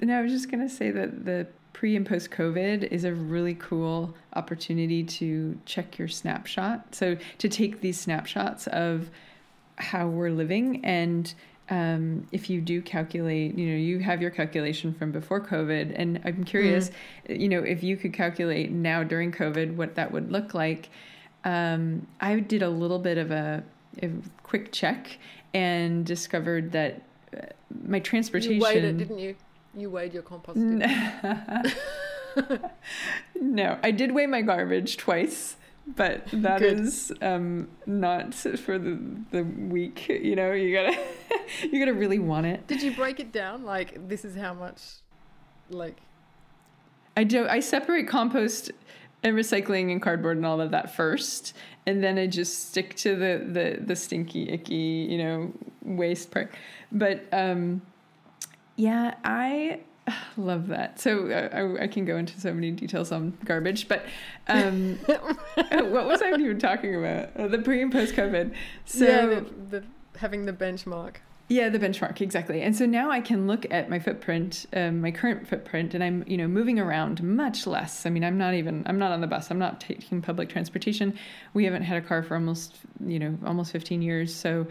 No, 0.00 0.18
I 0.18 0.22
was 0.22 0.32
just 0.32 0.50
going 0.50 0.66
to 0.66 0.72
say 0.74 0.90
that 0.90 1.24
the 1.24 1.46
pre 1.74 1.94
and 1.94 2.06
post 2.06 2.30
COVID 2.30 2.84
is 2.84 3.04
a 3.04 3.12
really 3.12 3.54
cool 3.54 4.14
opportunity 4.32 5.04
to 5.04 5.58
check 5.66 5.98
your 5.98 6.08
snapshot. 6.08 6.94
So, 6.94 7.18
to 7.38 7.48
take 7.50 7.82
these 7.82 8.00
snapshots 8.00 8.66
of 8.68 9.10
how 9.76 10.06
we're 10.06 10.30
living 10.30 10.82
and 10.84 11.34
um, 11.70 12.26
if 12.30 12.50
you 12.50 12.60
do 12.60 12.82
calculate, 12.82 13.56
you 13.56 13.66
know, 13.70 13.76
you 13.76 13.98
have 14.00 14.20
your 14.20 14.30
calculation 14.30 14.92
from 14.92 15.12
before 15.12 15.40
COVID, 15.40 15.94
and 15.96 16.20
I'm 16.24 16.44
curious, 16.44 16.90
you 17.28 17.48
know, 17.48 17.60
if 17.60 17.82
you 17.82 17.96
could 17.96 18.12
calculate 18.12 18.70
now 18.70 19.02
during 19.02 19.32
COVID 19.32 19.74
what 19.76 19.94
that 19.94 20.12
would 20.12 20.30
look 20.30 20.52
like. 20.52 20.90
Um, 21.44 22.06
I 22.20 22.40
did 22.40 22.62
a 22.62 22.68
little 22.68 22.98
bit 22.98 23.16
of 23.16 23.30
a, 23.30 23.62
a 24.02 24.10
quick 24.42 24.72
check 24.72 25.18
and 25.54 26.04
discovered 26.04 26.72
that 26.72 27.02
uh, 27.34 27.46
my 27.86 28.00
transportation. 28.00 28.56
You 28.56 28.62
weighed 28.62 28.84
it, 28.84 28.98
didn't 28.98 29.18
you? 29.18 29.36
You 29.76 29.90
weighed 29.90 30.14
your 30.14 30.22
compost. 30.22 30.58
no, 33.40 33.78
I 33.82 33.90
did 33.90 34.12
weigh 34.12 34.26
my 34.26 34.42
garbage 34.42 34.96
twice, 34.96 35.56
but 35.86 36.26
that 36.32 36.60
Good. 36.60 36.80
is 36.80 37.12
um, 37.20 37.68
not 37.86 38.34
for 38.34 38.78
the 38.78 38.98
the 39.30 39.42
week. 39.42 40.08
You 40.08 40.36
know, 40.36 40.52
you 40.52 40.74
gotta 40.74 40.98
you 41.62 41.78
gotta 41.78 41.94
really 41.94 42.18
want 42.18 42.46
it. 42.46 42.66
Did 42.66 42.82
you 42.82 42.94
break 42.94 43.20
it 43.20 43.32
down? 43.32 43.64
Like 43.64 44.08
this 44.08 44.24
is 44.24 44.36
how 44.36 44.54
much, 44.54 44.80
like 45.70 45.98
I 47.16 47.24
do. 47.24 47.46
I 47.48 47.60
separate 47.60 48.08
compost 48.08 48.70
and 49.22 49.36
recycling 49.36 49.90
and 49.90 50.02
cardboard 50.02 50.36
and 50.36 50.46
all 50.46 50.60
of 50.60 50.70
that 50.70 50.94
first, 50.94 51.54
and 51.86 52.02
then 52.02 52.18
I 52.18 52.26
just 52.26 52.68
stick 52.68 52.94
to 52.96 53.16
the 53.16 53.44
the 53.44 53.84
the 53.84 53.96
stinky, 53.96 54.50
icky, 54.50 55.08
you 55.10 55.18
know, 55.18 55.52
waste 55.82 56.30
part. 56.30 56.52
But 56.92 57.24
um, 57.32 57.82
yeah, 58.76 59.14
I 59.24 59.80
love 60.36 60.68
that. 60.68 61.00
So 61.00 61.28
uh, 61.30 61.48
I, 61.56 61.84
I 61.84 61.86
can 61.86 62.04
go 62.04 62.16
into 62.16 62.38
so 62.40 62.52
many 62.52 62.70
details 62.70 63.12
on 63.12 63.36
garbage, 63.44 63.88
but 63.88 64.04
um, 64.48 64.96
what 65.06 66.06
was 66.06 66.22
I 66.22 66.30
even 66.30 66.58
talking 66.58 66.94
about? 66.94 67.36
Uh, 67.36 67.48
the 67.48 67.58
pre 67.58 67.82
and 67.82 67.92
post 67.92 68.14
COVID. 68.14 68.54
So 68.84 69.04
yeah, 69.04 69.26
the, 69.26 69.40
the 69.70 69.84
having 70.18 70.46
the 70.46 70.52
benchmark. 70.52 71.16
yeah, 71.48 71.68
the 71.68 71.78
benchmark 71.78 72.20
exactly. 72.20 72.62
And 72.62 72.76
so 72.76 72.86
now 72.86 73.10
I 73.10 73.20
can 73.20 73.46
look 73.46 73.66
at 73.70 73.90
my 73.90 73.98
footprint, 73.98 74.66
um, 74.72 75.00
my 75.00 75.10
current 75.10 75.48
footprint, 75.48 75.94
and 75.94 76.02
I'm 76.02 76.24
you 76.26 76.36
know 76.36 76.48
moving 76.48 76.78
around 76.78 77.22
much 77.22 77.66
less. 77.66 78.06
I 78.06 78.10
mean, 78.10 78.24
I'm 78.24 78.38
not 78.38 78.54
even 78.54 78.82
I'm 78.86 78.98
not 78.98 79.12
on 79.12 79.20
the 79.20 79.26
bus. 79.26 79.50
I'm 79.50 79.58
not 79.58 79.80
taking 79.80 80.20
public 80.22 80.48
transportation. 80.48 81.18
We 81.54 81.64
haven't 81.64 81.82
had 81.82 82.02
a 82.02 82.06
car 82.06 82.22
for 82.22 82.34
almost 82.34 82.76
you 83.04 83.18
know 83.18 83.38
almost 83.46 83.72
15 83.72 84.02
years. 84.02 84.34
So, 84.34 84.66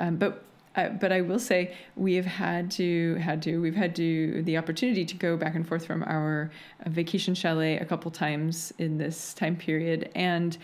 um, 0.00 0.16
but. 0.16 0.42
But 0.76 1.10
I 1.10 1.22
will 1.22 1.38
say 1.38 1.74
we 1.96 2.14
have 2.14 2.26
had 2.26 2.70
to 2.72 3.14
had 3.14 3.42
to 3.42 3.60
we've 3.60 3.74
had 3.74 3.96
to 3.96 4.42
the 4.42 4.58
opportunity 4.58 5.04
to 5.06 5.14
go 5.16 5.36
back 5.36 5.54
and 5.54 5.66
forth 5.66 5.86
from 5.86 6.02
our 6.02 6.50
uh, 6.84 6.90
vacation 6.90 7.34
chalet 7.34 7.78
a 7.78 7.84
couple 7.84 8.10
times 8.10 8.72
in 8.78 8.98
this 8.98 9.32
time 9.32 9.56
period, 9.56 10.10
and 10.14 10.58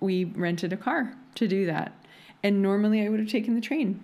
we 0.00 0.24
rented 0.24 0.72
a 0.72 0.76
car 0.76 1.14
to 1.36 1.46
do 1.46 1.66
that. 1.66 1.92
And 2.42 2.60
normally 2.62 3.06
I 3.06 3.08
would 3.08 3.20
have 3.20 3.28
taken 3.28 3.54
the 3.54 3.60
train. 3.60 4.02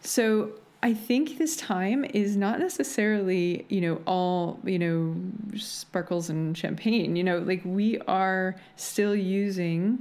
So 0.00 0.52
I 0.82 0.94
think 0.94 1.38
this 1.38 1.56
time 1.56 2.04
is 2.04 2.36
not 2.36 2.60
necessarily, 2.60 3.66
you 3.68 3.80
know, 3.80 4.00
all, 4.06 4.60
you 4.64 4.78
know, 4.78 5.16
sparkles 5.58 6.30
and 6.30 6.56
champagne. 6.56 7.16
You 7.16 7.24
know, 7.24 7.38
like 7.38 7.62
we 7.64 7.98
are 8.06 8.54
still 8.76 9.16
using 9.16 9.98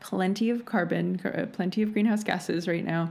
plenty 0.00 0.50
of 0.50 0.66
carbon, 0.66 1.18
plenty 1.52 1.80
of 1.80 1.94
greenhouse 1.94 2.22
gases 2.22 2.68
right 2.68 2.84
now. 2.84 3.10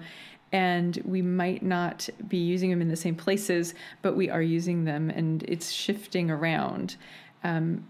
And 0.54 1.02
we 1.04 1.22
might 1.22 1.64
not 1.64 2.08
be 2.28 2.38
using 2.38 2.70
them 2.70 2.82
in 2.82 2.88
the 2.88 2.96
same 2.96 3.16
places, 3.16 3.74
but 4.02 4.16
we 4.16 4.30
are 4.30 4.42
using 4.42 4.86
them 4.86 5.10
and 5.10 5.44
it's 5.44 5.72
shifting 5.72 6.32
around. 6.32 6.96
Um, 7.44 7.88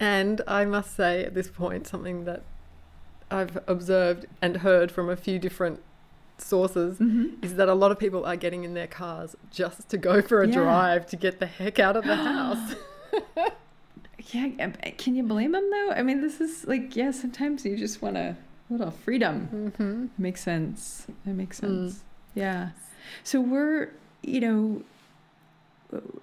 and 0.00 0.40
I 0.46 0.64
must 0.64 0.96
say 0.96 1.24
at 1.24 1.34
this 1.34 1.48
point, 1.48 1.86
something 1.86 2.24
that 2.24 2.42
I've 3.30 3.58
observed 3.66 4.26
and 4.40 4.58
heard 4.58 4.92
from 4.92 5.10
a 5.10 5.16
few 5.16 5.38
different 5.38 5.82
sources 6.38 6.98
mm-hmm. 6.98 7.44
is 7.44 7.56
that 7.56 7.68
a 7.68 7.74
lot 7.74 7.90
of 7.90 7.98
people 7.98 8.24
are 8.24 8.36
getting 8.36 8.64
in 8.64 8.74
their 8.74 8.86
cars 8.86 9.36
just 9.50 9.88
to 9.88 9.96
go 9.96 10.20
for 10.22 10.42
a 10.42 10.48
yeah. 10.48 10.54
drive 10.54 11.06
to 11.06 11.16
get 11.16 11.38
the 11.38 11.46
heck 11.46 11.78
out 11.78 11.96
of 11.96 12.04
the 12.04 12.16
house. 12.16 12.74
yeah, 14.32 14.48
can 14.98 15.14
you 15.14 15.22
blame 15.22 15.52
them 15.52 15.68
though? 15.70 15.90
I 15.90 16.02
mean, 16.02 16.20
this 16.20 16.40
is 16.40 16.66
like, 16.66 16.96
yeah, 16.96 17.10
sometimes 17.10 17.64
you 17.64 17.76
just 17.76 18.02
want 18.02 18.16
a 18.16 18.36
little 18.70 18.90
freedom. 18.90 19.48
Mm-hmm. 19.52 20.06
Makes 20.18 20.42
sense. 20.42 21.06
It 21.26 21.34
makes 21.34 21.58
mm. 21.58 21.60
sense. 21.60 21.94
Mm. 21.94 22.00
Yeah. 22.34 22.68
So 23.22 23.40
we're, 23.40 23.90
you 24.22 24.40
know, 24.40 24.82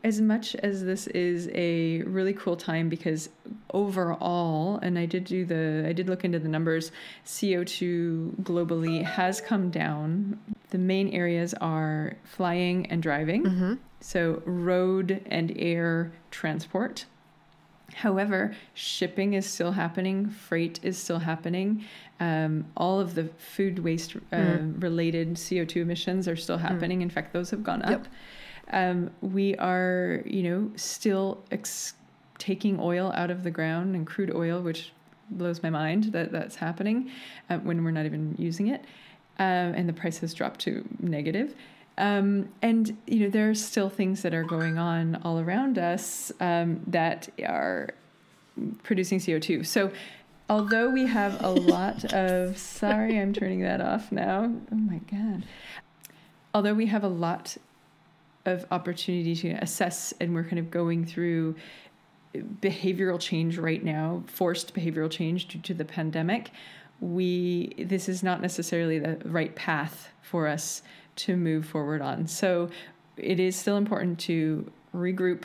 as 0.04 0.20
much 0.20 0.56
as 0.56 0.84
this 0.84 1.08
is 1.08 1.50
a 1.54 2.02
really 2.04 2.34
cool 2.34 2.58
time 2.58 2.90
because 2.90 3.30
overall 3.74 4.78
and 4.82 5.00
i 5.00 5.06
did 5.06 5.24
do 5.24 5.46
the 5.46 5.86
i 5.88 5.94
did 5.94 6.10
look 6.10 6.26
into 6.26 6.40
the 6.40 6.50
numbers 6.50 6.92
co2 7.26 8.36
globally 8.42 9.04
has 9.04 9.40
come 9.40 9.70
down 9.70 10.38
the 10.72 10.78
main 10.78 11.08
areas 11.10 11.54
are 11.62 12.16
flying 12.26 12.86
and 12.88 13.02
driving 13.02 13.44
mm-hmm. 13.44 13.74
so 14.02 14.42
road 14.46 15.24
and 15.28 15.54
air 15.58 16.12
transport 16.32 17.06
However, 17.96 18.56
shipping 18.74 19.34
is 19.34 19.46
still 19.46 19.74
happening, 19.74 20.30
freight 20.30 20.80
is 20.82 20.98
still 20.98 21.20
happening. 21.20 21.84
Um, 22.22 22.66
all 22.78 23.00
of 23.00 23.16
the 23.16 23.26
food 23.40 23.80
waste 23.80 24.16
uh, 24.32 24.36
mm. 24.36 24.82
related 24.82 25.34
CO2 25.34 25.78
emissions 25.78 26.28
are 26.28 26.36
still 26.36 26.60
mm. 26.60 26.62
happening. 26.62 27.00
Mm. 27.00 27.04
In 27.04 27.10
fact, 27.10 27.34
those 27.34 27.50
have 27.50 27.64
gone 27.64 27.82
up. 27.82 27.90
Yep. 27.90 28.08
Um, 28.74 29.12
we 29.22 29.56
are, 29.56 30.22
you 30.26 30.44
know, 30.44 30.72
still 30.76 31.44
ex- 31.52 31.96
taking 32.38 32.80
oil 32.80 33.12
out 33.16 33.32
of 33.32 33.44
the 33.44 33.50
ground 33.50 33.96
and 33.96 34.06
crude 34.06 34.34
oil, 34.34 34.62
which 34.62 34.92
blows 35.32 35.64
my 35.64 35.72
mind 35.72 36.06
that 36.06 36.32
that's 36.32 36.56
happening 36.56 37.10
uh, 37.50 37.58
when 37.58 37.84
we're 37.84 37.92
not 37.92 38.06
even 38.06 38.36
using 38.38 38.68
it. 38.68 38.86
Um, 39.40 39.74
and 39.74 39.90
the 39.90 39.94
price 39.94 40.20
has 40.20 40.32
dropped 40.36 40.60
to 40.62 40.88
negative. 41.00 41.56
Um, 41.98 42.50
and 42.62 42.98
you 43.08 43.22
know 43.22 43.30
there 43.30 43.50
are 43.50 43.56
still 43.56 43.90
things 43.90 44.22
that 44.22 44.34
are 44.34 44.44
going 44.44 44.78
on 44.78 45.20
all 45.24 45.40
around 45.40 45.78
us 45.78 46.32
um, 46.40 46.82
that 46.88 47.30
are 47.46 47.90
producing 48.84 49.20
CO2. 49.20 49.66
So 49.66 49.92
although 50.52 50.90
we 50.90 51.06
have 51.06 51.42
a 51.42 51.50
lot 51.50 52.14
of 52.14 52.58
sorry, 52.58 53.18
I'm 53.18 53.32
turning 53.32 53.62
that 53.62 53.80
off 53.80 54.12
now. 54.12 54.54
Oh 54.72 54.76
my 54.76 55.00
god. 55.10 55.46
Although 56.54 56.74
we 56.74 56.88
have 56.88 57.06
a 57.06 57.08
lot 57.08 57.56
of 58.46 58.66
opportunity 58.70 59.34
to 59.34 59.52
assess 59.54 60.14
and 60.20 60.36
we're 60.36 60.44
kind 60.44 60.60
of 60.60 60.70
going 60.70 61.06
through 61.06 61.56
behavioral 62.36 63.20
change 63.20 63.58
right 63.58 63.84
now 63.84 64.24
forced 64.28 64.76
behavioral 64.76 65.10
change 65.10 65.48
due 65.48 65.60
to 65.60 65.74
the 65.74 65.84
pandemic 65.84 66.50
we 67.02 67.74
this 67.78 68.08
is 68.08 68.24
not 68.24 68.42
necessarily 68.42 68.98
the 68.98 69.18
right 69.26 69.54
path 69.56 70.10
for 70.22 70.48
us 70.48 70.82
to 71.18 71.36
move 71.36 71.66
forward 71.66 72.02
on 72.02 72.26
so 72.26 72.70
it 73.18 73.38
is 73.38 73.54
still 73.54 73.76
important 73.76 74.18
to 74.18 74.72
regroup 74.96 75.44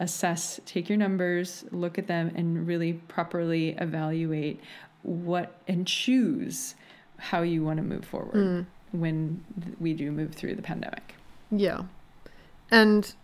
assess 0.00 0.60
take 0.64 0.88
your 0.88 0.98
numbers 0.98 1.64
look 1.70 1.98
at 1.98 2.06
them 2.06 2.32
and 2.36 2.66
really 2.66 2.92
properly 2.92 3.70
evaluate 3.78 4.60
what 5.02 5.54
and 5.66 5.86
choose 5.86 6.74
how 7.16 7.42
you 7.42 7.64
want 7.64 7.76
to 7.76 7.82
move 7.82 8.04
forward 8.04 8.34
mm. 8.34 8.66
when 8.92 9.44
we 9.80 9.92
do 9.92 10.10
move 10.12 10.32
through 10.34 10.54
the 10.54 10.62
pandemic 10.62 11.14
yeah 11.50 11.82
and 12.70 13.14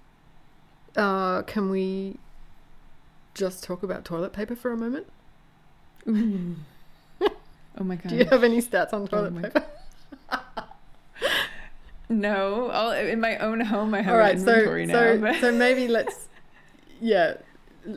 uh, 0.97 1.43
can 1.43 1.71
we 1.71 2.17
just 3.35 3.65
talk 3.65 3.83
about 3.83 4.05
toilet 4.05 4.33
paper 4.33 4.55
for 4.55 4.73
a 4.73 4.77
moment? 4.77 5.07
oh 6.07 6.15
my 7.81 7.97
god! 7.97 8.09
Do 8.09 8.17
you 8.17 8.25
have 8.27 8.45
any 8.45 8.61
stats 8.63 8.93
on 8.93 9.09
toilet 9.09 9.33
oh 9.37 9.43
paper? 9.43 9.65
no, 12.09 12.71
I'll, 12.71 12.93
in 12.93 13.21
my 13.21 13.37
own 13.39 13.61
home 13.61 13.95
I 13.95 14.03
have 14.03 14.15
All 14.15 14.19
right, 14.19 14.37
inventory 14.37 14.87
so, 14.87 14.93
now. 14.93 15.01
So, 15.01 15.19
but... 15.19 15.41
so 15.41 15.53
maybe 15.53 15.89
let's, 15.89 16.29
yeah, 17.05 17.35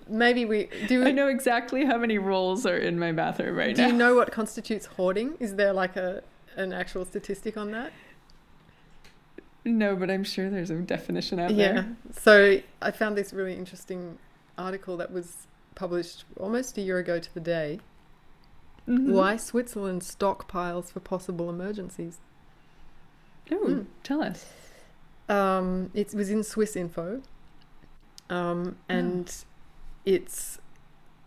maybe 0.10 0.44
we 0.44 0.70
do. 0.88 1.06
I 1.06 1.12
know 1.12 1.30
exactly 1.30 1.86
how 1.86 1.98
many 1.98 2.18
rolls 2.18 2.66
are 2.66 2.76
in 2.76 3.00
my 3.00 3.14
bathroom 3.14 3.56
right 3.56 3.74
do 3.74 3.82
now. 3.82 3.88
Do 3.88 3.94
you 3.94 3.98
know 3.98 4.16
what 4.20 4.32
constitutes 4.32 4.86
hoarding? 4.86 5.36
Is 5.40 5.56
there 5.56 5.72
like 5.72 5.96
a 5.96 6.24
an 6.58 6.74
actual 6.74 7.06
statistic 7.06 7.56
on 7.56 7.72
that? 7.72 7.94
No, 9.64 9.96
but 9.96 10.12
I'm 10.12 10.26
sure 10.26 10.50
there's 10.50 10.70
a 10.70 10.76
definition 10.76 11.40
out 11.40 11.52
yeah. 11.52 11.56
there. 11.56 11.74
Yeah. 11.76 12.12
So 12.20 12.62
I 12.82 12.92
found 12.92 13.18
this 13.18 13.32
really 13.32 13.54
interesting 13.54 14.18
article 14.58 14.98
that 14.98 15.12
was 15.12 15.48
published 15.76 16.26
almost 16.38 16.78
a 16.78 16.82
year 16.82 16.98
ago 16.98 17.20
to 17.20 17.34
the 17.34 17.40
day. 17.40 17.80
Mm-hmm. 18.88 19.14
Why 19.14 19.38
Switzerland 19.38 20.02
stockpiles 20.02 20.92
for 20.92 21.00
possible 21.00 21.50
emergencies. 21.50 22.20
Oh, 23.52 23.66
mm. 23.68 23.86
tell 24.04 24.22
us. 24.22 24.46
Um, 25.30 25.92
it 25.94 26.14
was 26.14 26.30
in 26.30 26.44
Swiss 26.44 26.76
Info, 26.76 27.22
um, 28.30 28.78
and 28.90 29.30
oh. 29.30 29.46
it's 30.06 30.60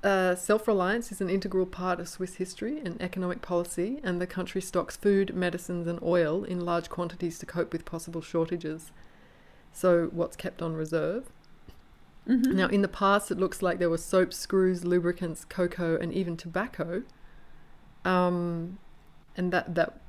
uh, 0.02 0.34
Self 0.34 0.66
reliance 0.66 1.12
is 1.12 1.20
an 1.20 1.28
integral 1.28 1.66
part 1.66 2.00
of 2.00 2.08
Swiss 2.08 2.36
history 2.36 2.80
and 2.80 3.00
economic 3.02 3.42
policy, 3.42 4.00
and 4.02 4.20
the 4.20 4.26
country 4.26 4.62
stocks 4.62 4.96
food, 4.96 5.34
medicines, 5.34 5.86
and 5.86 6.00
oil 6.02 6.42
in 6.44 6.64
large 6.64 6.88
quantities 6.88 7.38
to 7.38 7.46
cope 7.46 7.72
with 7.72 7.84
possible 7.84 8.22
shortages. 8.22 8.92
So, 9.72 10.08
what's 10.12 10.36
kept 10.36 10.62
on 10.62 10.74
reserve? 10.74 11.30
Mm-hmm. 12.26 12.56
Now, 12.56 12.66
in 12.68 12.82
the 12.82 12.88
past, 12.88 13.30
it 13.30 13.38
looks 13.38 13.60
like 13.60 13.78
there 13.78 13.90
were 13.90 13.98
soap, 13.98 14.32
screws, 14.32 14.84
lubricants, 14.84 15.44
cocoa, 15.44 15.98
and 15.98 16.12
even 16.12 16.36
tobacco. 16.36 17.02
Um, 18.04 18.78
and 19.36 19.52
that, 19.52 19.74
that 19.74 20.00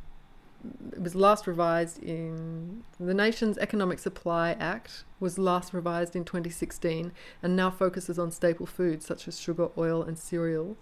it 0.92 1.02
was 1.02 1.16
last 1.16 1.48
revised 1.48 2.02
in 2.04 2.84
the 3.00 3.14
nation's 3.14 3.58
Economic 3.58 4.00
Supply 4.00 4.52
Act 4.54 5.04
was 5.20 5.38
last 5.38 5.74
revised 5.74 6.16
in 6.16 6.24
2016 6.24 7.12
and 7.42 7.56
now 7.56 7.72
focuses 7.72 8.20
on 8.20 8.32
staple 8.32 8.66
foods 8.66 9.06
such 9.06 9.28
as 9.28 9.40
sugar, 9.40 9.70
oil, 9.78 10.04
and 10.04 10.18
cereals, 10.18 10.78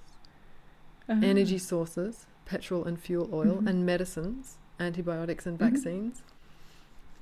uh-huh. 1.07 1.21
energy 1.23 1.57
sources, 1.57 2.25
petrol 2.45 2.83
and 2.83 2.99
fuel 2.99 3.29
oil, 3.31 3.57
mm-hmm. 3.57 3.67
and 3.67 3.85
medicines, 3.85 4.57
antibiotics, 4.79 5.45
and 5.45 5.57
mm-hmm. 5.57 5.73
vaccines. 5.75 6.23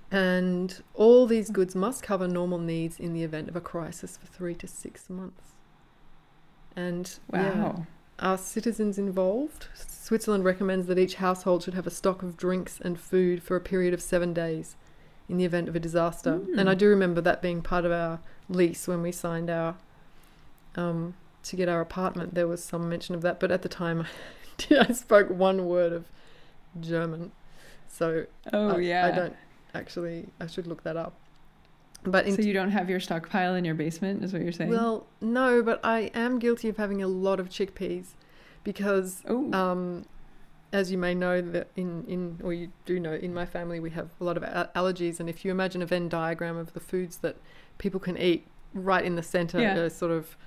And 0.10 0.82
all 0.94 1.28
these 1.28 1.50
goods 1.50 1.76
must 1.76 2.02
cover 2.02 2.28
normal 2.28 2.60
needs 2.60 3.00
in 3.00 3.14
the 3.14 3.24
event 3.24 3.50
of 3.50 3.56
a 3.56 3.62
crisis 3.62 4.18
for 4.18 4.26
three 4.26 4.56
to 4.56 4.68
six 4.68 5.10
months. 5.10 5.54
And 6.76 7.20
wow. 7.30 7.40
Yeah, 7.40 7.84
are 8.20 8.38
citizens 8.38 8.98
involved? 8.98 9.68
Switzerland 9.76 10.44
recommends 10.44 10.88
that 10.88 10.98
each 10.98 11.16
household 11.16 11.64
should 11.64 11.74
have 11.74 11.88
a 11.88 11.92
stock 11.92 12.24
of 12.24 12.38
drinks 12.38 12.80
and 12.80 13.00
food 13.00 13.44
for 13.44 13.56
a 13.56 13.62
period 13.62 13.94
of 13.94 14.02
seven 14.02 14.34
days 14.34 14.76
in 15.30 15.38
the 15.38 15.46
event 15.46 15.68
of 15.68 15.76
a 15.76 15.80
disaster. 15.80 16.40
Mm. 16.40 16.58
And 16.58 16.70
I 16.70 16.74
do 16.74 16.88
remember 16.88 17.22
that 17.22 17.42
being 17.42 17.62
part 17.62 17.86
of 17.86 17.92
our 17.92 18.20
lease 18.50 18.88
when 18.88 19.02
we 19.02 19.12
signed 19.12 19.50
our 19.50 19.76
um, 20.76 21.16
to 21.44 21.56
get 21.56 21.68
our 21.68 21.82
apartment. 21.82 22.36
There 22.36 22.48
was 22.48 22.64
some 22.64 22.88
mention 22.88 23.16
of 23.16 23.22
that, 23.22 23.40
but 23.40 23.52
at 23.52 23.62
the 23.62 23.70
time, 23.70 24.08
I 24.72 24.92
spoke 24.94 25.30
one 25.30 25.66
word 25.66 25.92
of 25.92 26.06
German, 26.80 27.32
so 27.88 28.26
oh 28.54 28.78
I, 28.78 28.80
yeah, 28.80 29.08
I 29.08 29.12
don't 29.12 29.36
actually. 29.74 30.28
I 30.40 30.48
should 30.48 30.68
look 30.68 30.84
that 30.84 30.96
up. 30.98 31.14
But 32.08 32.26
so 32.32 32.42
you 32.42 32.54
don't 32.54 32.72
have 32.72 32.90
your 32.90 33.02
stockpile 33.02 33.56
in 33.56 33.66
your 33.66 33.76
basement, 33.76 34.24
is 34.24 34.32
what 34.32 34.42
you're 34.42 34.54
saying? 34.54 34.70
Well, 34.70 35.06
no, 35.20 35.62
but 35.62 35.82
I 35.84 36.12
am 36.14 36.40
guilty 36.40 36.70
of 36.70 36.78
having 36.78 37.04
a 37.04 37.08
lot 37.08 37.40
of 37.40 37.50
chickpeas 37.50 38.14
because, 38.64 39.24
um, 39.28 40.06
as 40.72 40.90
you 40.90 40.98
may 40.98 41.14
know, 41.14 41.42
that 41.42 41.68
in 41.76 42.06
in 42.06 42.40
or 42.44 42.54
you 42.54 42.72
do 42.86 43.00
know, 43.00 43.14
in 43.14 43.34
my 43.34 43.46
family 43.46 43.82
we 43.82 43.90
have 43.90 44.10
a 44.22 44.24
lot 44.24 44.38
of 44.38 44.44
a- 44.44 44.70
allergies, 44.74 45.20
and 45.20 45.30
if 45.30 45.44
you 45.44 45.52
imagine 45.52 45.82
a 45.82 45.86
Venn 45.86 46.08
diagram 46.08 46.56
of 46.56 46.74
the 46.74 46.80
foods 46.80 47.18
that 47.18 47.36
people 47.78 48.00
can 48.00 48.18
eat, 48.18 48.48
right 48.74 49.04
in 49.04 49.16
the 49.16 49.24
center 49.24 49.60
yeah. 49.60 49.76
are 49.76 49.90
sort 49.90 50.12
of 50.12 50.38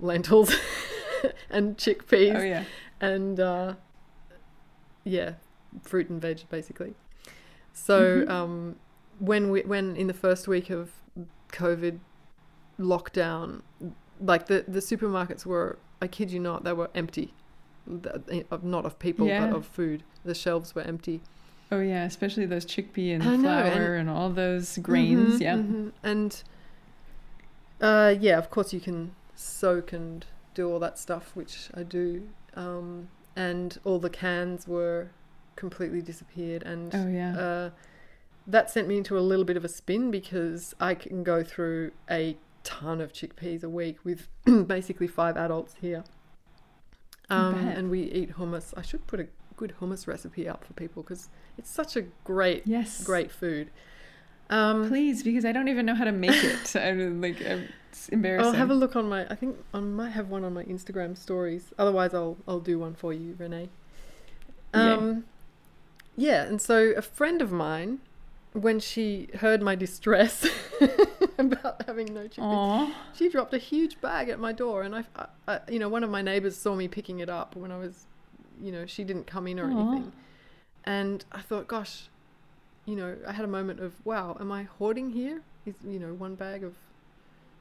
lentils 0.00 0.54
and 1.50 1.76
chickpeas, 1.76 2.36
oh, 2.36 2.42
yeah. 2.42 2.64
and 3.02 3.38
uh, 3.38 3.74
yeah, 5.04 5.34
fruit 5.82 6.08
and 6.08 6.22
veg 6.22 6.40
basically. 6.48 6.94
So. 7.74 8.20
Mm-hmm. 8.20 8.30
Um, 8.30 8.76
when 9.18 9.50
we 9.50 9.62
when 9.62 9.96
in 9.96 10.06
the 10.06 10.14
first 10.14 10.48
week 10.48 10.70
of 10.70 10.90
COVID 11.52 11.98
lockdown, 12.78 13.62
like 14.20 14.46
the 14.46 14.64
the 14.66 14.80
supermarkets 14.80 15.44
were, 15.46 15.78
I 16.02 16.06
kid 16.06 16.30
you 16.30 16.40
not, 16.40 16.64
they 16.64 16.72
were 16.72 16.90
empty. 16.94 17.34
of 18.50 18.64
not 18.64 18.86
of 18.86 18.98
people 18.98 19.26
Yeah. 19.26 19.46
but 19.46 19.56
of 19.56 19.66
food. 19.66 20.02
The 20.24 20.34
shelves 20.34 20.74
were 20.74 20.82
empty. 20.82 21.20
Oh 21.70 21.80
yeah, 21.80 22.04
especially 22.04 22.46
those 22.46 22.64
chickpea 22.64 23.14
and 23.14 23.22
I 23.22 23.36
know, 23.36 23.42
flour 23.70 23.96
and, 23.96 24.08
all 24.08 24.30
those 24.30 24.78
grains. 24.78 25.34
Mhm, 25.34 25.40
yeah. 25.40 25.56
mhm. 25.56 25.92
And 26.02 26.42
uh, 27.80 28.14
yeah, 28.18 28.38
of 28.38 28.50
course 28.50 28.72
you 28.72 28.80
can 28.80 29.12
soak 29.34 29.92
and 29.92 30.24
do 30.54 30.70
all 30.70 30.78
that 30.78 30.98
stuff, 30.98 31.32
which 31.34 31.68
I 31.74 31.82
do. 31.82 32.28
Um, 32.54 33.08
and 33.36 33.78
all 33.84 33.98
the 33.98 34.10
cans 34.10 34.66
were 34.68 35.08
completely 35.56 36.00
disappeared. 36.00 36.62
And 36.62 36.94
Oh 36.94 37.08
yeah. 37.08 37.36
uh, 37.38 37.70
that 38.46 38.70
sent 38.70 38.88
me 38.88 38.98
into 38.98 39.16
a 39.16 39.20
little 39.20 39.44
bit 39.44 39.56
of 39.56 39.64
a 39.64 39.68
spin 39.68 40.10
because 40.10 40.74
I 40.78 40.94
can 40.94 41.22
go 41.22 41.42
through 41.42 41.92
a 42.10 42.36
ton 42.62 43.00
of 43.00 43.12
chickpeas 43.12 43.62
a 43.62 43.68
week 43.68 43.98
with 44.04 44.28
basically 44.66 45.06
five 45.06 45.36
adults 45.36 45.76
here. 45.80 46.04
Um, 47.30 47.54
and 47.54 47.90
we 47.90 48.02
eat 48.02 48.36
hummus. 48.36 48.74
I 48.76 48.82
should 48.82 49.06
put 49.06 49.20
a 49.20 49.26
good 49.56 49.74
hummus 49.80 50.06
recipe 50.06 50.48
up 50.48 50.64
for 50.64 50.72
people 50.74 51.02
because 51.02 51.28
it's 51.56 51.70
such 51.70 51.96
a 51.96 52.02
great, 52.24 52.62
yes. 52.66 53.02
great 53.02 53.30
food. 53.30 53.70
Um, 54.50 54.88
Please, 54.88 55.22
because 55.22 55.44
I 55.44 55.52
don't 55.52 55.68
even 55.68 55.86
know 55.86 55.94
how 55.94 56.04
to 56.04 56.12
make 56.12 56.44
it. 56.44 56.76
I'm 56.76 57.20
like, 57.20 57.40
I'm, 57.46 57.68
it's 57.90 58.08
embarrassing. 58.10 58.46
I'll 58.46 58.52
have 58.52 58.70
a 58.70 58.74
look 58.74 58.94
on 58.94 59.08
my. 59.08 59.26
I 59.28 59.34
think 59.34 59.56
I 59.72 59.80
might 59.80 60.10
have 60.10 60.28
one 60.28 60.44
on 60.44 60.52
my 60.52 60.64
Instagram 60.64 61.16
stories. 61.16 61.72
Otherwise, 61.78 62.12
I'll 62.12 62.36
I'll 62.46 62.60
do 62.60 62.78
one 62.78 62.94
for 62.94 63.12
you, 63.12 63.36
Renee. 63.38 63.70
Um, 64.74 65.24
yeah, 66.16 66.42
and 66.42 66.60
so 66.60 66.92
a 66.96 67.02
friend 67.02 67.40
of 67.40 67.52
mine, 67.52 68.00
when 68.54 68.78
she 68.78 69.28
heard 69.40 69.60
my 69.60 69.74
distress 69.74 70.46
about 71.38 71.82
having 71.86 72.14
no 72.14 72.28
chickpeas, 72.28 72.92
she 73.12 73.28
dropped 73.28 73.52
a 73.52 73.58
huge 73.58 74.00
bag 74.00 74.28
at 74.28 74.38
my 74.38 74.52
door, 74.52 74.82
and 74.82 74.94
I, 74.94 75.04
I, 75.16 75.26
I, 75.48 75.60
you 75.68 75.78
know, 75.78 75.88
one 75.88 76.04
of 76.04 76.10
my 76.10 76.22
neighbors 76.22 76.56
saw 76.56 76.74
me 76.74 76.88
picking 76.88 77.18
it 77.18 77.28
up 77.28 77.56
when 77.56 77.72
I 77.72 77.78
was, 77.78 78.06
you 78.62 78.70
know, 78.70 78.86
she 78.86 79.02
didn't 79.02 79.26
come 79.26 79.48
in 79.48 79.58
or 79.58 79.64
Aw. 79.64 79.70
anything, 79.70 80.12
and 80.84 81.24
I 81.32 81.40
thought, 81.40 81.66
gosh, 81.66 82.08
you 82.86 82.94
know, 82.94 83.16
I 83.26 83.32
had 83.32 83.44
a 83.44 83.48
moment 83.48 83.80
of, 83.80 83.94
wow, 84.06 84.36
am 84.40 84.52
I 84.52 84.62
hoarding 84.62 85.10
here? 85.10 85.42
Is 85.66 85.74
you 85.84 85.98
know, 85.98 86.14
one 86.14 86.36
bag 86.36 86.62
of 86.62 86.74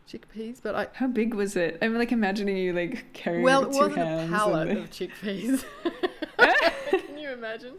chickpeas, 0.07 0.59
but 0.61 0.75
I. 0.75 0.87
How 0.93 1.07
big 1.07 1.33
was 1.33 1.55
it? 1.55 1.79
I'm 1.81 1.97
like 1.97 2.11
imagining 2.11 2.57
you 2.57 2.73
like 2.73 3.13
carrying 3.13 3.43
Well, 3.43 3.63
it 3.63 3.69
wasn't 3.69 3.97
a 3.97 4.27
pallet 4.29 4.77
of 4.77 4.89
chickpeas. 4.91 5.63
Can 6.91 7.17
you 7.17 7.31
imagine? 7.31 7.75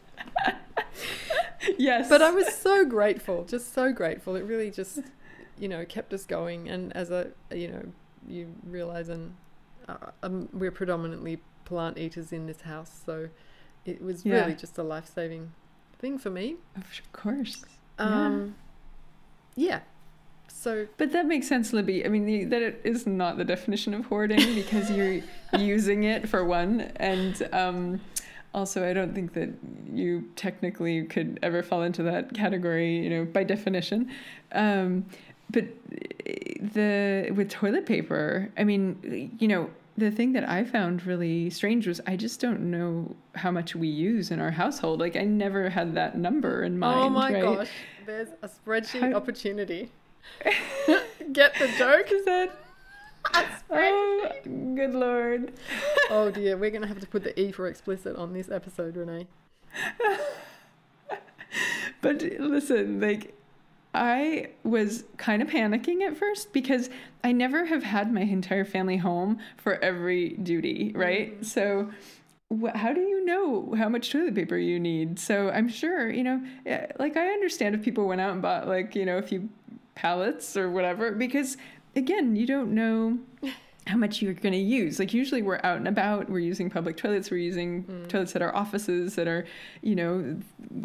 Yes. 1.79 2.09
But 2.09 2.23
I 2.23 2.31
was 2.31 2.49
so 2.55 2.85
grateful, 2.85 3.45
just 3.45 3.73
so 3.75 3.93
grateful. 3.93 4.37
It 4.37 4.45
really 4.45 4.71
just, 4.71 5.01
you 5.59 5.69
know, 5.69 5.85
kept 5.85 6.13
us 6.13 6.25
going. 6.25 6.69
And 6.69 6.95
as 6.97 7.11
a, 7.11 7.29
you 7.53 7.69
know, 7.69 7.83
you 8.27 8.55
realize, 8.65 9.09
and 9.09 9.35
uh, 9.89 9.97
um, 10.23 10.49
we're 10.53 10.71
predominantly 10.71 11.41
plant 11.65 11.99
eaters 11.99 12.33
in 12.33 12.47
this 12.47 12.63
house, 12.63 13.03
so 13.07 13.29
it 13.85 14.03
was 14.03 14.25
Yeah. 14.25 14.41
really 14.41 14.55
just 14.55 14.79
a 14.79 14.83
life 14.83 15.11
saving 15.15 15.53
thing 15.99 16.19
for 16.19 16.31
me. 16.31 16.57
Of 16.77 17.01
course. 17.13 17.65
Yeah. 17.99 18.05
Um, 18.27 18.55
yeah. 19.57 19.81
So 20.49 20.87
But 20.97 21.13
that 21.13 21.27
makes 21.27 21.47
sense, 21.49 21.73
Libby. 21.73 22.05
I 22.05 22.09
mean, 22.09 22.27
the, 22.27 22.45
that 22.45 22.63
it 22.63 22.81
is 22.85 23.07
not 23.07 23.37
the 23.39 23.45
definition 23.45 23.93
of 23.95 24.07
hoarding 24.07 24.55
because 24.55 24.91
you're 24.91 25.21
using 25.59 26.05
it 26.05 26.29
for 26.29 26.45
one, 26.45 26.81
and 26.97 27.47
um, 27.53 28.01
also 28.55 28.89
I 28.89 28.93
don't 28.93 29.15
think 29.15 29.35
that 29.35 29.51
you 29.93 30.29
technically 30.37 31.05
could 31.05 31.39
ever 31.43 31.63
fall 31.63 31.83
into 31.83 32.03
that 32.05 32.33
category, 32.35 32.97
you 32.99 33.11
know, 33.11 33.25
by 33.25 33.45
definition. 33.45 34.11
Um, 34.53 35.07
but 35.51 35.65
the 36.25 37.31
with 37.35 37.51
toilet 37.51 37.87
paper, 37.87 38.51
I 38.57 38.65
mean, 38.65 39.37
you 39.39 39.49
know, 39.49 39.71
the 39.97 40.11
thing 40.11 40.33
that 40.33 40.49
I 40.49 40.65
found 40.65 41.07
really 41.07 41.51
strange 41.51 41.87
was 41.87 42.01
I 42.07 42.17
just 42.17 42.41
don't 42.41 42.71
know 42.71 43.15
how 43.35 43.51
much 43.51 43.77
we 43.77 43.89
use 43.89 44.31
in 44.31 44.41
our 44.41 44.51
household. 44.51 45.01
Like 45.01 45.17
I 45.17 45.23
never 45.25 45.69
had 45.69 45.95
that 45.95 46.17
number 46.17 46.65
in 46.65 46.79
mind. 46.79 47.01
oh 47.01 47.11
my 47.11 47.33
right? 47.33 47.43
gosh, 47.43 47.71
there's 48.07 48.29
a 48.43 48.49
spreadsheet 48.49 49.13
How- 49.13 49.17
opportunity. 49.17 49.91
Get 51.33 51.55
the 51.59 51.69
joke? 51.79 52.11
Is 52.11 52.25
that? 52.25 52.64
Oh, 53.71 54.31
good 54.45 54.95
lord. 54.95 55.53
Oh 56.11 56.31
dear, 56.31 56.57
we're 56.57 56.71
gonna 56.71 56.87
have 56.87 57.01
to 57.01 57.07
put 57.07 57.25
the 57.25 57.39
E 57.41 57.51
for 57.51 57.67
explicit 57.67 58.15
on 58.17 58.33
this 58.35 58.51
episode, 58.51 58.97
Renee. 58.97 59.27
But 62.01 62.23
listen, 62.39 63.01
like, 63.01 63.33
I 63.95 64.51
was 64.63 65.05
kind 65.17 65.41
of 65.41 65.49
panicking 65.49 66.03
at 66.03 66.17
first 66.17 66.53
because 66.53 66.91
I 67.23 67.33
never 67.33 67.65
have 67.65 67.83
had 67.83 68.13
my 68.13 68.21
entire 68.21 68.65
family 68.67 68.99
home 68.99 69.39
for 69.57 69.83
every 69.83 70.31
duty, 70.31 70.93
right? 70.95 71.41
Mm. 71.41 71.45
So, 71.47 71.91
wh- 72.55 72.77
how 72.77 72.93
do 72.93 73.01
you 73.01 73.25
know 73.25 73.75
how 73.79 73.89
much 73.89 74.11
toilet 74.13 74.35
paper 74.35 74.59
you 74.59 74.79
need? 74.79 75.19
So, 75.19 75.49
I'm 75.49 75.69
sure, 75.69 76.11
you 76.11 76.25
know, 76.25 76.43
eh, 76.67 76.89
like, 76.99 77.17
I 77.17 77.29
understand 77.29 77.75
if 77.75 77.83
people 77.83 78.07
went 78.07 78.21
out 78.21 78.33
and 78.33 78.43
bought, 78.43 78.69
like, 78.69 78.95
you 78.95 79.07
know, 79.07 79.17
a 79.17 79.23
few 79.23 79.49
pallets 79.95 80.57
or 80.59 80.71
whatever, 80.71 81.13
because 81.13 81.57
again, 81.97 82.37
you 82.37 82.47
don't 82.47 82.73
know 82.75 83.19
how 83.87 83.97
much 83.99 84.23
you're 84.23 84.33
going 84.33 84.53
to 84.53 84.59
use. 84.59 84.99
Like 84.99 85.13
usually 85.13 85.43
we're 85.43 85.61
out 85.63 85.77
and 85.77 85.87
about, 85.87 86.31
we're 86.31 86.39
using 86.39 86.71
public 86.71 86.97
toilets, 86.97 87.31
we're 87.31 87.37
using 87.37 87.85
Mm. 87.85 88.09
toilets 88.09 88.35
at 88.35 88.41
our 88.41 88.55
offices 88.57 89.15
that 89.17 89.29
are, 89.29 89.45
you 89.83 89.95
know, 89.95 90.39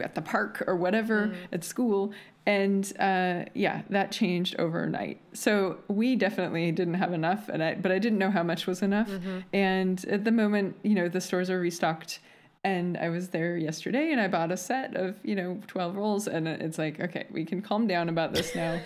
at 0.03 0.15
the 0.15 0.21
park 0.21 0.63
or 0.67 0.75
whatever 0.75 1.27
Mm. 1.27 1.35
at 1.53 1.63
school. 1.63 2.11
And 2.45 2.91
uh, 2.99 3.45
yeah, 3.53 3.83
that 3.89 4.11
changed 4.11 4.55
overnight. 4.59 5.21
So 5.33 5.77
we 5.87 6.15
definitely 6.17 6.71
didn't 6.73 6.95
have 6.95 7.13
enough, 7.13 7.47
and 7.47 7.63
I, 7.63 7.75
but 7.75 7.91
I 7.91 7.99
didn't 7.99 8.17
know 8.17 8.31
how 8.31 8.43
much 8.43 8.65
was 8.67 8.81
enough. 8.81 9.07
Mm-hmm. 9.09 9.39
And 9.53 10.03
at 10.05 10.23
the 10.25 10.31
moment, 10.31 10.75
you 10.83 10.95
know, 10.95 11.07
the 11.07 11.21
stores 11.21 11.49
are 11.49 11.59
restocked. 11.59 12.19
And 12.65 12.97
I 12.97 13.07
was 13.07 13.29
there 13.29 13.55
yesterday 13.55 14.11
and 14.11 14.19
I 14.19 14.27
bought 14.27 14.51
a 14.51 14.57
set 14.57 14.93
of, 14.97 15.15
you 15.23 15.33
know, 15.33 15.61
12 15.67 15.95
rolls. 15.95 16.27
And 16.27 16.45
it's 16.45 16.77
like, 16.77 16.99
okay, 16.99 17.25
we 17.31 17.45
can 17.45 17.61
calm 17.61 17.87
down 17.87 18.09
about 18.09 18.33
this 18.33 18.53
now. 18.53 18.81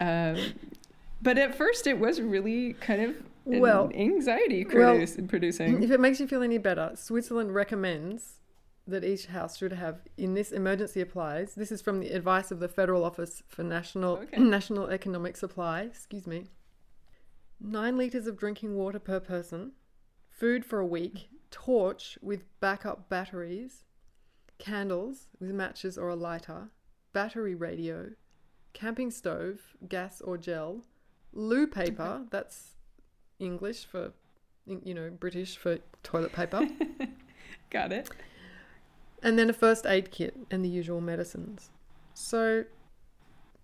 um, 0.00 0.36
but 1.22 1.38
at 1.38 1.54
first, 1.54 1.86
it 1.86 1.98
was 1.98 2.20
really 2.20 2.74
kind 2.74 3.02
of 3.02 3.16
Well- 3.44 3.90
anxiety 3.94 4.64
well, 4.64 4.92
produce, 4.92 5.16
producing. 5.28 5.82
If 5.82 5.90
it 5.90 6.00
makes 6.00 6.20
you 6.20 6.26
feel 6.26 6.42
any 6.42 6.58
better, 6.58 6.92
Switzerland 6.94 7.54
recommends 7.54 8.40
that 8.86 9.04
each 9.04 9.26
house 9.26 9.58
should 9.58 9.72
have 9.72 10.00
in 10.16 10.34
this 10.34 10.50
emergency 10.52 11.00
applies. 11.00 11.54
This 11.54 11.70
is 11.70 11.82
from 11.82 12.00
the 12.00 12.10
advice 12.10 12.50
of 12.50 12.58
the 12.60 12.68
Federal 12.68 13.04
Office 13.04 13.42
for 13.48 13.62
National 13.62 14.18
Okay. 14.18 14.38
National 14.38 14.88
Economic 14.88 15.36
Supply. 15.36 15.82
Excuse 15.82 16.26
me. 16.26 16.46
Nine 17.60 17.96
liters 17.98 18.26
of 18.26 18.38
drinking 18.38 18.76
water 18.76 18.98
per 18.98 19.18
person, 19.20 19.72
food 20.30 20.64
for 20.64 20.78
a 20.78 20.86
week, 20.86 21.28
torch 21.50 22.16
with 22.22 22.44
backup 22.60 23.08
batteries, 23.08 23.84
candles 24.58 25.26
with 25.40 25.50
matches 25.50 25.98
or 25.98 26.08
a 26.08 26.14
lighter, 26.16 26.68
battery 27.12 27.54
radio, 27.54 28.10
camping 28.72 29.10
stove, 29.10 29.74
gas 29.88 30.20
or 30.20 30.38
gel, 30.38 30.84
loo 31.38 31.66
paper. 31.66 32.22
That's 32.30 32.72
English 33.38 33.84
for 33.86 34.12
you 34.66 34.92
know 34.94 35.10
British 35.10 35.56
for 35.56 35.78
toilet 36.02 36.32
paper. 36.32 36.68
Got 37.70 37.92
it. 37.92 38.08
and 39.22 39.38
then 39.38 39.48
a 39.50 39.52
first 39.52 39.86
aid 39.86 40.10
kit 40.10 40.36
and 40.50 40.64
the 40.64 40.68
usual 40.68 41.00
medicines. 41.00 41.70
So 42.14 42.64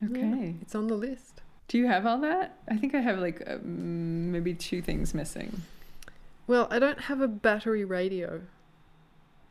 yeah, 0.01 0.09
Okay. 0.09 0.55
it's 0.61 0.75
on 0.75 0.87
the 0.87 0.95
list. 0.97 1.43
Do 1.69 1.79
you 1.79 1.87
have 1.87 2.05
all 2.07 2.19
that? 2.21 2.59
I 2.69 2.77
think 2.77 2.95
I 2.95 3.01
have 3.01 3.19
like 3.19 3.43
uh, 3.47 3.57
maybe 3.63 4.53
two 4.55 4.83
things 4.83 5.15
missing. 5.15 5.63
Well, 6.47 6.69
I 6.71 6.79
don't 6.79 7.01
have 7.03 7.21
a 7.23 7.29
battery 7.29 7.85
radio. 7.85 8.43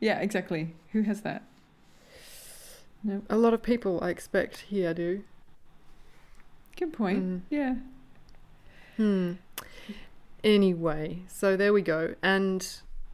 Yeah, 0.00 0.20
exactly. 0.20 0.74
Who 0.92 1.02
has 1.02 1.22
that? 1.22 1.42
Nope. 3.02 3.24
A 3.28 3.36
lot 3.36 3.52
of 3.52 3.62
people, 3.62 3.98
I 4.02 4.10
expect, 4.10 4.58
here 4.68 4.94
do. 4.94 5.24
Good 6.76 6.92
point. 6.92 7.22
Mm. 7.24 7.40
Yeah. 7.50 7.74
Hmm. 8.96 9.32
Anyway, 10.42 11.20
so 11.28 11.56
there 11.56 11.72
we 11.72 11.82
go. 11.82 12.14
And 12.22 12.66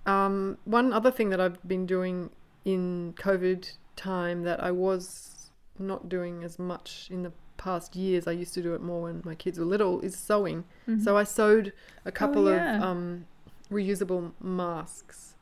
um, 0.06 0.58
one 0.64 0.92
other 0.92 1.10
thing 1.10 1.30
that 1.30 1.40
I've 1.40 1.62
been 1.66 1.86
doing 1.86 2.30
in 2.64 3.14
COVID 3.18 3.72
time 3.96 4.42
that 4.42 4.62
I 4.62 4.70
was 4.70 5.50
not 5.78 6.08
doing 6.08 6.42
as 6.42 6.58
much 6.58 7.08
in 7.10 7.22
the 7.22 7.32
past 7.56 7.94
years, 7.94 8.26
I 8.26 8.32
used 8.32 8.54
to 8.54 8.62
do 8.62 8.74
it 8.74 8.80
more 8.80 9.02
when 9.02 9.22
my 9.24 9.34
kids 9.34 9.58
were 9.58 9.64
little, 9.64 10.00
is 10.00 10.16
sewing. 10.16 10.64
Mhm. 10.88 11.02
So 11.04 11.16
I 11.16 11.24
sewed 11.24 11.72
a 12.04 12.10
couple 12.10 12.50
yeah. 12.50 12.76
of 12.76 12.82
um, 12.82 13.26
reusable 13.70 14.32
masks. 14.40 15.34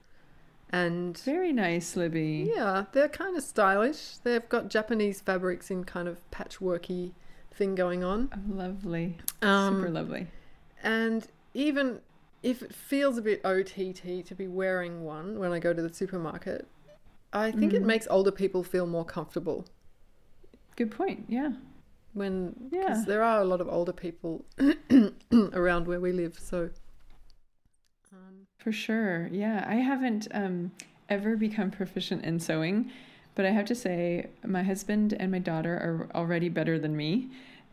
And 0.70 1.16
Very 1.18 1.52
nice, 1.52 1.96
Libby. 1.96 2.52
yeah, 2.54 2.84
they're 2.92 3.08
kind 3.08 3.36
of 3.36 3.42
stylish. 3.42 4.18
They've 4.18 4.46
got 4.50 4.68
Japanese 4.68 5.20
fabrics 5.22 5.70
in 5.70 5.84
kind 5.84 6.06
of 6.06 6.20
patchworky 6.30 7.12
thing 7.58 7.74
going 7.74 8.02
on. 8.04 8.30
Lovely. 8.48 9.18
Um, 9.42 9.76
Super 9.80 9.90
lovely. 9.90 10.26
And 10.82 11.26
even 11.54 12.00
if 12.42 12.62
it 12.62 12.72
feels 12.74 13.18
a 13.18 13.22
bit 13.22 13.44
OTT 13.44 14.24
to 14.26 14.34
be 14.34 14.46
wearing 14.46 15.04
one 15.04 15.38
when 15.40 15.52
I 15.52 15.58
go 15.58 15.74
to 15.74 15.82
the 15.82 15.92
supermarket, 15.92 16.66
I 17.32 17.50
think 17.50 17.74
it 17.74 17.82
Mhm. 17.82 17.86
makes 17.86 18.06
older 18.08 18.30
people 18.30 18.62
feel 18.62 18.86
more 18.86 19.04
comfortable 19.04 19.66
Good 20.76 20.90
point. 20.92 21.24
Yeah. 21.28 21.52
when 22.14 22.68
Yeah. 22.72 23.02
there 23.06 23.22
are 23.22 23.40
a 23.40 23.44
lot 23.44 23.60
of 23.60 23.68
older 23.68 23.92
people 23.92 24.44
around 25.52 25.86
where 25.86 26.00
we 26.00 26.12
live. 26.12 26.38
So, 26.38 26.70
um, 28.12 28.46
For 28.58 28.72
sure. 28.72 29.26
Yeah. 29.32 29.64
I 29.68 29.74
haven't 29.76 30.28
um, 30.32 30.70
ever 31.08 31.36
become 31.36 31.70
proficient 31.70 32.24
in 32.24 32.38
sewing, 32.40 32.90
but 33.38 33.46
I 33.46 33.50
have 33.52 33.66
to 33.66 33.74
say, 33.76 34.26
my 34.44 34.64
husband 34.64 35.14
and 35.20 35.30
my 35.30 35.38
daughter 35.38 35.74
are 35.74 36.08
already 36.20 36.48
better 36.48 36.76
than 36.76 36.96
me. 36.96 37.28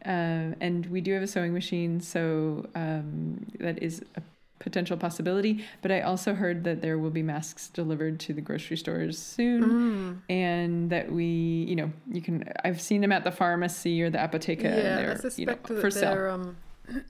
Uh, 0.05 0.53
and 0.61 0.85
we 0.91 1.01
do 1.01 1.11
have 1.13 1.23
a 1.23 1.27
sewing 1.27 1.53
machine, 1.55 1.99
so 1.99 2.67
um, 2.75 3.43
that 3.59 3.81
is 3.81 4.03
a 4.15 4.21
potential 4.59 4.95
possibility. 4.95 5.65
But 5.81 5.91
I 5.91 6.01
also 6.01 6.35
heard 6.35 6.63
that 6.65 6.83
there 6.83 6.99
will 6.99 7.09
be 7.09 7.23
masks 7.23 7.69
delivered 7.69 8.19
to 8.19 8.33
the 8.33 8.41
grocery 8.41 8.77
stores 8.77 9.17
soon, 9.17 9.63
Mm. 9.63 10.17
and 10.29 10.89
that 10.91 11.11
we, 11.11 11.25
you 11.67 11.75
know, 11.75 11.91
you 12.11 12.21
can. 12.21 12.43
I've 12.63 12.79
seen 12.79 13.01
them 13.01 13.11
at 13.11 13.23
the 13.23 13.31
pharmacy 13.31 14.03
or 14.03 14.11
the 14.11 14.19
apotheca. 14.19 14.61
Yeah, 14.65 14.93
I 14.93 14.95
they're, 15.01 15.17
suspect 15.17 15.39
you 15.39 15.45
know, 15.47 15.81
that 15.81 15.81
for 15.81 15.89
they're 15.99 16.29
um, 16.29 16.57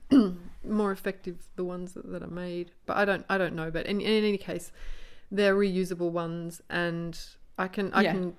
more 0.64 0.94
effective 0.94 1.36
the 1.58 1.66
ones 1.66 1.92
that, 1.96 2.10
that 2.14 2.24
are 2.24 2.28
made, 2.46 2.72
but 2.86 2.96
I 2.96 3.04
don't 3.04 3.26
I 3.30 3.38
don't 3.38 3.56
know. 3.56 3.70
But 3.72 3.88
in, 3.88 4.00
in 4.00 4.24
any 4.24 4.38
case, 4.38 4.72
they're 5.30 5.56
reusable 5.56 6.12
ones, 6.12 6.62
and 6.70 7.20
I 7.58 7.68
can 7.68 7.92
I 7.94 8.04
Yeah. 8.04 8.14
can 8.14 8.38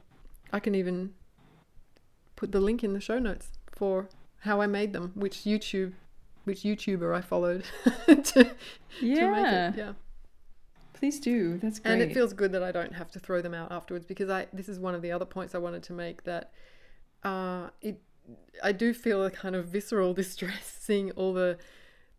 I 0.52 0.60
can 0.60 0.74
even 0.74 1.14
put 2.36 2.52
the 2.52 2.60
link 2.60 2.84
in 2.84 2.92
the 2.92 3.00
show 3.00 3.18
notes 3.18 3.48
for 3.72 4.08
how 4.40 4.60
I 4.60 4.66
made 4.66 4.92
them, 4.92 5.12
which 5.14 5.38
YouTube 5.38 5.92
which 6.44 6.60
YouTuber 6.62 7.12
I 7.12 7.20
followed 7.20 7.64
to, 8.06 8.14
to 8.22 8.54
Yeah, 9.00 9.30
make 9.30 9.74
it. 9.74 9.78
Yeah. 9.78 9.92
please 10.92 11.18
do. 11.18 11.58
That's 11.58 11.80
great. 11.80 11.92
And 11.92 12.02
it 12.02 12.14
feels 12.14 12.32
good 12.32 12.52
that 12.52 12.62
I 12.62 12.70
don't 12.70 12.92
have 12.94 13.10
to 13.12 13.18
throw 13.18 13.42
them 13.42 13.52
out 13.52 13.72
afterwards 13.72 14.06
because 14.06 14.30
I 14.30 14.46
this 14.52 14.68
is 14.68 14.78
one 14.78 14.94
of 14.94 15.02
the 15.02 15.10
other 15.10 15.24
points 15.24 15.54
I 15.54 15.58
wanted 15.58 15.82
to 15.84 15.92
make 15.92 16.22
that 16.24 16.52
uh, 17.24 17.70
it 17.82 18.00
I 18.62 18.72
do 18.72 18.94
feel 18.94 19.24
a 19.24 19.30
kind 19.30 19.56
of 19.56 19.66
visceral 19.66 20.14
distress 20.22 20.76
seeing 20.80 21.10
all 21.12 21.32
the 21.34 21.58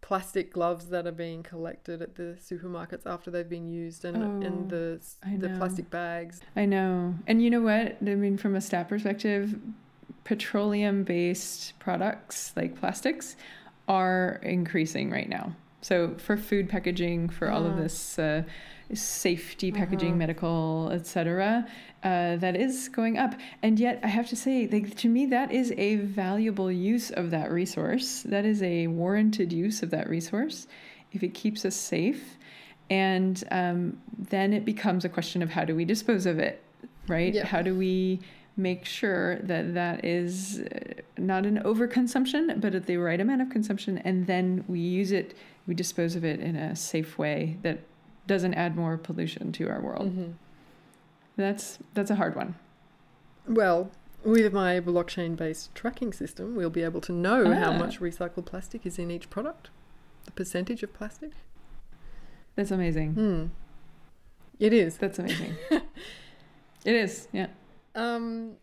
plastic 0.08 0.54
gloves 0.54 0.86
that 0.88 1.06
are 1.06 1.12
being 1.12 1.44
collected 1.44 2.02
at 2.02 2.16
the 2.16 2.38
supermarkets 2.50 3.06
after 3.06 3.30
they've 3.30 3.50
been 3.50 3.68
used 3.68 4.06
and 4.06 4.24
Oh, 4.24 4.46
and 4.48 4.70
the 4.70 5.02
the 5.38 5.50
plastic 5.60 5.90
bags. 5.90 6.40
I 6.56 6.66
know. 6.66 7.14
And 7.28 7.42
you 7.44 7.50
know 7.50 7.62
what? 7.62 7.98
I 8.02 8.16
mean, 8.16 8.38
from 8.38 8.56
a 8.56 8.62
stat 8.62 8.88
perspective, 8.88 9.60
petroleum 10.24 11.04
based 11.04 11.78
products 11.80 12.54
like 12.56 12.80
plastics 12.80 13.36
are 13.90 14.40
increasing 14.44 15.12
right 15.12 15.28
now. 15.28 15.54
So, 15.82 16.16
for 16.18 16.38
food 16.38 16.70
packaging, 16.70 17.28
for 17.30 17.50
all 17.50 17.66
of 17.66 17.74
Mhm. 17.74 17.84
this 17.84 18.18
uh, 18.18 18.44
safety 18.94 19.72
packaging, 19.72 20.14
Mhm. 20.14 20.18
medical, 20.18 20.90
etc., 20.94 21.68
uh, 22.04 22.36
that 22.38 22.56
is 22.56 22.90
going 22.90 23.18
up. 23.18 23.36
And 23.62 23.80
yet, 23.80 24.00
I 24.04 24.08
have 24.08 24.28
to 24.30 24.36
say, 24.36 24.68
like, 24.68 24.96
to 24.98 25.10
me, 25.10 25.26
that 25.28 25.52
is 25.52 25.74
a 25.78 25.96
valuable 25.98 26.72
use 26.72 27.12
of 27.12 27.32
that 27.32 27.52
resource. 27.52 28.22
That 28.24 28.46
is 28.46 28.62
a 28.64 28.88
warranted 28.88 29.52
use 29.52 29.84
of 29.84 29.90
that 29.90 30.10
resource 30.10 30.68
if 31.12 31.24
it 31.24 31.34
keeps 31.34 31.66
us 31.66 31.76
safe. 31.76 32.38
And 32.90 33.44
um, 33.52 33.98
then 34.18 34.54
it 34.54 34.64
becomes 34.64 35.04
a 35.04 35.10
question 35.10 35.42
of 35.42 35.50
how 35.50 35.66
do 35.66 35.76
we 35.76 35.84
dispose 35.84 36.26
of 36.26 36.40
it, 36.40 36.62
right? 37.08 37.34
Yeah. 37.34 37.46
How 37.46 37.62
do 37.62 37.76
we 37.76 38.22
make 38.56 38.86
sure 38.86 39.38
that 39.40 39.74
that 39.74 40.06
is 40.06 40.60
uh, 40.60 41.02
not 41.18 41.46
an 41.46 41.60
overconsumption, 41.60 42.60
but 42.62 42.74
at 42.74 42.86
the 42.86 42.98
right 42.98 43.20
amount 43.20 43.42
of 43.42 43.50
consumption, 43.50 43.98
and 44.00 44.26
then 44.26 44.64
we 44.68 44.80
use 44.80 45.12
it, 45.12 45.36
we 45.68 45.76
dispose 45.76 46.16
of 46.16 46.24
it 46.24 46.40
in 46.40 46.56
a 46.56 46.76
safe 46.76 47.18
way 47.18 47.58
that 47.62 47.80
doesn't 48.28 48.54
add 48.54 48.76
more 48.76 48.98
pollution 48.98 49.52
to 49.54 49.70
our 49.70 49.82
world. 49.82 50.16
Mhm. 50.16 50.34
That's 51.36 51.80
that's 51.94 52.12
a 52.12 52.16
hard 52.16 52.36
one. 52.36 52.56
Well, 53.48 53.92
with 54.24 54.52
my 54.54 54.80
blockchain 54.80 55.36
based 55.36 55.74
tracking 55.74 56.12
system, 56.14 56.56
we'll 56.56 56.70
be 56.70 56.84
able 56.84 57.02
to 57.02 57.12
know 57.14 57.54
how 57.54 57.72
Ah. 57.72 57.78
much 57.78 58.00
recycled 58.00 58.46
plastic 58.46 58.86
is 58.86 59.00
in 59.00 59.10
each 59.12 59.30
product, 59.30 59.70
the 60.26 60.32
percentage 60.32 60.84
of 60.84 60.94
plastic. 60.94 61.32
That's 62.56 62.72
amazing. 62.72 63.14
Hmm. 63.14 63.46
It 64.60 64.74
is. 64.74 64.98
That's 64.98 65.20
amazing. 65.20 65.56
it 65.72 66.96
is. 66.96 67.28
Yeah. 67.32 67.48
Um, 67.96 68.58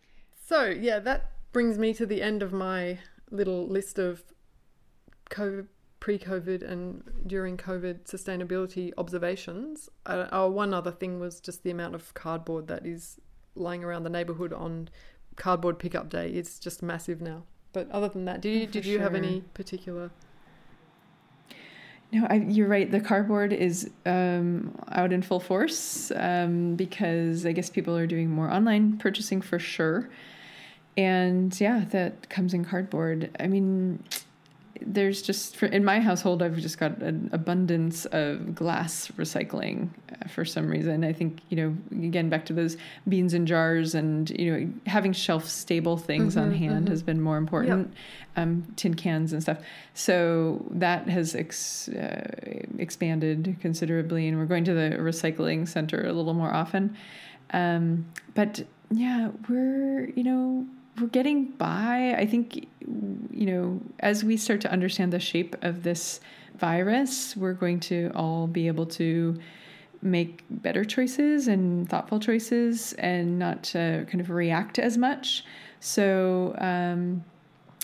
so 0.44 0.64
yeah, 0.64 0.98
that 0.98 1.30
brings 1.52 1.78
me 1.78 1.94
to 1.94 2.04
the 2.04 2.20
end 2.20 2.42
of 2.42 2.52
my 2.52 2.98
little 3.30 3.66
list 3.66 3.98
of 3.98 4.22
COVID, 6.04 6.20
pre-COVID 6.20 6.62
and 6.62 7.02
during 7.26 7.56
COVID 7.56 8.04
sustainability 8.04 8.92
observations. 8.98 9.88
Uh, 10.06 10.26
oh, 10.32 10.50
one 10.50 10.74
other 10.74 10.92
thing 10.92 11.20
was 11.20 11.40
just 11.40 11.62
the 11.62 11.70
amount 11.70 11.94
of 11.94 12.12
cardboard 12.14 12.68
that 12.68 12.86
is 12.86 13.20
lying 13.54 13.84
around 13.84 14.04
the 14.04 14.10
neighborhood 14.10 14.52
on 14.52 14.88
cardboard 15.36 15.78
pickup 15.78 16.08
day. 16.10 16.28
It's 16.30 16.58
just 16.58 16.82
massive 16.82 17.20
now. 17.20 17.44
But 17.72 17.90
other 17.90 18.08
than 18.08 18.24
that, 18.26 18.40
did 18.40 18.50
you 18.50 18.66
did 18.66 18.86
you 18.86 19.00
have 19.00 19.14
any 19.14 19.42
particular? 19.54 20.10
No, 22.12 22.26
I, 22.30 22.34
you're 22.34 22.68
right. 22.68 22.88
The 22.88 23.00
cardboard 23.00 23.52
is 23.52 23.90
um, 24.06 24.78
out 24.92 25.12
in 25.12 25.22
full 25.22 25.40
force 25.40 26.12
um, 26.14 26.76
because 26.76 27.44
I 27.44 27.50
guess 27.50 27.68
people 27.68 27.96
are 27.96 28.06
doing 28.06 28.30
more 28.30 28.48
online 28.48 28.98
purchasing 28.98 29.40
for 29.40 29.58
sure. 29.58 30.08
And 30.96 31.58
yeah, 31.60 31.86
that 31.90 32.28
comes 32.28 32.54
in 32.54 32.64
cardboard. 32.64 33.36
I 33.40 33.48
mean, 33.48 34.04
there's 34.86 35.22
just 35.22 35.56
for, 35.56 35.66
in 35.66 35.84
my 35.84 35.98
household, 36.00 36.42
I've 36.42 36.56
just 36.58 36.78
got 36.78 36.98
an 37.02 37.30
abundance 37.32 38.04
of 38.06 38.54
glass 38.54 39.10
recycling 39.16 39.88
uh, 40.12 40.28
for 40.28 40.44
some 40.44 40.68
reason. 40.68 41.04
I 41.04 41.12
think 41.12 41.40
you 41.48 41.56
know, 41.56 41.76
again, 42.06 42.28
back 42.28 42.44
to 42.46 42.52
those 42.52 42.76
beans 43.08 43.34
and 43.34 43.46
jars, 43.48 43.94
and 43.94 44.28
you 44.30 44.52
know, 44.52 44.72
having 44.86 45.12
shelf 45.12 45.48
stable 45.48 45.96
things 45.96 46.36
on 46.36 46.50
Mhm, 46.52 46.56
hand 46.58 46.86
mhm. 46.86 46.90
has 46.90 47.02
been 47.02 47.20
more 47.20 47.36
important. 47.38 47.94
Um, 48.36 48.64
tin 48.76 48.94
cans 48.94 49.32
and 49.32 49.40
stuff. 49.42 49.58
So 49.94 50.64
that 50.70 51.08
has 51.08 51.34
ex- 51.36 51.88
uh, 51.88 52.30
expanded 52.78 53.56
considerably, 53.60 54.26
and 54.28 54.38
we're 54.38 54.46
going 54.46 54.64
to 54.64 54.74
the 54.74 54.96
recycling 54.98 55.68
center 55.68 56.04
a 56.04 56.12
little 56.12 56.34
more 56.34 56.52
often. 56.52 56.96
Um, 57.52 58.06
but 58.34 58.64
yeah, 58.90 59.30
we're 59.48 60.10
you 60.10 60.24
know 60.24 60.66
we're 61.00 61.08
getting 61.08 61.50
by. 61.52 62.14
I 62.16 62.26
think 62.26 62.68
you 62.80 63.46
know 63.46 63.80
as 64.00 64.24
we 64.24 64.36
start 64.36 64.60
to 64.62 64.72
understand 64.72 65.12
the 65.12 65.20
shape 65.20 65.56
of 65.62 65.82
this 65.82 66.20
virus, 66.56 67.36
we're 67.36 67.54
going 67.54 67.80
to 67.80 68.10
all 68.14 68.46
be 68.46 68.66
able 68.66 68.86
to 68.86 69.38
make 70.02 70.44
better 70.50 70.84
choices 70.84 71.48
and 71.48 71.88
thoughtful 71.88 72.20
choices, 72.20 72.92
and 72.94 73.38
not 73.38 73.74
uh, 73.74 74.04
kind 74.04 74.20
of 74.20 74.30
react 74.30 74.78
as 74.78 74.96
much. 74.98 75.44
So. 75.80 76.54
Um, 76.58 77.24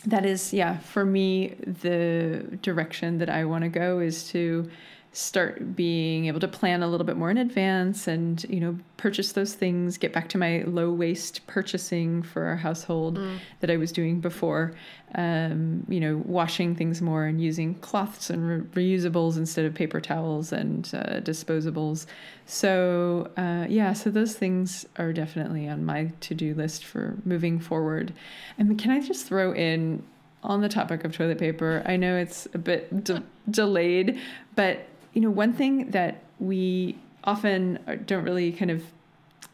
that 0.06 0.24
is 0.24 0.54
yeah 0.54 0.78
for 0.78 1.04
me 1.04 1.48
the 1.82 2.42
direction 2.62 3.18
that 3.18 3.28
i 3.28 3.44
want 3.44 3.62
to 3.64 3.68
go 3.68 3.98
is 3.98 4.28
to 4.28 4.70
start 5.12 5.74
being 5.74 6.26
able 6.26 6.38
to 6.38 6.46
plan 6.46 6.84
a 6.84 6.86
little 6.86 7.04
bit 7.04 7.16
more 7.16 7.32
in 7.32 7.38
advance 7.38 8.06
and 8.06 8.44
you 8.48 8.60
know 8.60 8.78
purchase 8.96 9.32
those 9.32 9.54
things 9.54 9.98
get 9.98 10.12
back 10.12 10.28
to 10.28 10.38
my 10.38 10.62
low 10.68 10.92
waste 10.92 11.44
purchasing 11.48 12.22
for 12.22 12.44
our 12.44 12.54
household 12.56 13.18
that 13.58 13.70
i 13.70 13.76
was 13.76 13.90
doing 13.92 14.20
before. 14.20 14.72
Um, 15.16 15.84
you 15.88 15.98
know 15.98 16.22
washing 16.24 16.76
things 16.76 17.02
more 17.02 17.24
and 17.24 17.40
using 17.40 17.74
cloths 17.76 18.30
and 18.30 18.72
re- 18.74 18.96
reusables 18.96 19.36
instead 19.36 19.64
of 19.64 19.74
paper 19.74 20.00
towels 20.00 20.52
and 20.52 20.88
uh, 20.94 21.18
disposables. 21.20 22.06
So 22.46 23.28
uh, 23.36 23.66
yeah 23.68 23.92
so 23.92 24.10
those 24.10 24.36
things 24.36 24.86
are 24.96 25.12
definitely 25.12 25.66
on 25.66 25.84
my 25.84 26.12
to-do 26.20 26.54
list 26.54 26.84
for 26.84 27.16
moving 27.24 27.58
forward. 27.58 28.12
And 28.58 28.78
can 28.78 28.92
i 28.92 29.00
just 29.00 29.26
throw 29.26 29.52
in 29.52 30.04
on 30.44 30.60
the 30.60 30.68
topic 30.68 31.04
of 31.04 31.14
toilet 31.14 31.38
paper 31.38 31.82
i 31.84 31.96
know 31.96 32.16
it's 32.16 32.46
a 32.54 32.58
bit 32.58 33.04
de- 33.04 33.22
delayed 33.50 34.18
but 34.54 34.86
you 35.12 35.20
know 35.20 35.30
one 35.30 35.52
thing 35.52 35.90
that 35.90 36.22
we 36.38 36.98
often 37.24 37.78
don't 38.06 38.24
really 38.24 38.52
kind 38.52 38.70
of 38.70 38.82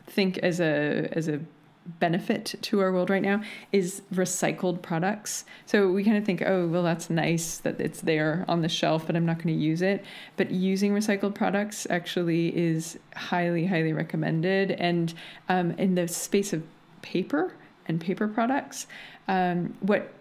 think 0.07 0.38
as 0.38 0.61
a 0.61 1.09
as 1.12 1.28
a 1.28 1.40
benefit 2.00 2.54
to 2.62 2.80
our 2.80 2.92
world 2.92 3.11
right 3.11 3.22
now 3.22 3.40
is 3.72 4.02
recycled 4.12 4.82
products. 4.82 5.44
So 5.66 5.90
we 5.90 6.04
kind 6.04 6.16
of 6.16 6.24
think, 6.24 6.42
oh, 6.42 6.66
well, 6.66 6.82
that's 6.82 7.09
nice 7.11 7.59
that 7.59 7.80
it's 7.80 8.00
there 8.00 8.44
on 8.48 8.62
the 8.62 8.68
shelf, 8.68 9.07
but 9.07 9.16
I'm 9.16 9.26
not 9.26 9.36
going 9.36 9.54
to 9.54 9.62
use 9.62 9.82
it. 9.82 10.04
But 10.36 10.50
using 10.50 10.92
recycled 10.92 11.34
products 11.34 11.86
actually 11.90 12.57
is 12.57 12.98
highly, 13.14 13.66
highly 13.66 13.92
recommended. 13.92 14.72
And 14.72 15.14
um, 15.48 15.72
in 15.72 15.94
the 15.94 16.09
space 16.09 16.52
of 16.52 16.62
paper 17.02 17.54
and 17.86 18.00
paper 18.00 18.26
products, 18.26 18.86
um, 19.28 19.74
what 19.80 20.12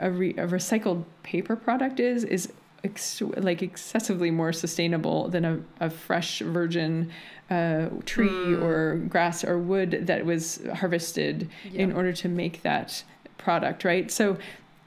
a, 0.00 0.10
re, 0.10 0.30
a 0.30 0.46
recycled 0.46 1.04
paper 1.22 1.56
product 1.56 2.00
is 2.00 2.24
is 2.24 2.52
ex- 2.84 3.20
like 3.36 3.62
excessively 3.62 4.30
more 4.30 4.52
sustainable 4.52 5.28
than 5.28 5.44
a, 5.44 5.60
a 5.80 5.90
fresh 5.90 6.40
virgin 6.40 7.10
uh, 7.50 7.88
tree 8.04 8.28
Mm. 8.28 8.62
or 8.62 8.96
grass 9.08 9.42
or 9.44 9.58
wood 9.58 10.06
that 10.06 10.24
was 10.24 10.60
harvested 10.74 11.48
in 11.72 11.92
order 11.92 12.12
to 12.12 12.28
make 12.28 12.62
that 12.62 13.02
product, 13.38 13.84
right? 13.84 14.10
So, 14.10 14.38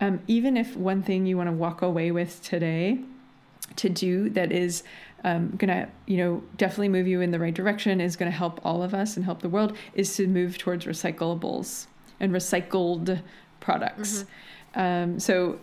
um, 0.02 0.20
even 0.28 0.56
if 0.58 0.76
one 0.76 1.02
thing 1.04 1.26
you 1.26 1.38
want 1.38 1.48
to 1.50 1.54
walk 1.54 1.82
away 1.82 2.12
with 2.12 2.42
today 2.44 3.00
to 3.78 3.90
do 3.90 4.30
that 4.32 4.52
is 4.52 4.84
um, 5.24 5.50
gonna, 5.58 5.90
you 6.06 6.18
know, 6.18 6.44
definitely 6.58 6.90
move 6.90 7.08
you 7.08 7.22
in 7.22 7.32
the 7.32 7.40
right 7.40 7.54
direction, 7.54 8.00
is 8.00 8.16
gonna 8.16 8.32
help 8.32 8.60
all 8.64 8.82
of 8.84 8.94
us 8.94 9.16
and 9.18 9.26
help 9.26 9.42
the 9.42 9.50
world, 9.50 9.76
is 9.94 10.16
to 10.16 10.28
move 10.28 10.58
towards 10.58 10.86
recyclables 10.86 11.88
and 12.20 12.32
recycled 12.32 13.22
products. 13.60 14.26
Um, 14.76 15.20
so 15.20 15.60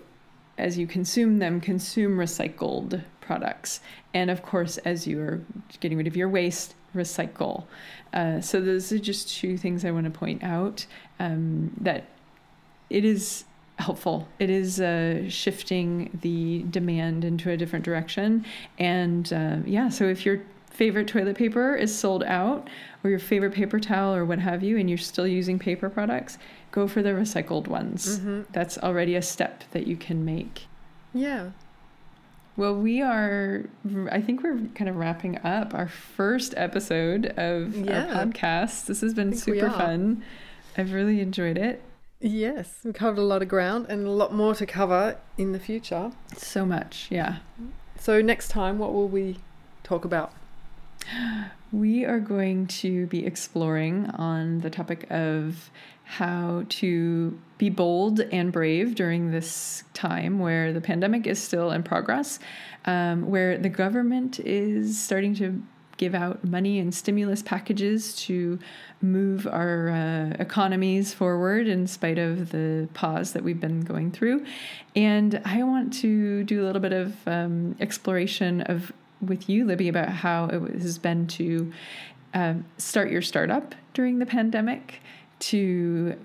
as 0.58 0.78
you 0.78 0.86
consume 0.86 1.38
them, 1.38 1.60
consume 1.60 2.16
recycled 2.16 3.02
products. 3.20 3.80
And 4.12 4.30
of 4.30 4.42
course, 4.42 4.78
as 4.78 5.06
you 5.06 5.20
are 5.20 5.40
getting 5.80 5.98
rid 5.98 6.06
of 6.06 6.16
your 6.16 6.28
waste, 6.28 6.74
recycle. 6.94 7.64
Uh, 8.12 8.40
so, 8.40 8.60
those 8.60 8.92
are 8.92 8.98
just 8.98 9.28
two 9.28 9.58
things 9.58 9.84
I 9.84 9.90
want 9.90 10.04
to 10.04 10.10
point 10.10 10.44
out 10.44 10.86
um, 11.18 11.72
that 11.80 12.04
it 12.90 13.04
is 13.04 13.44
helpful. 13.78 14.28
It 14.38 14.50
is 14.50 14.80
uh, 14.80 15.28
shifting 15.28 16.16
the 16.22 16.64
demand 16.70 17.24
into 17.24 17.50
a 17.50 17.56
different 17.56 17.84
direction. 17.84 18.44
And 18.78 19.32
uh, 19.32 19.56
yeah, 19.64 19.88
so 19.88 20.04
if 20.04 20.24
your 20.24 20.40
favorite 20.74 21.08
toilet 21.08 21.36
paper 21.36 21.74
is 21.74 21.96
sold 21.96 22.24
out, 22.24 22.68
or 23.02 23.10
your 23.10 23.18
favorite 23.18 23.54
paper 23.54 23.78
towel, 23.78 24.14
or 24.14 24.24
what 24.24 24.40
have 24.40 24.62
you, 24.62 24.76
and 24.76 24.90
you're 24.90 24.98
still 24.98 25.26
using 25.26 25.58
paper 25.58 25.88
products, 25.88 26.36
go 26.72 26.88
for 26.88 27.00
the 27.00 27.10
recycled 27.10 27.68
ones. 27.68 28.18
Mm-hmm. 28.18 28.42
That's 28.52 28.76
already 28.78 29.14
a 29.14 29.22
step 29.22 29.64
that 29.70 29.86
you 29.86 29.96
can 29.96 30.24
make. 30.24 30.66
Yeah. 31.14 31.50
Well, 32.56 32.76
we 32.76 33.02
are, 33.02 33.64
I 34.10 34.20
think 34.20 34.42
we're 34.42 34.58
kind 34.74 34.90
of 34.90 34.96
wrapping 34.96 35.38
up 35.44 35.74
our 35.74 35.88
first 35.88 36.54
episode 36.56 37.26
of 37.36 37.76
yeah. 37.76 38.06
our 38.06 38.26
podcast. 38.26 38.86
This 38.86 39.00
has 39.00 39.14
been 39.14 39.32
super 39.32 39.70
fun. 39.70 40.24
I've 40.76 40.92
really 40.92 41.20
enjoyed 41.20 41.56
it. 41.56 41.82
Yes, 42.20 42.78
we 42.84 42.92
covered 42.92 43.18
a 43.18 43.24
lot 43.24 43.42
of 43.42 43.48
ground 43.48 43.86
and 43.88 44.06
a 44.06 44.10
lot 44.10 44.32
more 44.32 44.54
to 44.54 44.66
cover 44.66 45.18
in 45.36 45.52
the 45.52 45.58
future. 45.58 46.12
So 46.36 46.64
much, 46.64 47.08
yeah. 47.10 47.38
So, 47.98 48.22
next 48.22 48.48
time, 48.48 48.78
what 48.78 48.92
will 48.92 49.08
we 49.08 49.38
talk 49.82 50.04
about? 50.04 50.32
We 51.72 52.04
are 52.04 52.20
going 52.20 52.68
to 52.68 53.06
be 53.06 53.26
exploring 53.26 54.06
on 54.10 54.60
the 54.60 54.70
topic 54.70 55.06
of 55.10 55.70
how 56.04 56.64
to 56.68 57.38
be 57.58 57.70
bold 57.70 58.20
and 58.20 58.52
brave 58.52 58.94
during 58.94 59.30
this 59.30 59.84
time 59.94 60.38
where 60.38 60.72
the 60.72 60.80
pandemic 60.80 61.26
is 61.26 61.42
still 61.42 61.70
in 61.70 61.82
progress, 61.82 62.38
um, 62.84 63.28
where 63.28 63.58
the 63.58 63.68
government 63.68 64.38
is 64.40 65.00
starting 65.00 65.34
to 65.36 65.62
give 65.96 66.14
out 66.14 66.44
money 66.44 66.78
and 66.78 66.94
stimulus 66.94 67.42
packages 67.42 68.14
to 68.16 68.58
move 69.00 69.46
our 69.46 69.90
uh, 69.90 70.36
economies 70.40 71.14
forward 71.14 71.66
in 71.66 71.86
spite 71.86 72.18
of 72.18 72.50
the 72.50 72.88
pause 72.94 73.32
that 73.32 73.44
we've 73.44 73.60
been 73.60 73.80
going 73.80 74.10
through. 74.10 74.44
And 74.96 75.40
I 75.44 75.62
want 75.62 75.92
to 75.94 76.44
do 76.44 76.62
a 76.62 76.64
little 76.64 76.82
bit 76.82 76.92
of 76.92 77.16
um, 77.26 77.76
exploration 77.80 78.62
of 78.62 78.92
with 79.20 79.48
you, 79.48 79.64
Libby, 79.64 79.88
about 79.88 80.08
how 80.08 80.46
it 80.46 80.80
has 80.80 80.98
been 80.98 81.26
to 81.28 81.72
uh, 82.32 82.54
start 82.78 83.10
your 83.10 83.22
startup 83.22 83.74
during 83.92 84.18
the 84.18 84.26
pandemic, 84.26 85.00
to 85.38 86.16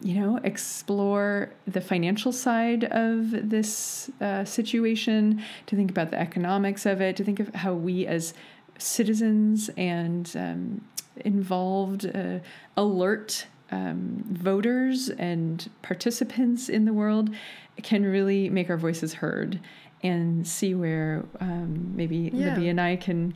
you 0.00 0.14
know, 0.14 0.40
explore 0.42 1.50
the 1.66 1.80
financial 1.80 2.32
side 2.32 2.84
of 2.84 3.48
this 3.48 4.10
uh, 4.20 4.44
situation, 4.44 5.42
to 5.66 5.76
think 5.76 5.90
about 5.90 6.10
the 6.10 6.18
economics 6.18 6.86
of 6.86 7.00
it, 7.00 7.16
to 7.16 7.24
think 7.24 7.38
of 7.38 7.54
how 7.54 7.72
we 7.72 8.06
as 8.06 8.34
citizens 8.78 9.70
and 9.76 10.32
um, 10.36 10.84
involved, 11.24 12.04
uh, 12.06 12.38
alert 12.76 13.46
um, 13.70 14.24
voters 14.28 15.08
and 15.08 15.70
participants 15.82 16.68
in 16.68 16.84
the 16.84 16.92
world 16.92 17.30
can 17.82 18.04
really 18.04 18.50
make 18.50 18.68
our 18.68 18.76
voices 18.76 19.14
heard 19.14 19.58
and 20.02 20.46
see 20.46 20.74
where 20.74 21.24
um, 21.40 21.96
maybe 21.96 22.30
yeah. 22.32 22.54
Libby 22.54 22.68
and 22.68 22.80
I 22.80 22.96
can 22.96 23.34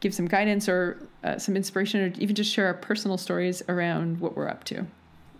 give 0.00 0.14
some 0.14 0.26
guidance 0.26 0.68
or 0.68 0.98
uh, 1.22 1.38
some 1.38 1.56
inspiration 1.56 2.00
or 2.00 2.12
even 2.18 2.34
just 2.34 2.52
share 2.52 2.66
our 2.66 2.74
personal 2.74 3.18
stories 3.18 3.62
around 3.68 4.20
what 4.20 4.36
we're 4.36 4.48
up 4.48 4.64
to. 4.64 4.86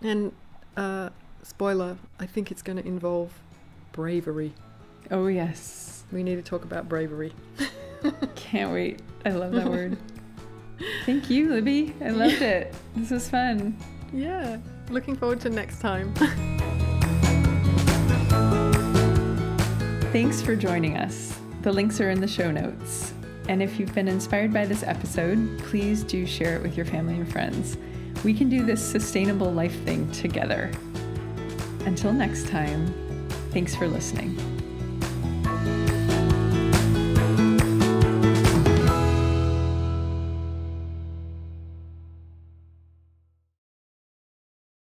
And 0.01 0.31
uh, 0.77 1.09
spoiler, 1.43 1.97
I 2.19 2.25
think 2.25 2.51
it's 2.51 2.61
going 2.61 2.77
to 2.77 2.87
involve 2.87 3.31
bravery. 3.91 4.53
Oh, 5.09 5.27
yes. 5.27 6.03
We 6.11 6.23
need 6.23 6.35
to 6.35 6.41
talk 6.41 6.63
about 6.63 6.87
bravery. 6.87 7.33
Can't 8.35 8.71
wait. 8.71 9.01
I 9.25 9.29
love 9.31 9.51
that 9.53 9.69
word. 9.69 9.97
Thank 11.05 11.29
you, 11.29 11.51
Libby. 11.51 11.93
I 12.01 12.09
loved 12.09 12.41
it. 12.41 12.73
This 12.95 13.11
was 13.11 13.29
fun. 13.29 13.77
Yeah. 14.13 14.57
Looking 14.89 15.15
forward 15.15 15.39
to 15.41 15.49
next 15.49 15.79
time. 15.79 16.13
Thanks 20.11 20.41
for 20.41 20.57
joining 20.57 20.97
us. 20.97 21.39
The 21.61 21.71
links 21.71 22.01
are 22.01 22.09
in 22.09 22.19
the 22.19 22.27
show 22.27 22.51
notes. 22.51 23.13
And 23.47 23.63
if 23.63 23.79
you've 23.79 23.95
been 23.95 24.09
inspired 24.09 24.53
by 24.53 24.65
this 24.65 24.83
episode, 24.83 25.57
please 25.59 26.03
do 26.03 26.25
share 26.25 26.57
it 26.57 26.61
with 26.61 26.75
your 26.75 26.85
family 26.85 27.13
and 27.13 27.31
friends. 27.31 27.77
We 28.25 28.33
can 28.33 28.49
do 28.49 28.65
this 28.65 28.83
sustainable 28.83 29.53
life 29.53 29.81
thing 29.85 30.11
together. 30.11 30.69
Until 31.85 32.11
next 32.11 32.49
time, 32.49 32.93
thanks 33.51 33.73
for 33.73 33.87
listening. 33.87 34.50